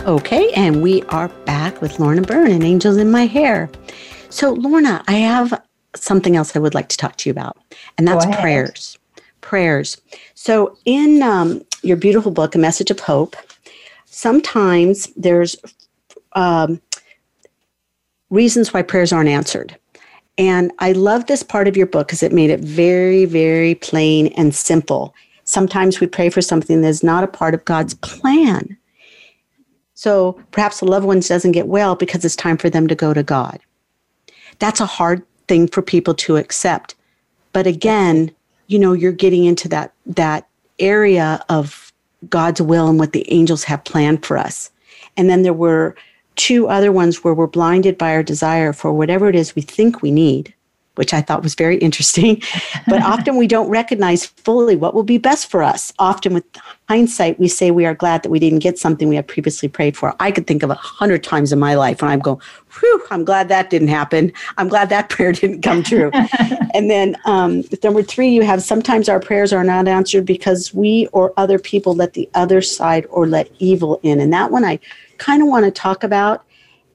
Okay, 0.08 0.51
and 0.53 0.82
we 0.82 1.01
are 1.10 1.28
back 1.45 1.82
with 1.82 1.99
Lorna 1.99 2.22
Byrne 2.22 2.51
and 2.51 2.64
Angels 2.64 2.97
in 2.97 3.12
My 3.12 3.26
Hair. 3.26 3.70
So, 4.36 4.52
Lorna, 4.52 5.02
I 5.08 5.14
have 5.14 5.64
something 5.96 6.36
else 6.36 6.58
I 6.58 6.60
would 6.60 6.74
like 6.74 6.90
to 6.90 6.98
talk 6.98 7.16
to 7.16 7.30
you 7.30 7.32
about, 7.32 7.56
and 7.98 8.06
that's 8.06 8.26
prayers. 8.26 9.00
Prayers. 9.40 9.96
So, 10.34 10.78
in 10.84 11.24
um, 11.24 11.62
your 11.84 11.96
beautiful 11.96 12.32
book, 12.32 12.54
A 12.54 12.58
Message 12.58 12.92
of 12.92 13.00
Hope, 13.00 13.38
sometimes 14.04 15.08
there's 15.16 15.56
um, 16.34 16.82
reasons 18.30 18.74
why 18.74 18.82
prayers 18.82 19.14
aren't 19.14 19.30
answered. 19.30 19.78
And 20.38 20.74
I 20.80 20.92
love 20.92 21.28
this 21.28 21.42
part 21.42 21.70
of 21.70 21.78
your 21.78 21.88
book 21.88 22.08
because 22.08 22.22
it 22.22 22.34
made 22.34 22.50
it 22.50 22.60
very, 22.60 23.24
very 23.24 23.76
plain 23.76 24.28
and 24.36 24.54
simple. 24.54 25.16
Sometimes 25.46 26.02
we 26.02 26.08
pray 26.08 26.30
for 26.30 26.42
something 26.42 26.82
that's 26.82 27.04
not 27.04 27.24
a 27.24 27.28
part 27.28 27.54
of 27.54 27.64
God's 27.64 27.94
plan. 27.94 28.78
So 29.94 30.34
perhaps 30.52 30.82
a 30.82 30.86
loved 30.86 31.06
one 31.06 31.22
doesn't 31.22 31.54
get 31.54 31.70
well 31.70 31.96
because 31.96 32.26
it's 32.26 32.36
time 32.36 32.58
for 32.58 32.70
them 32.70 32.88
to 32.90 32.96
go 32.96 33.14
to 33.14 33.24
God. 33.24 33.62
That's 34.60 34.80
a 34.80 34.86
hard 34.86 35.24
thing 35.47 35.68
for 35.68 35.82
people 35.82 36.14
to 36.16 36.38
accept. 36.38 36.95
But 37.53 37.68
again, 37.68 38.32
you 38.68 38.80
know, 38.80 38.93
you're 38.93 39.12
getting 39.12 39.45
into 39.45 39.68
that 39.70 39.93
that 40.06 40.47
area 40.80 41.43
of 41.49 41.93
God's 42.30 42.62
will 42.62 42.88
and 42.88 42.99
what 42.99 43.14
the 43.14 43.32
angels 43.32 43.64
have 43.66 43.84
planned 43.84 44.26
for 44.26 44.38
us. 44.38 44.72
And 45.16 45.30
then 45.30 45.43
there 45.43 45.53
were 45.53 45.95
two 46.36 46.68
other 46.68 46.91
ones 46.91 47.24
where 47.24 47.34
we're 47.34 47.47
blinded 47.47 47.97
by 47.97 48.14
our 48.14 48.24
desire 48.24 48.74
for 48.74 48.91
whatever 48.91 49.30
it 49.30 49.36
is 49.36 49.56
we 49.56 49.62
think 49.62 50.01
we 50.01 50.12
need 50.12 50.53
which 50.96 51.14
I 51.14 51.22
thought 51.22 51.43
was 51.43 51.56
very 51.56 51.78
interesting. 51.78 52.41
but 52.88 53.02
often 53.14 53.38
we 53.38 53.48
don't 53.48 53.70
recognize 53.70 54.26
fully 54.26 54.76
what 54.76 54.93
will 54.93 55.04
be 55.04 55.18
best 55.18 55.50
for 55.50 55.64
us. 55.64 55.93
Often, 56.00 56.34
with 56.34 56.46
hindsight, 56.89 57.39
we 57.39 57.48
say 57.48 57.72
we 57.72 57.86
are 57.86 57.96
glad 57.96 58.24
that 58.24 58.30
we 58.30 58.39
didn't 58.39 58.60
get 58.60 58.78
something 58.78 59.08
we 59.08 59.16
had 59.16 59.28
previously 59.28 59.68
prayed 59.68 59.98
for. 59.98 60.16
I 60.20 60.32
could 60.32 60.48
think 60.48 60.64
of 60.64 60.70
a 60.70 60.76
hundred 60.76 61.24
times 61.24 61.52
in 61.52 61.60
my 61.60 61.76
life 61.76 62.02
when 62.02 62.12
I'm 62.12 62.20
going, 62.20 62.39
whew, 62.80 63.04
I'm 63.12 63.26
glad 63.26 63.50
that 63.50 63.70
didn't 63.70 63.88
happen. 63.88 64.32
I'm 64.58 64.68
glad 64.68 64.89
that 64.89 65.10
prayer 65.16 65.32
didn't 65.32 65.62
come 65.62 65.84
true. 65.84 66.12
and 66.74 66.89
then 66.89 67.16
um, 67.26 67.64
number 67.84 68.04
three, 68.04 68.30
you 68.30 68.43
have 68.43 68.62
sometimes 68.62 69.10
our 69.10 69.20
prayers 69.20 69.54
are 69.54 69.64
not 69.64 69.88
answered 69.88 70.26
because 70.26 70.74
we 70.74 71.08
or 71.12 71.34
other 71.38 71.60
people 71.60 71.93
let 71.93 72.14
the 72.14 72.30
other 72.34 72.62
side 72.62 73.06
or 73.10 73.28
let 73.28 73.50
evil 73.60 74.00
in. 74.04 74.20
And 74.20 74.32
that 74.34 74.52
one 74.52 74.64
I 74.64 74.80
kind 75.18 75.41
of 75.41 75.48
want 75.48 75.66
to 75.66 75.72
talk 75.72 76.04
about 76.04 76.46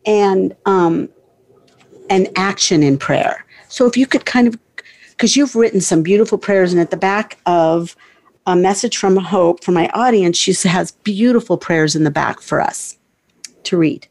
and 0.07 0.57
um, 0.67 1.09
an 2.09 2.27
action 2.37 2.83
in 2.83 2.99
prayer 2.99 3.45
so 3.71 3.87
if 3.87 3.97
you 3.97 4.07
could 4.07 4.27
kind 4.27 4.47
of, 4.49 4.59
because 5.11 5.37
you've 5.37 5.55
written 5.55 5.81
some 5.81 6.03
beautiful 6.03 6.37
prayers, 6.37 6.73
and 6.73 6.81
at 6.81 6.91
the 6.91 6.97
back 6.97 7.39
of 7.47 7.97
a 8.47 8.57
message 8.57 8.97
from 8.97 9.17
hope 9.17 9.63
for 9.63 9.73
my 9.73 9.89
audience, 9.95 10.37
she 10.37 10.53
has 10.69 10.91
beautiful 10.91 11.57
prayers 11.57 11.95
in 11.95 12.05
the 12.05 12.11
back 12.11 12.41
for 12.41 12.61
us 12.61 12.99
to 13.65 13.77
read. 13.77 14.07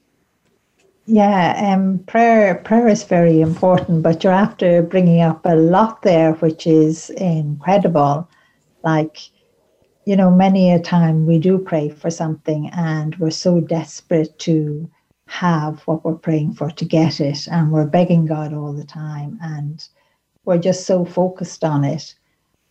Yeah, 1.06 1.74
um, 1.74 2.00
prayer 2.06 2.56
prayer 2.56 2.88
is 2.88 3.04
very 3.04 3.42
important, 3.42 4.04
but 4.04 4.24
you're 4.24 4.32
after 4.32 4.84
bringing 4.84 5.22
up 5.22 5.44
a 5.44 5.56
lot 5.56 6.04
there, 6.04 6.34
which 6.34 6.68
is 6.68 7.10
incredible. 7.10 8.30
Like, 8.84 9.18
you 10.06 10.16
know, 10.16 10.30
many 10.30 10.72
a 10.72 10.80
time 10.80 11.26
we 11.26 11.40
do 11.40 11.58
pray 11.58 11.90
for 11.90 12.12
something, 12.12 12.70
and 12.70 13.16
we're 13.16 13.32
so 13.32 13.60
desperate 13.60 14.38
to 14.40 14.90
have 15.30 15.80
what 15.82 16.04
we're 16.04 16.16
praying 16.16 16.54
for 16.54 16.72
to 16.72 16.86
get 16.86 17.20
it 17.22 17.48
and 17.48 17.72
we're 17.72 17.86
begging 17.86 18.26
God 18.26 18.52
all 18.52 18.74
the 18.74 18.84
time 18.84 19.38
and 19.42 19.88
we're 20.44 20.58
just 20.58 20.88
so 20.88 21.06
focused 21.06 21.64
on 21.64 21.84
it. 21.84 22.16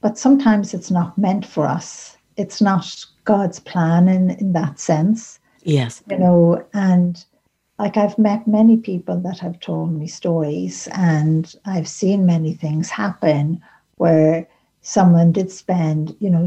But 0.01 0.19
sometimes 0.19 0.75
it's 0.75 0.91
not 0.91 1.17
meant 1.17 1.47
for 1.47 1.67
us. 1.67 2.17
It's 2.37 2.61
not 2.61 3.05
God's 3.25 3.61
plan 3.61 4.09
in, 4.09 4.31
in 4.31 4.53
that 4.55 4.81
sense. 4.81 5.39
Yes. 5.63 6.03
You 6.11 6.19
know, 6.19 6.67
and 6.75 7.25
like 7.79 7.97
I've 7.97 8.19
met 8.19 8.49
many 8.49 8.77
people 8.77 9.21
that 9.21 9.39
have 9.39 9.61
told 9.61 9.93
me 9.93 10.09
stories 10.09 10.89
and 10.93 11.55
I've 11.65 11.89
seen 11.89 12.27
many 12.27 12.55
things 12.55 12.91
happen 12.91 13.63
where 13.97 14.49
someone 14.81 15.31
did 15.31 15.53
spend, 15.53 16.17
you 16.19 16.29
know, 16.29 16.47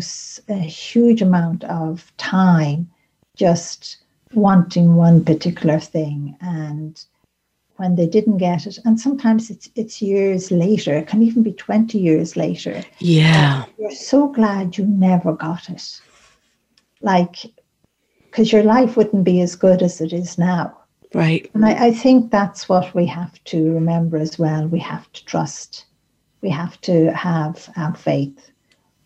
a 0.50 0.56
huge 0.56 1.22
amount 1.22 1.64
of 1.66 2.12
time 2.18 2.90
just 3.38 4.01
wanting 4.34 4.96
one 4.96 5.24
particular 5.24 5.80
thing 5.80 6.36
and 6.42 7.06
when 7.78 7.96
they 7.96 8.08
didn't 8.08 8.38
get 8.38 8.68
it 8.68 8.78
and 8.86 9.00
sometimes 9.00 9.50
it's 9.50 9.70
it's 9.76 10.02
years 10.02 10.52
later 10.52 10.94
it 10.94 11.08
can 11.08 11.24
even 11.24 11.42
be 11.42 11.54
20 11.54 11.98
years 11.98 12.38
later 12.38 12.84
yeah 13.00 13.66
you're 13.78 13.92
so 13.92 14.28
glad 14.28 14.78
you 14.78 14.86
never 14.86 15.34
got 15.34 15.70
it 15.70 16.00
like 17.02 17.38
because 18.26 18.52
your 18.52 18.64
life 18.64 18.96
wouldn't 18.96 19.24
be 19.24 19.42
as 19.42 19.56
good 19.56 19.82
as 19.82 20.00
it 20.00 20.14
is 20.14 20.38
now 20.38 20.78
Right. 21.14 21.50
And 21.54 21.66
I, 21.66 21.88
I 21.88 21.92
think 21.92 22.32
that's 22.32 22.70
what 22.70 22.94
we 22.96 23.06
have 23.08 23.44
to 23.46 23.74
remember 23.74 24.18
as 24.18 24.40
well. 24.40 24.68
We 24.68 24.80
have 24.80 25.12
to 25.12 25.26
trust. 25.26 25.86
We 26.42 26.50
have 26.50 26.80
to 26.82 27.12
have 27.12 27.70
our 27.76 27.94
faith. 27.96 28.52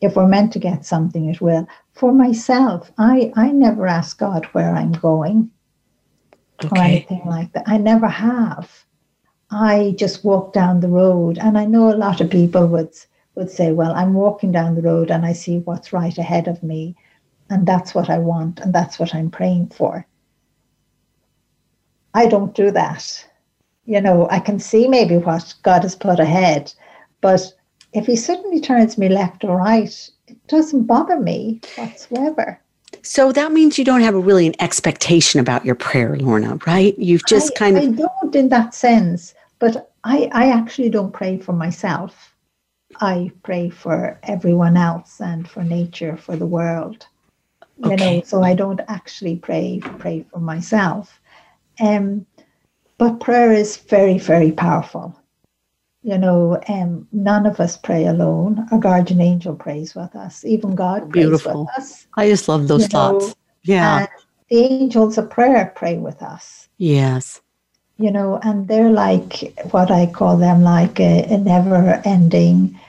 If 0.01 0.15
we're 0.15 0.28
meant 0.28 0.53
to 0.53 0.59
get 0.59 0.86
something, 0.86 1.30
it 1.30 1.41
will. 1.41 1.67
For 1.95 2.11
myself, 2.13 2.91
I, 2.97 3.31
I 3.35 3.51
never 3.51 3.87
ask 3.87 4.19
God 4.19 4.45
where 4.51 4.75
I'm 4.75 4.91
going 4.91 5.51
Okay. 6.63 6.69
or 6.71 6.83
anything 6.83 7.23
like 7.25 7.53
that. 7.53 7.63
I 7.67 7.77
never 7.77 8.07
have. 8.07 8.85
I 9.49 9.95
just 9.97 10.25
walk 10.25 10.51
down 10.53 10.81
the 10.81 10.89
road, 10.89 11.37
and 11.37 11.57
I 11.57 11.65
know 11.65 11.89
a 11.89 11.95
lot 11.95 12.19
of 12.21 12.29
people 12.29 12.67
would 12.67 12.93
would 13.35 13.49
say, 13.49 13.71
"Well, 13.71 13.93
I'm 13.93 14.13
walking 14.13 14.51
down 14.51 14.75
the 14.75 14.81
road 14.81 15.09
and 15.09 15.25
I 15.25 15.33
see 15.33 15.59
what's 15.59 15.93
right 15.93 16.17
ahead 16.17 16.47
of 16.49 16.61
me, 16.63 16.95
and 17.49 17.65
that's 17.65 17.95
what 17.95 18.09
I 18.09 18.19
want, 18.19 18.59
and 18.59 18.73
that's 18.73 18.99
what 18.99 19.15
I'm 19.15 19.31
praying 19.31 19.69
for." 19.69 20.05
I 22.13 22.27
don't 22.27 22.53
do 22.55 22.71
that. 22.71 23.25
You 23.85 24.01
know, 24.01 24.27
I 24.29 24.39
can 24.39 24.59
see 24.59 24.87
maybe 24.87 25.17
what 25.17 25.53
God 25.63 25.83
has 25.83 25.95
put 25.95 26.19
ahead, 26.19 26.73
but 27.21 27.53
if 27.93 28.05
He 28.05 28.15
suddenly 28.17 28.59
turns 28.59 28.97
me 28.97 29.07
left 29.07 29.45
or 29.45 29.57
right, 29.57 30.09
it 30.28 30.47
doesn't 30.47 30.84
bother 30.84 31.19
me 31.19 31.61
whatsoever. 31.76 32.59
So 33.01 33.32
that 33.32 33.51
means 33.51 33.78
you 33.78 33.86
don't 33.86 34.01
have 34.01 34.15
a 34.15 34.19
really 34.19 34.47
an 34.47 34.55
expectation 34.59 35.39
about 35.39 35.65
your 35.65 35.76
prayer, 35.76 36.15
Lorna, 36.17 36.57
right? 36.65 36.97
You've 36.97 37.26
just 37.26 37.53
I, 37.53 37.57
kind 37.57 37.78
of 37.78 37.84
I 37.84 37.88
don't 37.88 38.36
in 38.36 38.49
that 38.49 38.73
sense, 38.73 39.36
but 39.59 39.91
I, 40.03 40.30
I 40.32 40.49
actually 40.51 40.89
don't 40.89 41.11
pray 41.11 41.38
for 41.38 41.53
myself. 41.53 42.36
I 43.01 43.32
pray 43.43 43.69
for 43.69 44.19
everyone 44.23 44.78
else 44.78 45.19
and 45.19 45.47
for 45.47 45.63
nature, 45.63 46.15
for 46.17 46.36
the 46.36 46.45
world. 46.45 47.07
You 47.78 47.91
Okay. 47.91 47.97
know, 47.97 48.21
so 48.26 48.41
I 48.41 48.55
don't 48.55 48.82
actually 48.88 49.36
pray 49.36 49.82
pray 49.84 50.26
for 50.32 50.39
myself. 50.39 51.19
Um, 51.80 52.26
but 52.97 53.19
prayer 53.19 53.51
is 53.51 53.76
very, 53.78 54.17
very 54.17 54.51
powerful. 54.51 55.19
You 56.06 56.20
know, 56.20 56.62
um, 56.70 57.08
none 57.12 57.47
of 57.47 57.60
us 57.60 57.78
pray 57.78 58.06
alone. 58.06 58.68
Our 58.72 58.78
guardian 58.78 59.22
angel 59.22 59.56
prays 59.56 59.95
with 59.95 60.16
us. 60.16 60.45
Even 60.45 60.76
God 60.76 61.10
prays 61.10 61.26
Beautiful. 61.26 61.66
with 61.66 61.80
us. 61.80 62.06
I 62.16 62.30
just 62.30 62.47
love 62.47 62.68
those 62.68 62.84
you 62.84 62.88
know, 62.89 63.20
thoughts. 63.20 63.36
Yeah. 63.64 63.99
And 64.01 64.08
the 64.51 64.58
angels 64.58 65.18
of 65.18 65.32
prayer 65.32 65.74
pray 65.76 65.97
with 65.97 66.22
us 66.22 66.66
yes. 66.78 67.41
you 67.97 68.12
know, 68.12 68.39
and 68.43 68.68
they're 68.68 68.91
like 68.91 69.58
what 69.72 69.91
I 69.91 70.06
call 70.06 70.38
them 70.38 70.62
like 70.62 70.99
a, 70.99 71.24
a 71.24 71.38
never 71.38 72.01
ending, 72.06 72.80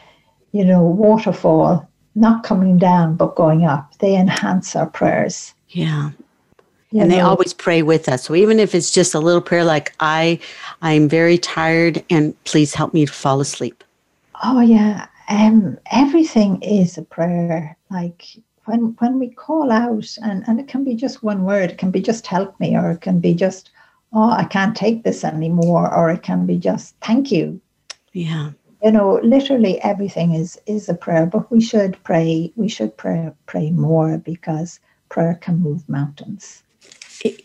you 0.53 0.65
know, 0.65 0.83
waterfall, 0.83 1.89
not 2.15 2.43
coming 2.43 2.79
down 2.79 3.17
but 3.17 3.37
going 3.37 3.65
up. 3.65 3.97
They 3.99 4.17
enhance 4.17 4.75
our 4.77 4.87
prayers. 4.87 5.55
Yeah. 5.69 6.11
You 6.91 7.03
and 7.03 7.11
they 7.11 7.21
always 7.21 7.53
pray 7.53 7.83
with 7.83 8.09
us. 8.09 8.25
So 8.25 8.35
even 8.35 8.59
if 8.59 8.75
it's 8.75 8.91
just 8.91 9.15
a 9.15 9.21
little 9.21 9.41
prayer 9.41 9.65
like 9.65 9.95
I 10.01 10.39
I'm 10.83 11.09
very 11.09 11.39
tired 11.39 12.05
and 12.11 12.35
please 12.45 12.75
help 12.75 12.95
me 12.95 13.07
to 13.07 13.13
fall 13.13 13.41
asleep. 13.41 13.83
Oh 14.43 14.61
yeah. 14.61 15.07
Um 15.29 15.79
everything 15.91 16.63
is 16.63 16.97
a 16.97 17.03
prayer. 17.03 17.77
Like 17.91 18.25
when 18.67 18.97
when 18.99 19.19
we 19.19 19.31
call 19.31 19.71
out 19.73 20.17
and, 20.23 20.45
and 20.47 20.61
it 20.61 20.69
can 20.69 20.85
be 20.85 20.95
just 20.95 21.23
one 21.23 21.45
word, 21.45 21.71
it 21.71 21.79
can 21.79 21.91
be 21.91 22.01
just 22.01 22.27
help 22.27 22.59
me, 22.61 22.77
or 22.77 22.91
it 22.91 23.01
can 23.01 23.21
be 23.21 23.33
just, 23.35 23.71
oh, 24.13 24.31
I 24.31 24.45
can't 24.45 24.77
take 24.77 25.05
this 25.05 25.25
anymore, 25.25 25.93
or 25.95 26.11
it 26.11 26.23
can 26.23 26.47
be 26.47 26.59
just 26.59 26.95
thank 27.01 27.31
you. 27.31 27.61
Yeah. 28.13 28.53
you 28.83 28.91
know 28.93 29.21
literally 29.23 29.81
everything 29.83 30.33
is 30.35 30.59
is 30.67 30.89
a 30.89 30.95
prayer 30.95 31.27
but 31.27 31.51
we 31.51 31.61
should 31.61 32.03
pray 32.03 32.53
we 32.57 32.69
should 32.69 32.97
pray 32.97 33.31
pray 33.47 33.71
more 33.71 34.19
because 34.19 34.81
prayer 35.09 35.35
can 35.35 35.59
move 35.59 35.87
mountains 35.89 36.63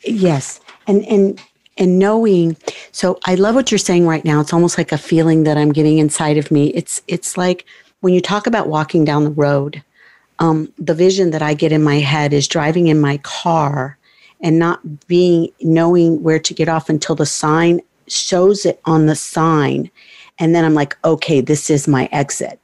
yes. 0.04 0.60
And 0.88 1.06
and 1.06 1.42
and 1.78 2.00
knowing 2.00 2.58
so 2.92 3.20
I 3.26 3.36
love 3.36 3.56
what 3.56 3.72
you're 3.72 3.78
saying 3.78 4.08
right 4.08 4.26
now. 4.26 4.42
It's 4.42 4.54
almost 4.54 4.78
like 4.78 4.92
a 4.92 4.98
feeling 4.98 5.44
that 5.44 5.58
I'm 5.58 5.72
getting 5.72 5.98
inside 5.98 6.38
of 6.38 6.52
me. 6.52 6.68
It's 6.68 7.02
it's 7.08 7.38
like 7.38 7.66
when 8.02 8.14
you 8.14 8.22
talk 8.22 8.48
about 8.48 8.68
walking 8.68 9.06
down 9.06 9.24
the 9.24 9.32
road, 9.32 9.84
um, 10.40 10.72
the 10.78 10.94
vision 10.94 11.32
that 11.32 11.42
I 11.42 11.54
get 11.54 11.72
in 11.72 11.84
my 11.84 12.00
head 12.00 12.34
is 12.34 12.48
driving 12.48 12.88
in 12.88 13.00
my 13.00 13.18
car 13.18 13.98
and 14.42 14.58
not 14.58 15.08
being 15.08 15.50
knowing 15.62 16.22
where 16.24 16.40
to 16.40 16.54
get 16.54 16.68
off 16.68 16.90
until 16.90 17.16
the 17.16 17.26
sign 17.26 17.80
shows 18.08 18.66
it 18.66 18.82
on 18.86 19.06
the 19.06 19.16
sign. 19.16 19.90
And 20.40 20.56
then 20.56 20.66
I'm 20.66 20.74
like, 20.74 20.98
okay, 21.06 21.42
this 21.42 21.70
is 21.70 21.88
my 21.88 22.10
exit. 22.12 22.60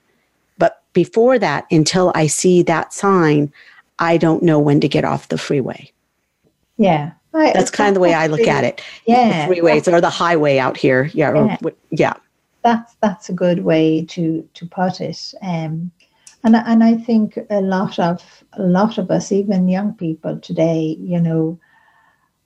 But 0.57 0.81
before 0.93 1.37
that, 1.37 1.65
until 1.69 2.11
I 2.15 2.27
see 2.27 2.63
that 2.63 2.93
sign, 2.93 3.53
I 3.99 4.17
don't 4.17 4.43
know 4.43 4.59
when 4.59 4.79
to 4.81 4.87
get 4.87 5.05
off 5.05 5.29
the 5.29 5.37
freeway. 5.37 5.91
Yeah 6.77 7.11
I- 7.33 7.51
That's 7.53 7.69
kind 7.69 7.89
of 7.89 7.93
the 7.93 7.99
way 7.99 8.13
I 8.13 8.27
look 8.27 8.47
at 8.47 8.63
it. 8.63 8.81
yeah 9.05 9.47
The 9.47 9.55
freeways 9.55 9.91
or 9.91 10.01
the 10.01 10.09
highway 10.09 10.57
out 10.57 10.75
here. 10.77 11.11
Yeah. 11.13 11.33
Yeah. 11.35 11.57
what- 11.61 11.77
yeah. 11.91 12.13
that's 12.63 12.95
that's 13.01 13.29
a 13.29 13.33
good 13.33 13.63
way 13.63 14.03
to 14.05 14.47
to 14.53 14.65
put 14.65 14.99
it 15.01 15.33
um 15.41 15.91
and 16.43 16.55
I- 16.55 16.63
and 16.71 16.83
I 16.83 16.95
think 16.97 17.37
a 17.49 17.61
lot 17.61 17.99
of 17.99 18.23
a 18.53 18.63
lot 18.63 18.97
of 18.97 19.11
us 19.11 19.31
even 19.31 19.67
young 19.69 19.93
people 19.93 20.39
today 20.39 20.97
you 20.99 21.19
know 21.21 21.59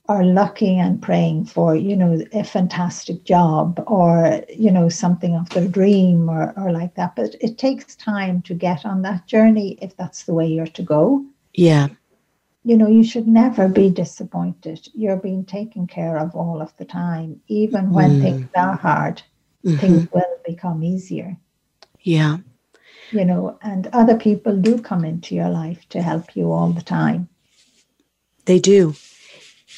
are 0.08 0.24
looking 0.24 0.80
and 0.80 1.00
praying 1.00 1.46
for 1.46 1.74
you 1.76 1.96
know 1.96 2.20
a 2.32 2.44
fantastic 2.44 3.24
job 3.24 3.82
or 3.86 4.42
you 4.64 4.70
know 4.70 4.88
something 4.88 5.34
of 5.36 5.48
their 5.50 5.68
dream 5.68 6.28
or 6.28 6.52
or 6.56 6.72
like 6.72 6.94
that 6.96 7.14
but 7.16 7.34
it 7.40 7.56
takes 7.56 7.96
time 7.96 8.42
to 8.42 8.52
get 8.54 8.84
on 8.84 9.02
that 9.02 9.26
journey 9.26 9.78
if 9.80 9.96
that's 9.96 10.24
the 10.24 10.34
way 10.34 10.46
you're 10.46 10.66
to 10.66 10.82
go 10.82 11.24
Yeah. 11.54 11.88
You 12.64 12.76
know 12.76 12.88
you 12.88 13.04
should 13.04 13.26
never 13.26 13.68
be 13.68 13.90
disappointed 13.90 14.88
you're 14.94 15.16
being 15.16 15.44
taken 15.44 15.86
care 15.86 16.16
of 16.16 16.34
all 16.34 16.60
of 16.62 16.72
the 16.76 16.84
time 16.84 17.40
even 17.48 17.90
when 17.90 18.10
Mm. 18.18 18.22
things 18.22 18.48
are 18.56 18.76
hard 18.76 19.22
Mhm. 19.64 19.80
things 19.80 20.08
will 20.12 20.36
become 20.46 20.82
easier 20.82 21.36
Yeah. 22.02 22.38
you 23.10 23.24
know, 23.26 23.58
and 23.62 23.88
other 23.92 24.16
people 24.16 24.56
do 24.56 24.78
come 24.78 25.04
into 25.04 25.34
your 25.34 25.50
life 25.50 25.86
to 25.90 26.00
help 26.00 26.34
you 26.34 26.50
all 26.50 26.70
the 26.72 26.80
time. 26.82 27.28
They 28.46 28.58
do. 28.58 28.94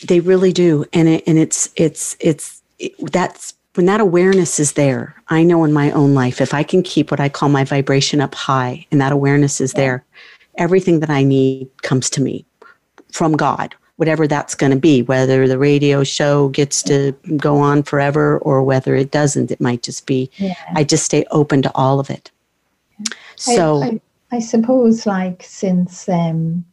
They 0.06 0.20
really 0.20 0.52
do. 0.52 0.84
And 0.92 1.08
it, 1.08 1.24
and 1.26 1.36
it's 1.38 1.68
it's 1.76 2.16
it's 2.20 2.62
it, 2.78 2.92
that's 3.12 3.54
when 3.74 3.86
that 3.86 4.00
awareness 4.00 4.60
is 4.60 4.72
there. 4.74 5.16
I 5.28 5.42
know 5.42 5.64
in 5.64 5.72
my 5.72 5.90
own 5.90 6.14
life 6.14 6.40
if 6.40 6.54
I 6.54 6.62
can 6.62 6.82
keep 6.82 7.10
what 7.10 7.18
I 7.20 7.28
call 7.28 7.48
my 7.48 7.64
vibration 7.64 8.20
up 8.20 8.34
high 8.34 8.86
and 8.92 9.00
that 9.00 9.10
awareness 9.12 9.60
is 9.60 9.72
there, 9.72 10.04
everything 10.56 11.00
that 11.00 11.10
I 11.10 11.24
need 11.24 11.68
comes 11.82 12.08
to 12.10 12.22
me 12.22 12.46
from 13.14 13.36
God. 13.36 13.74
Whatever 13.96 14.26
that's 14.26 14.56
going 14.56 14.72
to 14.72 14.78
be, 14.78 15.02
whether 15.02 15.46
the 15.46 15.56
radio 15.56 16.02
show 16.02 16.48
gets 16.48 16.82
to 16.82 17.12
go 17.36 17.58
on 17.58 17.84
forever 17.84 18.38
or 18.38 18.60
whether 18.64 18.96
it 18.96 19.12
doesn't, 19.12 19.52
it 19.52 19.60
might 19.60 19.84
just 19.84 20.04
be 20.04 20.28
Yeah. 20.36 20.54
I 20.74 20.82
just 20.82 21.04
stay 21.04 21.24
open 21.30 21.62
to 21.62 21.70
all 21.76 22.00
of 22.00 22.10
it. 22.10 22.32
So, 23.36 23.82
I, 23.84 23.86
I, 23.86 24.00
I 24.32 24.38
suppose, 24.40 25.06
like 25.06 25.44
since 25.44 26.08
um, 26.08 26.64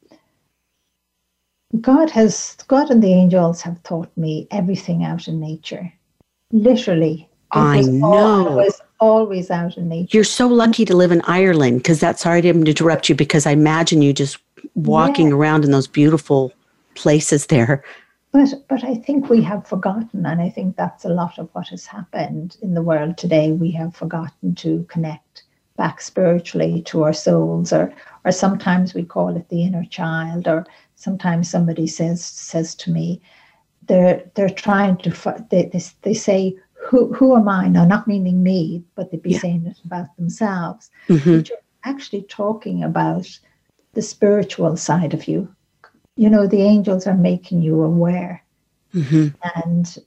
God 1.80 2.10
has, 2.10 2.58
God 2.68 2.90
and 2.90 3.04
the 3.04 3.14
angels 3.14 3.62
have 3.62 3.82
taught 3.84 4.10
me 4.18 4.48
everything 4.50 5.04
out 5.04 5.28
in 5.28 5.40
nature. 5.40 5.94
Literally, 6.52 7.30
I 7.52 7.82
know. 7.82 8.68
always 9.00 9.52
out 9.52 9.78
in 9.78 9.90
nature. 9.90 10.18
you're 10.18 10.24
so 10.24 10.48
lucky 10.48 10.86
to 10.86 10.96
live 10.96 11.12
in 11.12 11.22
Ireland 11.24 11.78
because 11.80 12.00
that's 12.00 12.22
sorry 12.22 12.42
to 12.42 12.50
interrupt 12.50 13.10
you 13.10 13.16
because 13.16 13.46
I 13.46 13.52
imagine 13.52 14.02
you 14.02 14.14
just 14.14 14.38
walking 14.76 15.28
Yeah. 15.30 15.36
around 15.36 15.64
in 15.66 15.72
those 15.72 15.88
beautiful 15.88 16.52
places 16.96 17.48
there. 17.48 17.84
But 18.32 18.54
but 18.70 18.84
I 18.84 18.96
think 18.96 19.30
we 19.30 19.42
have 19.42 19.68
forgotten, 19.68 20.26
and 20.26 20.42
I 20.42 20.50
think 20.50 20.78
that's 20.78 21.04
a 21.06 21.10
lot 21.10 21.38
of 21.38 21.50
what 21.54 21.68
has 21.68 21.86
happened 21.86 22.56
in 22.62 22.74
the 22.74 22.82
world 22.82 23.18
today. 23.18 23.52
We 23.52 23.72
have 23.72 23.94
forgotten 23.96 24.56
to 24.56 24.86
connect 24.90 25.44
back 25.78 26.00
spiritually 26.02 26.82
to 26.84 27.04
our 27.04 27.14
souls, 27.14 27.74
or 27.74 27.94
or 28.24 28.32
sometimes 28.32 28.94
we 28.94 29.04
call 29.04 29.36
it 29.36 29.50
the 29.50 29.64
inner 29.64 29.84
child, 29.86 30.48
or 30.48 30.66
sometimes 30.96 31.50
somebody 31.50 31.88
says 31.88 32.24
says 32.24 32.74
to 32.76 32.92
me, 32.92 33.22
they're 33.88 34.24
they're 34.36 34.50
trying 34.50 34.96
to 34.98 35.10
they 35.50 35.66
they, 35.66 35.82
they 36.04 36.14
say 36.14 36.56
who 36.74 37.12
who 37.14 37.36
am 37.36 37.50
I 37.50 37.68
now? 37.68 37.84
Not 37.86 38.08
meaning 38.08 38.42
me, 38.44 38.84
but 38.96 39.12
they'd 39.12 39.22
be 39.22 39.32
Yeah. 39.32 39.40
saying 39.40 39.66
it 39.68 39.80
about 39.84 40.16
themselves. 40.16 40.90
Mhm. 41.10 41.38
But 41.38 41.50
you're 41.50 41.58
actually 41.84 42.24
talking 42.24 42.82
about 42.84 43.28
the 43.94 44.02
spiritual 44.02 44.78
side 44.78 45.14
of 45.14 45.28
you. 45.28 45.48
You 46.16 46.30
know, 46.30 46.48
the 46.48 46.62
angels 46.62 47.08
are 47.08 47.18
making 47.18 47.62
you 47.62 47.82
aware 47.82 48.44
Mhm. 48.94 49.34
and 49.56 49.98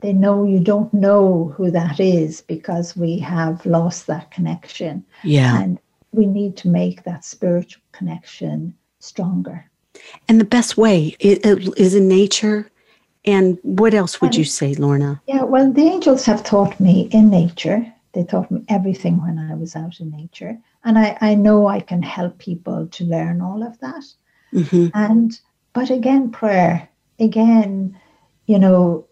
they 0.00 0.12
know 0.14 0.44
you 0.44 0.60
don't 0.60 0.92
know 0.94 1.52
who 1.56 1.70
that 1.70 2.00
is 2.00 2.40
because 2.40 2.96
we 2.96 3.18
have 3.18 3.64
lost 3.66 4.06
that 4.06 4.30
connection 4.30 5.04
Yeah. 5.24 5.60
and 5.62 5.78
we 6.12 6.26
need 6.26 6.56
to 6.58 6.68
make 6.68 7.04
that 7.04 7.24
spiritual 7.24 7.82
connection 7.92 8.74
stronger 9.00 9.64
And 10.28 10.40
the 10.40 10.44
best 10.46 10.76
way 10.78 11.16
is 11.20 11.94
in 11.94 12.08
nature. 12.08 12.70
And 13.26 13.58
what 13.62 13.92
else 13.92 14.20
would 14.22 14.34
you 14.36 14.44
say, 14.44 14.74
Lorna? 14.74 15.20
yeah 15.26 15.42
well 15.42 15.70
the 15.72 15.82
angels 15.82 16.24
have 16.24 16.42
taught 16.42 16.80
me 16.80 17.08
in 17.12 17.28
nature 17.28 17.80
they 18.14 18.24
taught 18.24 18.50
me 18.50 18.60
everything 18.68 19.20
when 19.22 19.38
i 19.38 19.54
was 19.54 19.76
out 19.76 20.00
in 20.00 20.10
nature 20.10 20.56
and 20.84 20.98
i, 20.98 21.16
I 21.20 21.34
know 21.34 21.66
i 21.66 21.80
can 21.80 22.02
help 22.02 22.38
people 22.38 22.86
to 22.86 23.04
learn 23.04 23.40
all 23.40 23.62
of 23.62 23.78
that 23.80 24.04
hmm 24.52 24.88
and 24.94 25.38
but 25.72 25.90
again 25.90 26.30
prayer 26.30 26.88
again 27.18 27.98
you 28.46 28.58
know 28.58 29.06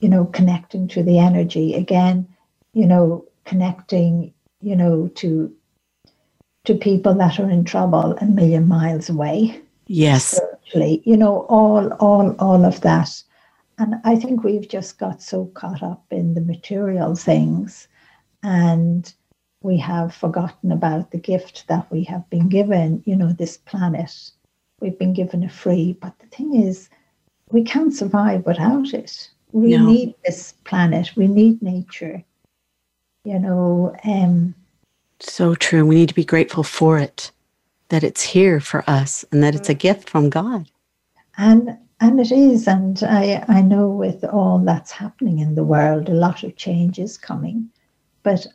you 0.00 0.08
know, 0.08 0.26
connecting 0.26 0.88
to 0.88 1.02
the 1.02 1.18
energy 1.18 1.74
again, 1.74 2.28
you 2.72 2.86
know, 2.86 3.24
connecting, 3.44 4.32
you 4.60 4.76
know, 4.76 5.08
to 5.16 5.54
to 6.64 6.74
people 6.74 7.14
that 7.14 7.38
are 7.38 7.48
in 7.48 7.64
trouble 7.64 8.16
a 8.20 8.24
million 8.24 8.66
miles 8.66 9.08
away. 9.08 9.60
Yes. 9.86 10.40
You 10.74 11.16
know, 11.16 11.46
all 11.48 11.92
all 11.94 12.34
all 12.38 12.64
of 12.64 12.80
that. 12.82 13.22
And 13.78 13.96
I 14.04 14.16
think 14.16 14.42
we've 14.42 14.68
just 14.68 14.98
got 14.98 15.22
so 15.22 15.46
caught 15.54 15.82
up 15.82 16.04
in 16.10 16.34
the 16.34 16.40
material 16.40 17.14
things 17.14 17.88
and 18.42 19.12
we 19.66 19.76
have 19.78 20.14
forgotten 20.14 20.70
about 20.70 21.10
the 21.10 21.18
gift 21.18 21.66
that 21.66 21.90
we 21.90 22.04
have 22.04 22.28
been 22.30 22.48
given, 22.48 23.02
you 23.04 23.16
know, 23.16 23.32
this 23.32 23.56
planet. 23.56 24.30
We've 24.80 24.98
been 24.98 25.12
given 25.12 25.42
a 25.42 25.48
free, 25.48 25.94
but 26.00 26.16
the 26.20 26.28
thing 26.28 26.54
is, 26.54 26.88
we 27.50 27.64
can't 27.64 27.92
survive 27.92 28.46
without 28.46 28.94
it. 28.94 29.28
We 29.50 29.76
No. 29.76 29.86
need 29.86 30.14
this 30.24 30.52
planet. 30.64 31.16
We 31.16 31.26
need 31.26 31.60
nature. 31.62 32.22
You 33.24 33.40
know, 33.40 33.94
um, 34.04 34.54
So 35.18 35.54
true. 35.54 35.84
We 35.84 35.96
need 35.96 36.10
to 36.10 36.14
be 36.14 36.24
grateful 36.24 36.62
for 36.62 36.98
it, 36.98 37.32
that 37.88 38.04
it's 38.04 38.22
here 38.22 38.60
for 38.60 38.84
us 38.86 39.24
and 39.32 39.42
that 39.42 39.54
it's 39.54 39.68
a 39.68 39.74
gift 39.74 40.08
from 40.08 40.30
God. 40.30 40.70
and 41.38 41.76
and 42.00 42.20
it 42.20 42.30
is, 42.30 42.68
and 42.68 43.02
I 43.02 43.42
I 43.48 43.62
know 43.62 43.88
with 43.88 44.22
all 44.24 44.58
that's 44.58 44.92
happening 44.92 45.38
in 45.38 45.54
the 45.54 45.64
world, 45.64 46.08
a 46.08 46.14
lot 46.26 46.42
of 46.44 46.56
change 46.56 46.98
is 46.98 47.16
coming, 47.18 47.70
but 48.22 48.46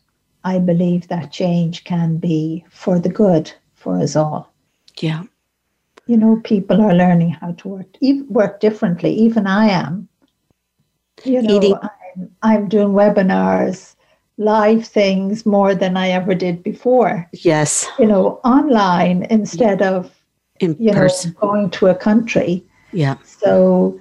I 0.43 0.59
believe 0.59 1.07
that 1.07 1.31
change 1.31 1.83
can 1.83 2.17
be 2.17 2.65
for 2.69 2.99
the 2.99 3.09
good 3.09 3.51
for 3.73 3.99
us 3.99 4.15
all. 4.15 4.51
Yeah. 4.99 5.23
You 6.07 6.17
know, 6.17 6.41
people 6.43 6.81
are 6.81 6.93
learning 6.93 7.31
how 7.31 7.51
to 7.53 7.67
work 7.67 7.87
work 8.29 8.59
differently. 8.59 9.13
Even 9.13 9.47
I 9.47 9.67
am. 9.67 10.07
You 11.23 11.41
know. 11.41 11.79
I'm, 12.15 12.31
I'm 12.41 12.69
doing 12.69 12.89
webinars, 12.89 13.95
live 14.37 14.85
things 14.85 15.45
more 15.45 15.75
than 15.75 15.95
I 15.95 16.09
ever 16.09 16.33
did 16.33 16.63
before. 16.63 17.29
Yes. 17.31 17.87
You 17.99 18.07
know, 18.07 18.39
online 18.43 19.23
instead 19.29 19.81
of 19.81 20.11
In 20.59 20.75
you 20.79 20.91
know 20.91 21.07
going 21.39 21.69
to 21.71 21.87
a 21.87 21.95
country. 21.95 22.63
Yeah. 22.91 23.15
So, 23.23 23.99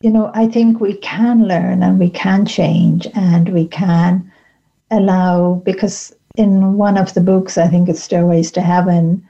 you 0.00 0.10
know, 0.10 0.30
I 0.32 0.46
think 0.46 0.80
we 0.80 0.96
can 0.96 1.46
learn 1.46 1.82
and 1.82 1.98
we 1.98 2.08
can 2.08 2.46
change 2.46 3.06
and 3.14 3.48
we 3.50 3.66
can 3.66 4.32
allow, 4.90 5.54
because 5.64 6.14
in 6.36 6.74
one 6.74 6.96
of 6.96 7.14
the 7.14 7.20
books, 7.20 7.58
I 7.58 7.68
think 7.68 7.88
it's 7.88 8.02
Stairways 8.02 8.50
to 8.52 8.60
Heaven, 8.60 9.28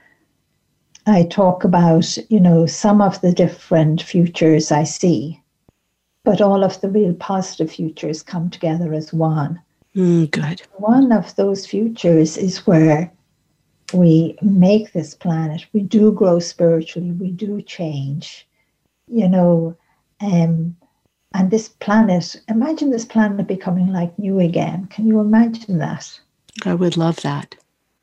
I 1.05 1.23
talk 1.23 1.63
about, 1.63 2.17
you 2.29 2.39
know, 2.39 2.65
some 2.65 3.01
of 3.01 3.19
the 3.21 3.31
different 3.31 4.01
futures 4.01 4.71
I 4.71 4.83
see, 4.83 5.41
but 6.23 6.41
all 6.41 6.63
of 6.63 6.79
the 6.81 6.89
real 6.89 7.13
positive 7.13 7.71
futures 7.71 8.21
come 8.21 8.49
together 8.49 8.93
as 8.93 9.11
one. 9.11 9.59
Mm, 9.95 10.29
good. 10.29 10.61
One 10.77 11.11
of 11.11 11.35
those 11.35 11.65
futures 11.65 12.37
is 12.37 12.67
where 12.67 13.11
we 13.93 14.37
make 14.41 14.93
this 14.93 15.15
planet, 15.15 15.65
we 15.73 15.81
do 15.81 16.11
grow 16.11 16.39
spiritually, 16.39 17.11
we 17.11 17.31
do 17.31 17.61
change, 17.63 18.47
you 19.07 19.27
know, 19.27 19.75
um, 20.21 20.75
and 21.33 21.51
this 21.51 21.69
planet, 21.69 22.35
imagine 22.47 22.89
this 22.89 23.05
planet 23.05 23.47
becoming 23.47 23.91
like 23.93 24.17
new 24.17 24.39
again. 24.39 24.87
Can 24.87 25.07
you 25.07 25.19
imagine 25.19 25.77
that? 25.79 26.19
I 26.65 26.73
would 26.73 26.97
love 26.97 27.21
that. 27.21 27.55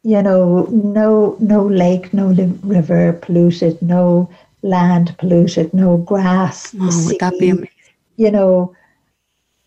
You 0.03 0.23
know, 0.23 0.67
no 0.71 1.37
no 1.41 1.67
lake, 1.67 2.15
no 2.15 2.29
river 2.63 3.13
polluted, 3.15 3.83
no 3.83 4.31
land 4.63 5.17
polluted, 5.19 5.75
no 5.75 5.97
grass, 5.97 6.75
Oh, 6.81 7.07
would 7.07 7.19
that 7.19 7.39
be 7.39 7.51
amazing? 7.51 7.71
you 8.17 8.31
know, 8.31 8.75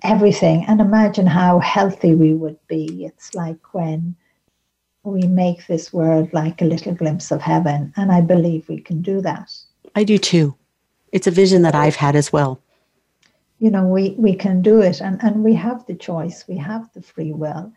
everything. 0.03 0.63
And 0.67 0.79
imagine 0.79 1.27
how 1.27 1.59
healthy 1.59 2.15
we 2.15 2.33
would 2.33 2.57
be. 2.67 3.05
It's 3.05 3.35
like 3.35 3.73
when 3.73 4.15
we 5.03 5.23
make 5.23 5.67
this 5.67 5.91
world 5.91 6.29
like 6.33 6.61
a 6.61 6.65
little 6.65 6.93
glimpse 6.93 7.31
of 7.31 7.41
heaven. 7.41 7.93
And 7.97 8.11
I 8.11 8.21
believe 8.21 8.67
we 8.69 8.79
can 8.79 9.01
do 9.01 9.21
that. 9.21 9.51
I 9.95 10.03
do 10.05 10.17
too. 10.17 10.55
It's 11.11 11.27
a 11.27 11.31
vision 11.31 11.63
that 11.63 11.75
I've 11.75 11.95
had 11.95 12.15
as 12.15 12.31
well. 12.31 12.61
You 13.59 13.69
know, 13.69 13.85
we, 13.85 14.15
we 14.17 14.35
can 14.35 14.61
do 14.61 14.81
it 14.81 15.01
and, 15.01 15.21
and 15.21 15.43
we 15.43 15.53
have 15.55 15.85
the 15.85 15.95
choice, 15.95 16.45
we 16.47 16.57
have 16.57 16.91
the 16.93 17.01
free 17.01 17.33
will. 17.33 17.71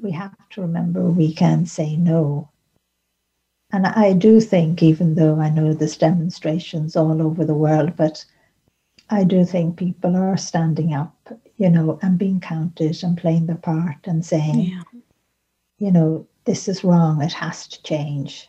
We 0.00 0.12
have 0.12 0.36
to 0.50 0.60
remember 0.60 1.02
we 1.02 1.32
can 1.34 1.66
say 1.66 1.96
no. 1.96 2.48
And 3.72 3.86
I 3.86 4.12
do 4.12 4.40
think, 4.40 4.82
even 4.82 5.16
though 5.16 5.40
I 5.40 5.50
know 5.50 5.72
there's 5.72 5.96
demonstrations 5.96 6.94
all 6.94 7.20
over 7.20 7.44
the 7.44 7.54
world, 7.54 7.96
but 7.96 8.24
I 9.10 9.24
do 9.24 9.44
think 9.44 9.76
people 9.76 10.16
are 10.16 10.36
standing 10.36 10.94
up, 10.94 11.16
you 11.56 11.70
know, 11.70 11.98
and 12.02 12.18
being 12.18 12.40
counted 12.40 13.02
and 13.02 13.18
playing 13.18 13.46
their 13.46 13.56
part 13.56 14.06
and 14.06 14.24
saying, 14.24 14.60
Yeah. 14.60 14.82
you 15.78 15.90
know, 15.90 16.26
this 16.44 16.68
is 16.68 16.84
wrong, 16.84 17.22
it 17.22 17.32
has 17.32 17.66
to 17.68 17.82
change. 17.82 18.48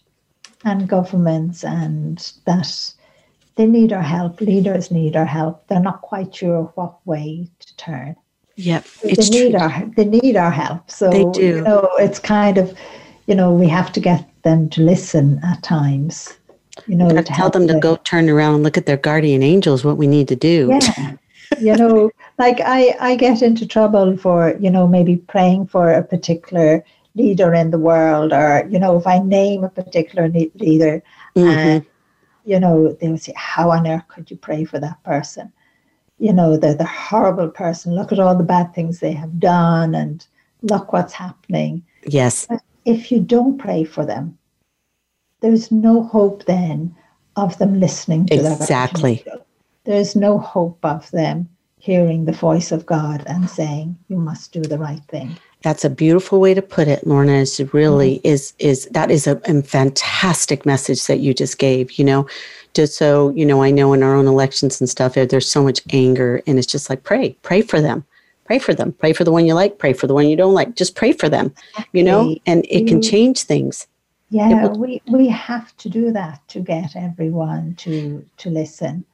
And 0.64 0.88
governments 0.88 1.64
and 1.64 2.18
that 2.46 2.94
they 3.58 3.66
need 3.66 3.92
our 3.92 4.02
help, 4.04 4.40
leaders 4.40 4.92
need 4.92 5.16
our 5.16 5.26
help. 5.26 5.68
They're 5.68 5.80
not 5.82 6.02
quite 6.02 6.34
sure 6.34 6.72
what 6.76 7.06
way 7.06 7.50
to 7.60 7.76
turn. 7.78 8.16
Yep. 8.56 8.86
They 9.04 9.10
need 9.12 9.52
true. 9.52 9.60
our 9.60 9.86
they 9.96 10.06
need 10.06 10.36
our 10.36 10.52
help. 10.52 10.90
So 10.90 11.10
They 11.10 11.26
do. 11.26 11.46
you 11.58 11.62
know, 11.62 11.90
it's 12.00 12.20
kind 12.20 12.58
of, 12.58 12.74
you 13.28 13.36
know, 13.36 13.54
we 13.54 13.68
have 13.68 13.92
to 13.94 14.00
get 14.00 14.26
them 14.44 14.70
to 14.70 14.82
listen 14.82 15.40
at 15.44 15.62
times. 15.64 16.38
You 16.88 16.96
know, 16.96 17.10
to 17.10 17.24
tell 17.24 17.36
help 17.36 17.54
them 17.54 17.68
to 17.68 17.74
them. 17.74 17.80
go 17.80 17.96
turn 17.98 18.30
around 18.30 18.56
and 18.56 18.64
look 18.64 18.78
at 18.78 18.86
their 18.86 18.98
guardian 18.98 19.42
angels, 19.44 19.84
what 19.84 19.98
we 19.98 20.08
need 20.08 20.28
to 20.30 20.36
do. 20.36 20.70
Yeah. 20.72 21.14
you 21.60 21.76
know, 21.76 22.12
like 22.38 22.60
I, 22.64 22.96
I 23.00 23.16
get 23.16 23.42
into 23.42 23.66
trouble 23.68 24.16
for, 24.18 24.56
you 24.60 24.70
know, 24.70 24.88
maybe 24.88 25.18
praying 25.18 25.68
for 25.68 25.92
a 25.92 26.04
particular 26.04 26.84
leader 27.16 27.54
in 27.54 27.72
the 27.72 27.80
world, 27.80 28.32
or, 28.32 28.68
you 28.70 28.78
know, 28.78 28.96
if 28.98 29.08
I 29.08 29.18
name 29.20 29.64
a 29.64 29.70
particular 29.70 30.28
le- 30.30 30.54
leader, 30.56 31.02
Mhm. 31.36 31.56
and, 31.56 31.86
you 32.48 32.62
know, 32.62 32.94
they 32.94 33.10
would 33.10 33.22
say, 33.22 33.34
How 33.36 33.72
on 33.72 33.86
earth 33.86 34.08
could 34.08 34.32
you 34.32 34.38
pray 34.38 34.64
for 34.64 34.80
that 34.80 35.04
person? 35.04 35.52
You 36.18 36.32
know, 36.34 36.56
they're 36.56 36.74
the 36.74 36.86
horrible 36.86 37.50
person. 37.50 37.94
Look 37.94 38.12
at 38.12 38.20
all 38.20 38.36
the 38.36 38.44
bad 38.44 38.74
things 38.74 39.00
they 39.00 39.12
have 39.12 39.40
done, 39.40 39.94
and 39.94 40.26
look 40.62 40.94
what's 40.94 41.14
happening. 41.14 41.84
Yes. 42.08 42.48
If 42.86 43.12
you 43.12 43.20
don't 43.20 43.58
pray 43.58 43.84
for 43.84 44.06
them, 44.06 44.38
there's 45.42 45.72
no 45.72 46.04
hope 46.04 46.46
then 46.46 46.96
of 47.36 47.58
them 47.58 47.80
listening 47.80 48.26
to 48.28 48.42
their 48.42 48.54
Exactly. 48.54 49.26
There's 49.84 50.16
no 50.16 50.40
hope 50.40 50.80
of 50.84 51.12
them 51.12 51.50
hearing 51.78 52.26
the 52.26 52.32
voice 52.32 52.72
of 52.72 52.86
God 52.86 53.24
and 53.28 53.50
saying, 53.50 53.98
"You 54.08 54.18
must 54.18 54.54
do 54.54 54.62
the 54.62 54.80
right 54.80 55.04
thing." 55.10 55.38
That's 55.64 55.84
a 55.84 55.90
beautiful 55.90 56.40
way 56.40 56.54
to 56.54 56.62
put 56.62 56.88
it, 56.88 57.06
Lorna. 57.08 57.34
Is 57.34 57.60
really 57.74 58.18
Mm-hmm. 58.18 58.28
is 58.28 58.54
is 58.60 58.86
that 58.92 59.10
is 59.10 59.28
a, 59.28 59.42
a 59.46 59.62
fantastic 59.64 60.66
message 60.66 61.08
that 61.08 61.20
you 61.20 61.34
just 61.34 61.58
gave. 61.58 61.94
You 61.94 62.06
know, 62.06 62.28
just 62.74 62.96
so 62.96 63.30
you 63.30 63.46
know, 63.46 63.64
I 63.64 63.72
know 63.72 63.94
in 63.94 64.04
our 64.04 64.16
own 64.16 64.28
elections 64.28 64.80
and 64.80 64.90
stuff, 64.90 65.16
there's 65.16 65.50
so 65.50 65.64
much 65.64 65.82
anger, 65.92 66.42
and 66.46 66.58
it's 66.60 66.68
just 66.68 66.90
like 66.90 67.04
pray, 67.04 67.36
pray 67.42 67.62
for 67.62 67.82
them, 67.82 68.06
pray 68.46 68.60
for 68.60 68.74
them, 68.74 68.94
pray 68.94 69.14
for 69.14 69.24
the 69.24 69.32
one 69.32 69.46
you 69.48 69.56
like, 69.56 69.80
pray 69.80 69.94
for 69.94 70.06
the 70.06 70.14
one 70.14 70.30
you 70.30 70.36
don't 70.36 70.54
like. 70.54 70.76
Just 70.76 70.96
pray 70.96 71.12
for 71.12 71.28
them, 71.28 71.54
you 71.92 72.04
know, 72.04 72.36
and 72.46 72.66
it 72.70 72.88
can 72.88 73.02
change 73.02 73.42
things. 73.44 73.88
Yeah, 74.30 74.68
will- 74.68 74.80
we 74.80 75.02
we 75.08 75.28
have 75.30 75.76
to 75.78 75.90
do 75.90 76.12
that 76.12 76.48
to 76.50 76.60
get 76.60 76.96
everyone 76.96 77.76
to 77.80 78.24
to 78.38 78.50
listen. 78.50 79.06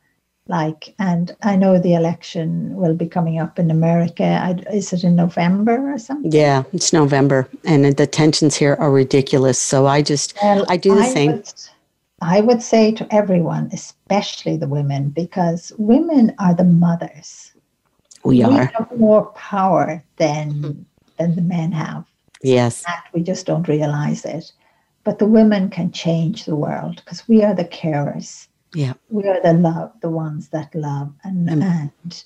Like, 0.47 0.93
and 0.99 1.33
I 1.41 1.55
know 1.55 1.79
the 1.79 1.93
election 1.93 2.75
will 2.75 2.95
be 2.95 3.07
coming 3.07 3.39
up 3.39 3.57
in 3.57 3.71
America. 3.71 4.23
I, 4.23 4.51
is 4.73 4.91
it 4.91 5.05
in 5.05 5.15
November 5.15 5.93
or 5.93 5.97
something? 5.97 6.31
Yeah, 6.31 6.63
it's 6.73 6.91
November, 6.91 7.47
and 7.63 7.85
the 7.85 8.07
tensions 8.07 8.55
here 8.55 8.75
are 8.77 8.91
ridiculous. 8.91 9.57
So 9.57 9.87
I 9.87 10.01
just 10.01 10.35
Well, 10.43 10.65
I 10.67 10.75
do 10.75 10.95
the 10.95 11.05
same. 11.05 11.31
Would, 11.31 11.53
I 12.21 12.41
would 12.41 12.61
say 12.61 12.91
to 12.91 13.07
everyone, 13.13 13.69
especially 13.71 14.57
the 14.57 14.67
women, 14.67 15.09
because 15.09 15.71
women 15.77 16.35
are 16.39 16.53
the 16.53 16.65
mothers. 16.65 17.53
we 18.25 18.43
are 18.43 18.65
have 18.65 18.97
more 18.97 19.27
power 19.27 20.03
than 20.17 20.51
mm-hmm. 20.51 20.81
than 21.17 21.35
the 21.35 21.41
men 21.41 21.71
have. 21.71 22.03
yes, 22.41 22.83
And 22.85 23.01
we 23.13 23.23
just 23.23 23.45
don't 23.45 23.67
realize 23.69 24.25
it. 24.25 24.51
But 25.05 25.19
the 25.19 25.25
women 25.25 25.69
can 25.69 25.91
change 25.91 26.45
the 26.45 26.55
world 26.55 26.97
because 26.97 27.27
we 27.29 27.43
are 27.43 27.53
the 27.53 27.65
carers. 27.65 28.47
Yeah, 28.73 28.93
We 29.09 29.27
are 29.27 29.41
the 29.41 29.53
love, 29.53 29.91
the 30.01 30.09
ones 30.09 30.49
that 30.49 30.73
love 30.75 31.11
and 31.23 31.47
Mm. 31.49 31.61
and 31.63 32.23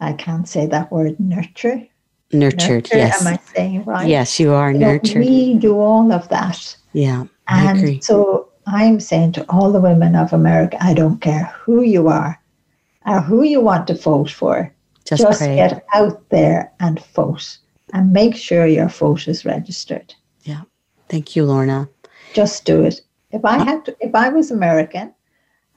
I 0.00 0.12
can't 0.12 0.48
say 0.48 0.66
that 0.66 0.90
word 0.92 1.18
nurture. 1.20 1.86
nurtured. 2.32 2.68
Nurture, 2.90 2.98
Yes, 2.98 3.20
Am 3.24 3.32
I 3.34 3.38
saying 3.54 3.84
right? 3.84 4.08
yes, 4.08 4.40
you 4.40 4.52
are 4.52 4.72
nurtured. 4.72 5.20
we 5.24 5.54
do 5.54 5.78
all 5.78 6.10
of 6.12 6.28
that. 6.30 6.76
yeah. 6.92 7.24
And 7.46 8.02
so 8.02 8.48
I'm 8.66 8.98
saying 8.98 9.32
to 9.32 9.44
all 9.48 9.70
the 9.70 9.80
women 9.80 10.16
of 10.16 10.32
America, 10.32 10.76
I 10.80 10.94
don't 10.94 11.20
care 11.20 11.44
who 11.62 11.82
you 11.82 12.08
are 12.08 12.40
or 13.06 13.20
who 13.20 13.42
you 13.42 13.60
want 13.60 13.86
to 13.88 13.94
vote 13.94 14.30
for, 14.30 14.72
Just, 15.04 15.22
just 15.22 15.38
pray. 15.40 15.56
get 15.56 15.84
out 15.94 16.28
there 16.30 16.72
and 16.80 16.98
vote 17.14 17.58
and 17.92 18.12
make 18.12 18.34
sure 18.34 18.66
your 18.66 18.88
vote 18.88 19.28
is 19.28 19.44
registered. 19.44 20.14
Yeah. 20.42 20.62
Thank 21.08 21.36
you, 21.36 21.44
Lorna. 21.44 21.88
Just 22.32 22.64
do 22.64 22.82
it. 22.84 23.00
If 23.30 23.44
I 23.44 23.62
had 23.62 23.84
to, 23.84 23.96
if 24.00 24.14
I 24.14 24.28
was 24.30 24.50
American 24.50 25.12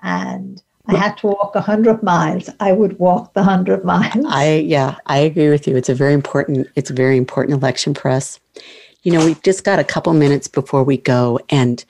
and 0.02 0.62
I 0.88 0.96
had 0.96 1.18
to 1.18 1.28
walk 1.28 1.54
100 1.54 2.02
miles, 2.02 2.50
I 2.60 2.72
would 2.72 2.98
walk 2.98 3.34
the 3.34 3.42
100 3.42 3.84
miles. 3.84 4.26
I 4.28 4.56
yeah, 4.66 4.96
I 5.06 5.18
agree 5.20 5.50
with 5.50 5.68
you. 5.68 5.76
It's 5.76 5.90
a 5.90 5.96
very 5.96 6.14
important 6.14 6.68
it's 6.76 6.90
a 6.90 6.94
very 6.94 7.18
important 7.18 7.58
election 7.58 7.94
for 7.94 8.10
us. 8.10 8.40
You 9.04 9.12
know, 9.12 9.26
we've 9.26 9.42
just 9.44 9.64
got 9.64 9.80
a 9.80 9.84
couple 9.84 10.14
minutes 10.14 10.48
before 10.48 10.84
we 10.84 10.98
go 10.98 11.40
and 11.50 11.84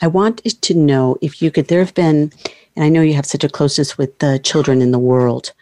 I 0.00 0.06
wanted 0.06 0.62
to 0.62 0.74
know 0.74 1.16
if 1.20 1.42
you 1.42 1.50
could 1.50 1.68
there 1.68 1.80
have 1.80 1.94
been 1.94 2.32
and 2.74 2.84
I 2.84 2.88
know 2.88 3.02
you 3.02 3.14
have 3.14 3.26
such 3.26 3.44
a 3.44 3.48
closeness 3.48 3.98
with 3.98 4.18
the 4.18 4.38
children 4.38 4.80
in 4.80 4.92
the 4.92 4.98
world 4.98 5.52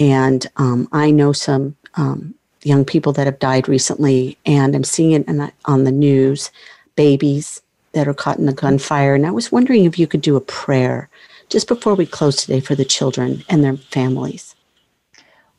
and 0.00 0.46
um, 0.56 0.88
I 0.92 1.10
know 1.10 1.32
some 1.32 1.76
um, 1.94 2.34
young 2.62 2.84
people 2.84 3.12
that 3.12 3.26
have 3.26 3.38
died 3.38 3.68
recently 3.68 4.36
and 4.44 4.74
I'm 4.74 4.84
seeing 4.84 5.12
it 5.12 5.26
the, 5.26 5.52
on 5.66 5.84
the 5.84 5.92
news, 5.92 6.50
babies 6.96 7.62
that 7.92 8.08
are 8.08 8.14
caught 8.14 8.38
in 8.38 8.46
the 8.46 8.52
gunfire 8.52 9.14
and 9.14 9.24
I 9.24 9.30
was 9.30 9.52
wondering 9.52 9.84
if 9.84 10.00
you 10.00 10.08
could 10.08 10.22
do 10.22 10.34
a 10.34 10.40
prayer 10.40 11.08
just 11.54 11.68
before 11.68 11.94
we 11.94 12.04
close 12.04 12.34
today 12.34 12.58
for 12.58 12.74
the 12.74 12.84
children 12.84 13.44
and 13.48 13.62
their 13.62 13.76
families? 13.76 14.56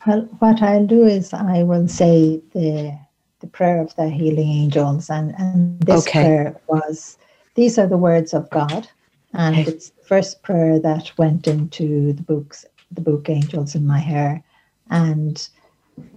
Well, 0.06 0.24
what 0.39 0.62
I'll 0.62 0.86
do 0.86 1.06
is 1.06 1.34
I 1.34 1.64
will 1.64 1.88
say 1.88 2.41
the 2.54 3.00
the 3.39 3.48
prayer 3.48 3.80
of 3.80 3.96
the 3.96 4.10
healing 4.10 4.50
angels, 4.50 5.10
and 5.10 5.34
and 5.38 5.80
this 5.80 6.06
okay. 6.06 6.24
prayer 6.24 6.62
was 6.68 7.18
these 7.54 7.80
are 7.80 7.88
the 7.88 7.98
words 8.10 8.34
of 8.34 8.50
God, 8.50 8.89
and 9.32 9.56
okay. 9.56 9.72
it's 9.72 9.91
the 9.91 10.04
first 10.04 10.43
prayer 10.43 10.80
that 10.80 11.18
went 11.18 11.48
into 11.48 12.12
the 12.12 12.24
books, 12.24 12.66
the 12.91 13.00
book 13.00 13.30
Angels 13.30 13.74
in 13.74 13.88
My 13.88 14.00
Hair, 14.00 14.43
and 14.89 15.48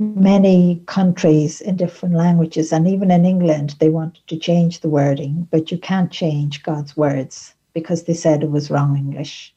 many 0.01 0.83
countries 0.87 1.61
in 1.61 1.77
different 1.77 2.17
languages, 2.17 2.73
and 2.73 2.89
even 2.89 3.13
in 3.13 3.25
England, 3.25 3.77
they 3.79 3.91
wanted 3.91 4.27
to 4.27 4.37
change 4.37 4.81
the 4.81 4.89
wording, 4.89 5.47
but 5.53 5.71
you 5.71 5.79
can't 5.79 6.11
change 6.11 6.65
God's 6.65 6.97
words 6.97 7.55
because 7.75 8.03
they 8.03 8.15
said 8.15 8.43
it 8.43 8.51
was 8.51 8.73
wrong 8.73 8.97
English. 8.97 9.55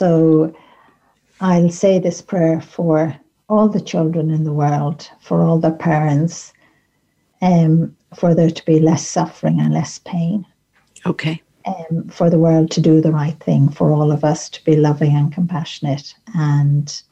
So 0.00 0.50
I'll 1.42 1.68
say 1.68 1.98
this 1.98 2.22
prayer 2.22 2.62
for 2.62 3.14
all 3.50 3.68
the 3.68 3.82
children 3.82 4.30
in 4.30 4.44
the 4.44 4.52
world, 4.64 5.10
for 5.20 5.42
all 5.42 5.58
their 5.58 5.76
parents, 5.76 6.54
um, 7.42 7.94
for 8.14 8.34
there 8.34 8.50
to 8.50 8.64
be 8.64 8.80
less 8.80 9.06
suffering 9.06 9.60
and 9.60 9.74
less 9.74 9.98
pain. 9.98 10.46
Okay. 11.04 11.42
Um, 11.66 12.08
for 12.08 12.30
the 12.30 12.38
world 12.38 12.70
to 12.70 12.80
do 12.80 13.02
the 13.02 13.12
right 13.12 13.38
thing, 13.40 13.68
for 13.68 13.92
all 13.92 14.10
of 14.10 14.24
us 14.24 14.48
to 14.48 14.64
be 14.64 14.74
loving 14.74 15.14
and 15.14 15.30
compassionate, 15.34 16.14
and 16.34 17.02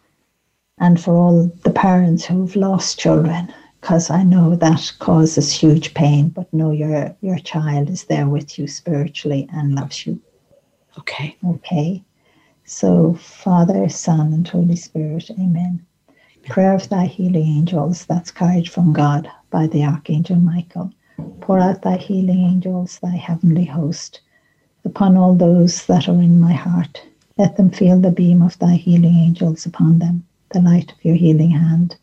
and 0.78 0.98
for 0.98 1.14
all 1.14 1.52
the 1.64 1.70
parents 1.88 2.24
who've 2.24 2.56
lost 2.56 2.98
children, 2.98 3.52
because 3.82 4.08
I 4.08 4.22
know 4.22 4.56
that 4.56 4.92
causes 4.98 5.52
huge 5.52 5.92
pain. 5.92 6.30
But 6.30 6.54
know 6.54 6.70
your 6.70 7.14
your 7.20 7.38
child 7.38 7.90
is 7.90 8.04
there 8.04 8.28
with 8.28 8.58
you 8.58 8.66
spiritually 8.66 9.46
and 9.52 9.74
loves 9.74 10.06
you. 10.06 10.22
Okay. 10.98 11.36
Okay. 11.44 12.02
So, 12.70 13.14
Father, 13.14 13.88
Son, 13.88 14.30
and 14.34 14.46
Holy 14.46 14.76
Spirit, 14.76 15.30
Amen. 15.30 15.46
Amen. 15.46 15.86
Prayer 16.48 16.74
of 16.74 16.90
thy 16.90 17.06
healing 17.06 17.46
angels, 17.46 18.04
that's 18.04 18.30
courage 18.30 18.68
from 18.68 18.92
God 18.92 19.26
by 19.48 19.66
the 19.66 19.84
Archangel 19.84 20.36
Michael. 20.36 20.92
Pour 21.40 21.58
out 21.58 21.80
thy 21.80 21.96
healing 21.96 22.40
angels, 22.40 22.98
thy 22.98 23.16
heavenly 23.16 23.64
host, 23.64 24.20
upon 24.84 25.16
all 25.16 25.34
those 25.34 25.86
that 25.86 26.10
are 26.10 26.20
in 26.20 26.38
my 26.38 26.52
heart. 26.52 27.02
Let 27.38 27.56
them 27.56 27.70
feel 27.70 27.98
the 27.98 28.10
beam 28.10 28.42
of 28.42 28.58
thy 28.58 28.74
healing 28.74 29.16
angels 29.16 29.64
upon 29.64 29.98
them, 29.98 30.24
the 30.50 30.60
light 30.60 30.92
of 30.92 31.02
your 31.02 31.16
healing 31.16 31.52
hand. 31.52 31.96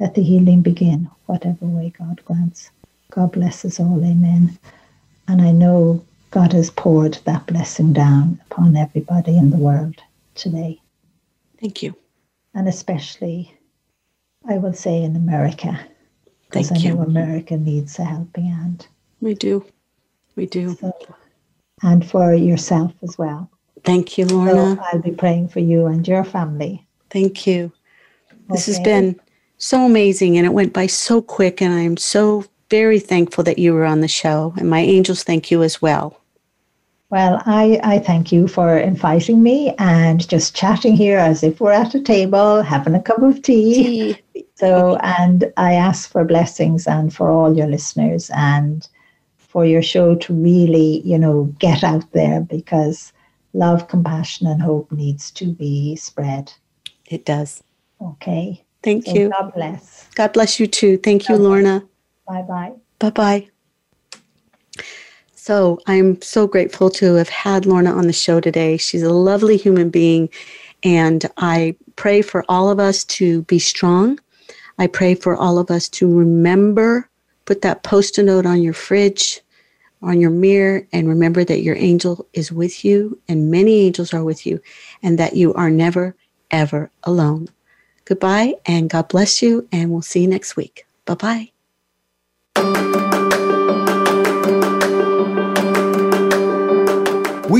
Let 0.00 0.16
the 0.16 0.24
healing 0.24 0.62
begin, 0.62 1.08
whatever 1.26 1.64
way 1.64 1.92
God 1.96 2.20
grants. 2.24 2.72
God 3.12 3.30
bless 3.30 3.64
us 3.64 3.78
all, 3.78 4.04
amen. 4.04 4.58
And 5.28 5.40
I 5.40 5.52
know 5.52 6.04
God 6.32 6.54
has 6.54 6.70
poured 6.70 7.20
that 7.24 7.46
blessing 7.46 7.92
down 7.92 8.40
upon 8.50 8.76
everybody 8.76 9.38
in 9.38 9.50
the 9.50 9.56
world 9.56 10.02
today. 10.38 10.80
Thank 11.60 11.82
you. 11.82 11.94
And 12.54 12.68
especially, 12.68 13.54
I 14.48 14.58
will 14.58 14.72
say 14.72 15.02
in 15.02 15.16
America, 15.16 15.78
because 16.48 16.72
I 16.72 16.76
know 16.76 16.80
you. 16.80 17.00
America 17.00 17.56
needs 17.56 17.98
a 17.98 18.04
helping 18.04 18.46
hand. 18.46 18.86
We 19.20 19.34
do. 19.34 19.64
We 20.36 20.46
do. 20.46 20.76
So, 20.80 20.92
and 21.82 22.08
for 22.08 22.32
yourself 22.32 22.92
as 23.02 23.18
well. 23.18 23.50
Thank 23.84 24.18
you, 24.18 24.26
Lorna. 24.26 24.76
So 24.76 24.82
I'll 24.82 25.02
be 25.02 25.10
praying 25.10 25.48
for 25.48 25.60
you 25.60 25.86
and 25.86 26.06
your 26.06 26.24
family. 26.24 26.86
Thank 27.10 27.46
you. 27.46 27.72
This 28.48 28.66
has 28.66 28.80
been 28.80 29.20
so 29.58 29.84
amazing 29.84 30.36
and 30.36 30.46
it 30.46 30.52
went 30.52 30.72
by 30.72 30.86
so 30.86 31.20
quick, 31.20 31.60
and 31.60 31.74
I'm 31.74 31.96
so 31.96 32.44
very 32.70 32.98
thankful 32.98 33.44
that 33.44 33.58
you 33.58 33.74
were 33.74 33.84
on 33.84 34.00
the 34.00 34.08
show. 34.08 34.54
And 34.56 34.70
my 34.70 34.80
angels 34.80 35.22
thank 35.22 35.50
you 35.50 35.62
as 35.62 35.82
well. 35.82 36.20
Well, 37.10 37.42
I, 37.46 37.80
I 37.82 37.98
thank 38.00 38.32
you 38.32 38.48
for 38.48 38.76
inviting 38.76 39.42
me 39.42 39.74
and 39.78 40.26
just 40.28 40.54
chatting 40.54 40.94
here 40.94 41.18
as 41.18 41.42
if 41.42 41.60
we're 41.60 41.72
at 41.72 41.94
a 41.94 42.02
table 42.02 42.62
having 42.62 42.94
a 42.94 43.02
cup 43.02 43.22
of 43.22 43.42
tea. 43.42 44.18
tea. 44.34 44.44
So, 44.54 44.96
and 45.04 45.52
I 45.56 45.74
ask 45.74 46.10
for 46.10 46.24
blessings 46.24 46.88
and 46.88 47.14
for 47.14 47.30
all 47.30 47.56
your 47.56 47.68
listeners 47.68 48.28
and 48.34 48.86
for 49.36 49.64
your 49.64 49.82
show 49.82 50.16
to 50.16 50.34
really, 50.34 51.00
you 51.04 51.16
know, 51.16 51.44
get 51.60 51.84
out 51.84 52.10
there 52.10 52.40
because 52.40 53.12
love, 53.52 53.86
compassion, 53.86 54.48
and 54.48 54.60
hope 54.60 54.90
needs 54.90 55.30
to 55.32 55.46
be 55.46 55.94
spread. 55.94 56.52
It 57.06 57.24
does. 57.24 57.62
Okay. 58.00 58.64
Thank 58.82 59.06
so 59.06 59.14
you. 59.14 59.30
God 59.30 59.52
bless. 59.54 60.08
God 60.16 60.32
bless 60.32 60.58
you 60.58 60.66
too. 60.66 60.98
Thank 60.98 61.28
God 61.28 61.34
you, 61.34 61.38
Lorna. 61.38 61.88
Bye 62.26 62.42
bye. 62.42 62.72
Bye 62.98 63.10
bye. 63.10 63.48
So 65.48 65.80
I'm 65.86 66.20
so 66.20 66.46
grateful 66.46 66.90
to 66.90 67.14
have 67.14 67.30
had 67.30 67.64
Lorna 67.64 67.90
on 67.90 68.06
the 68.06 68.12
show 68.12 68.38
today. 68.38 68.76
She's 68.76 69.02
a 69.02 69.08
lovely 69.08 69.56
human 69.56 69.88
being, 69.88 70.28
and 70.82 71.24
I 71.38 71.74
pray 71.96 72.20
for 72.20 72.44
all 72.50 72.68
of 72.68 72.78
us 72.78 73.02
to 73.04 73.40
be 73.44 73.58
strong. 73.58 74.20
I 74.78 74.88
pray 74.88 75.14
for 75.14 75.34
all 75.34 75.58
of 75.58 75.70
us 75.70 75.88
to 75.88 76.06
remember, 76.06 77.08
put 77.46 77.62
that 77.62 77.82
post-it 77.82 78.24
note 78.24 78.44
on 78.44 78.60
your 78.60 78.74
fridge, 78.74 79.40
on 80.02 80.20
your 80.20 80.28
mirror, 80.28 80.86
and 80.92 81.08
remember 81.08 81.44
that 81.44 81.62
your 81.62 81.76
angel 81.76 82.28
is 82.34 82.52
with 82.52 82.84
you, 82.84 83.18
and 83.26 83.50
many 83.50 83.86
angels 83.86 84.12
are 84.12 84.24
with 84.24 84.44
you, 84.44 84.60
and 85.02 85.18
that 85.18 85.34
you 85.34 85.54
are 85.54 85.70
never, 85.70 86.14
ever 86.50 86.90
alone. 87.04 87.48
Goodbye, 88.04 88.56
and 88.66 88.90
God 88.90 89.08
bless 89.08 89.40
you, 89.40 89.66
and 89.72 89.90
we'll 89.90 90.02
see 90.02 90.20
you 90.20 90.28
next 90.28 90.56
week. 90.56 90.84
Bye 91.06 91.14
bye. 91.14 91.57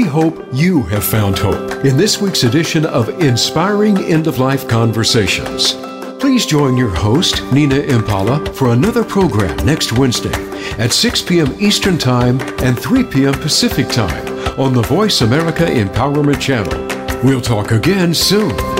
Hope 0.08 0.44
you 0.52 0.82
have 0.84 1.04
found 1.04 1.38
hope 1.38 1.84
in 1.84 1.96
this 1.96 2.20
week's 2.20 2.42
edition 2.42 2.84
of 2.84 3.08
Inspiring 3.20 3.98
End 3.98 4.26
of 4.26 4.38
Life 4.38 4.66
Conversations. 4.66 5.74
Please 6.18 6.46
join 6.46 6.76
your 6.76 6.88
host, 6.88 7.44
Nina 7.52 7.76
Impala, 7.76 8.44
for 8.54 8.72
another 8.72 9.04
program 9.04 9.56
next 9.64 9.92
Wednesday 9.92 10.32
at 10.78 10.92
6 10.92 11.22
p.m. 11.22 11.54
Eastern 11.60 11.98
Time 11.98 12.40
and 12.60 12.78
3 12.78 13.04
p.m. 13.04 13.34
Pacific 13.34 13.88
Time 13.88 14.26
on 14.58 14.72
the 14.72 14.82
Voice 14.82 15.20
America 15.20 15.64
Empowerment 15.64 16.40
Channel. 16.40 17.22
We'll 17.22 17.40
talk 17.40 17.70
again 17.70 18.14
soon. 18.14 18.77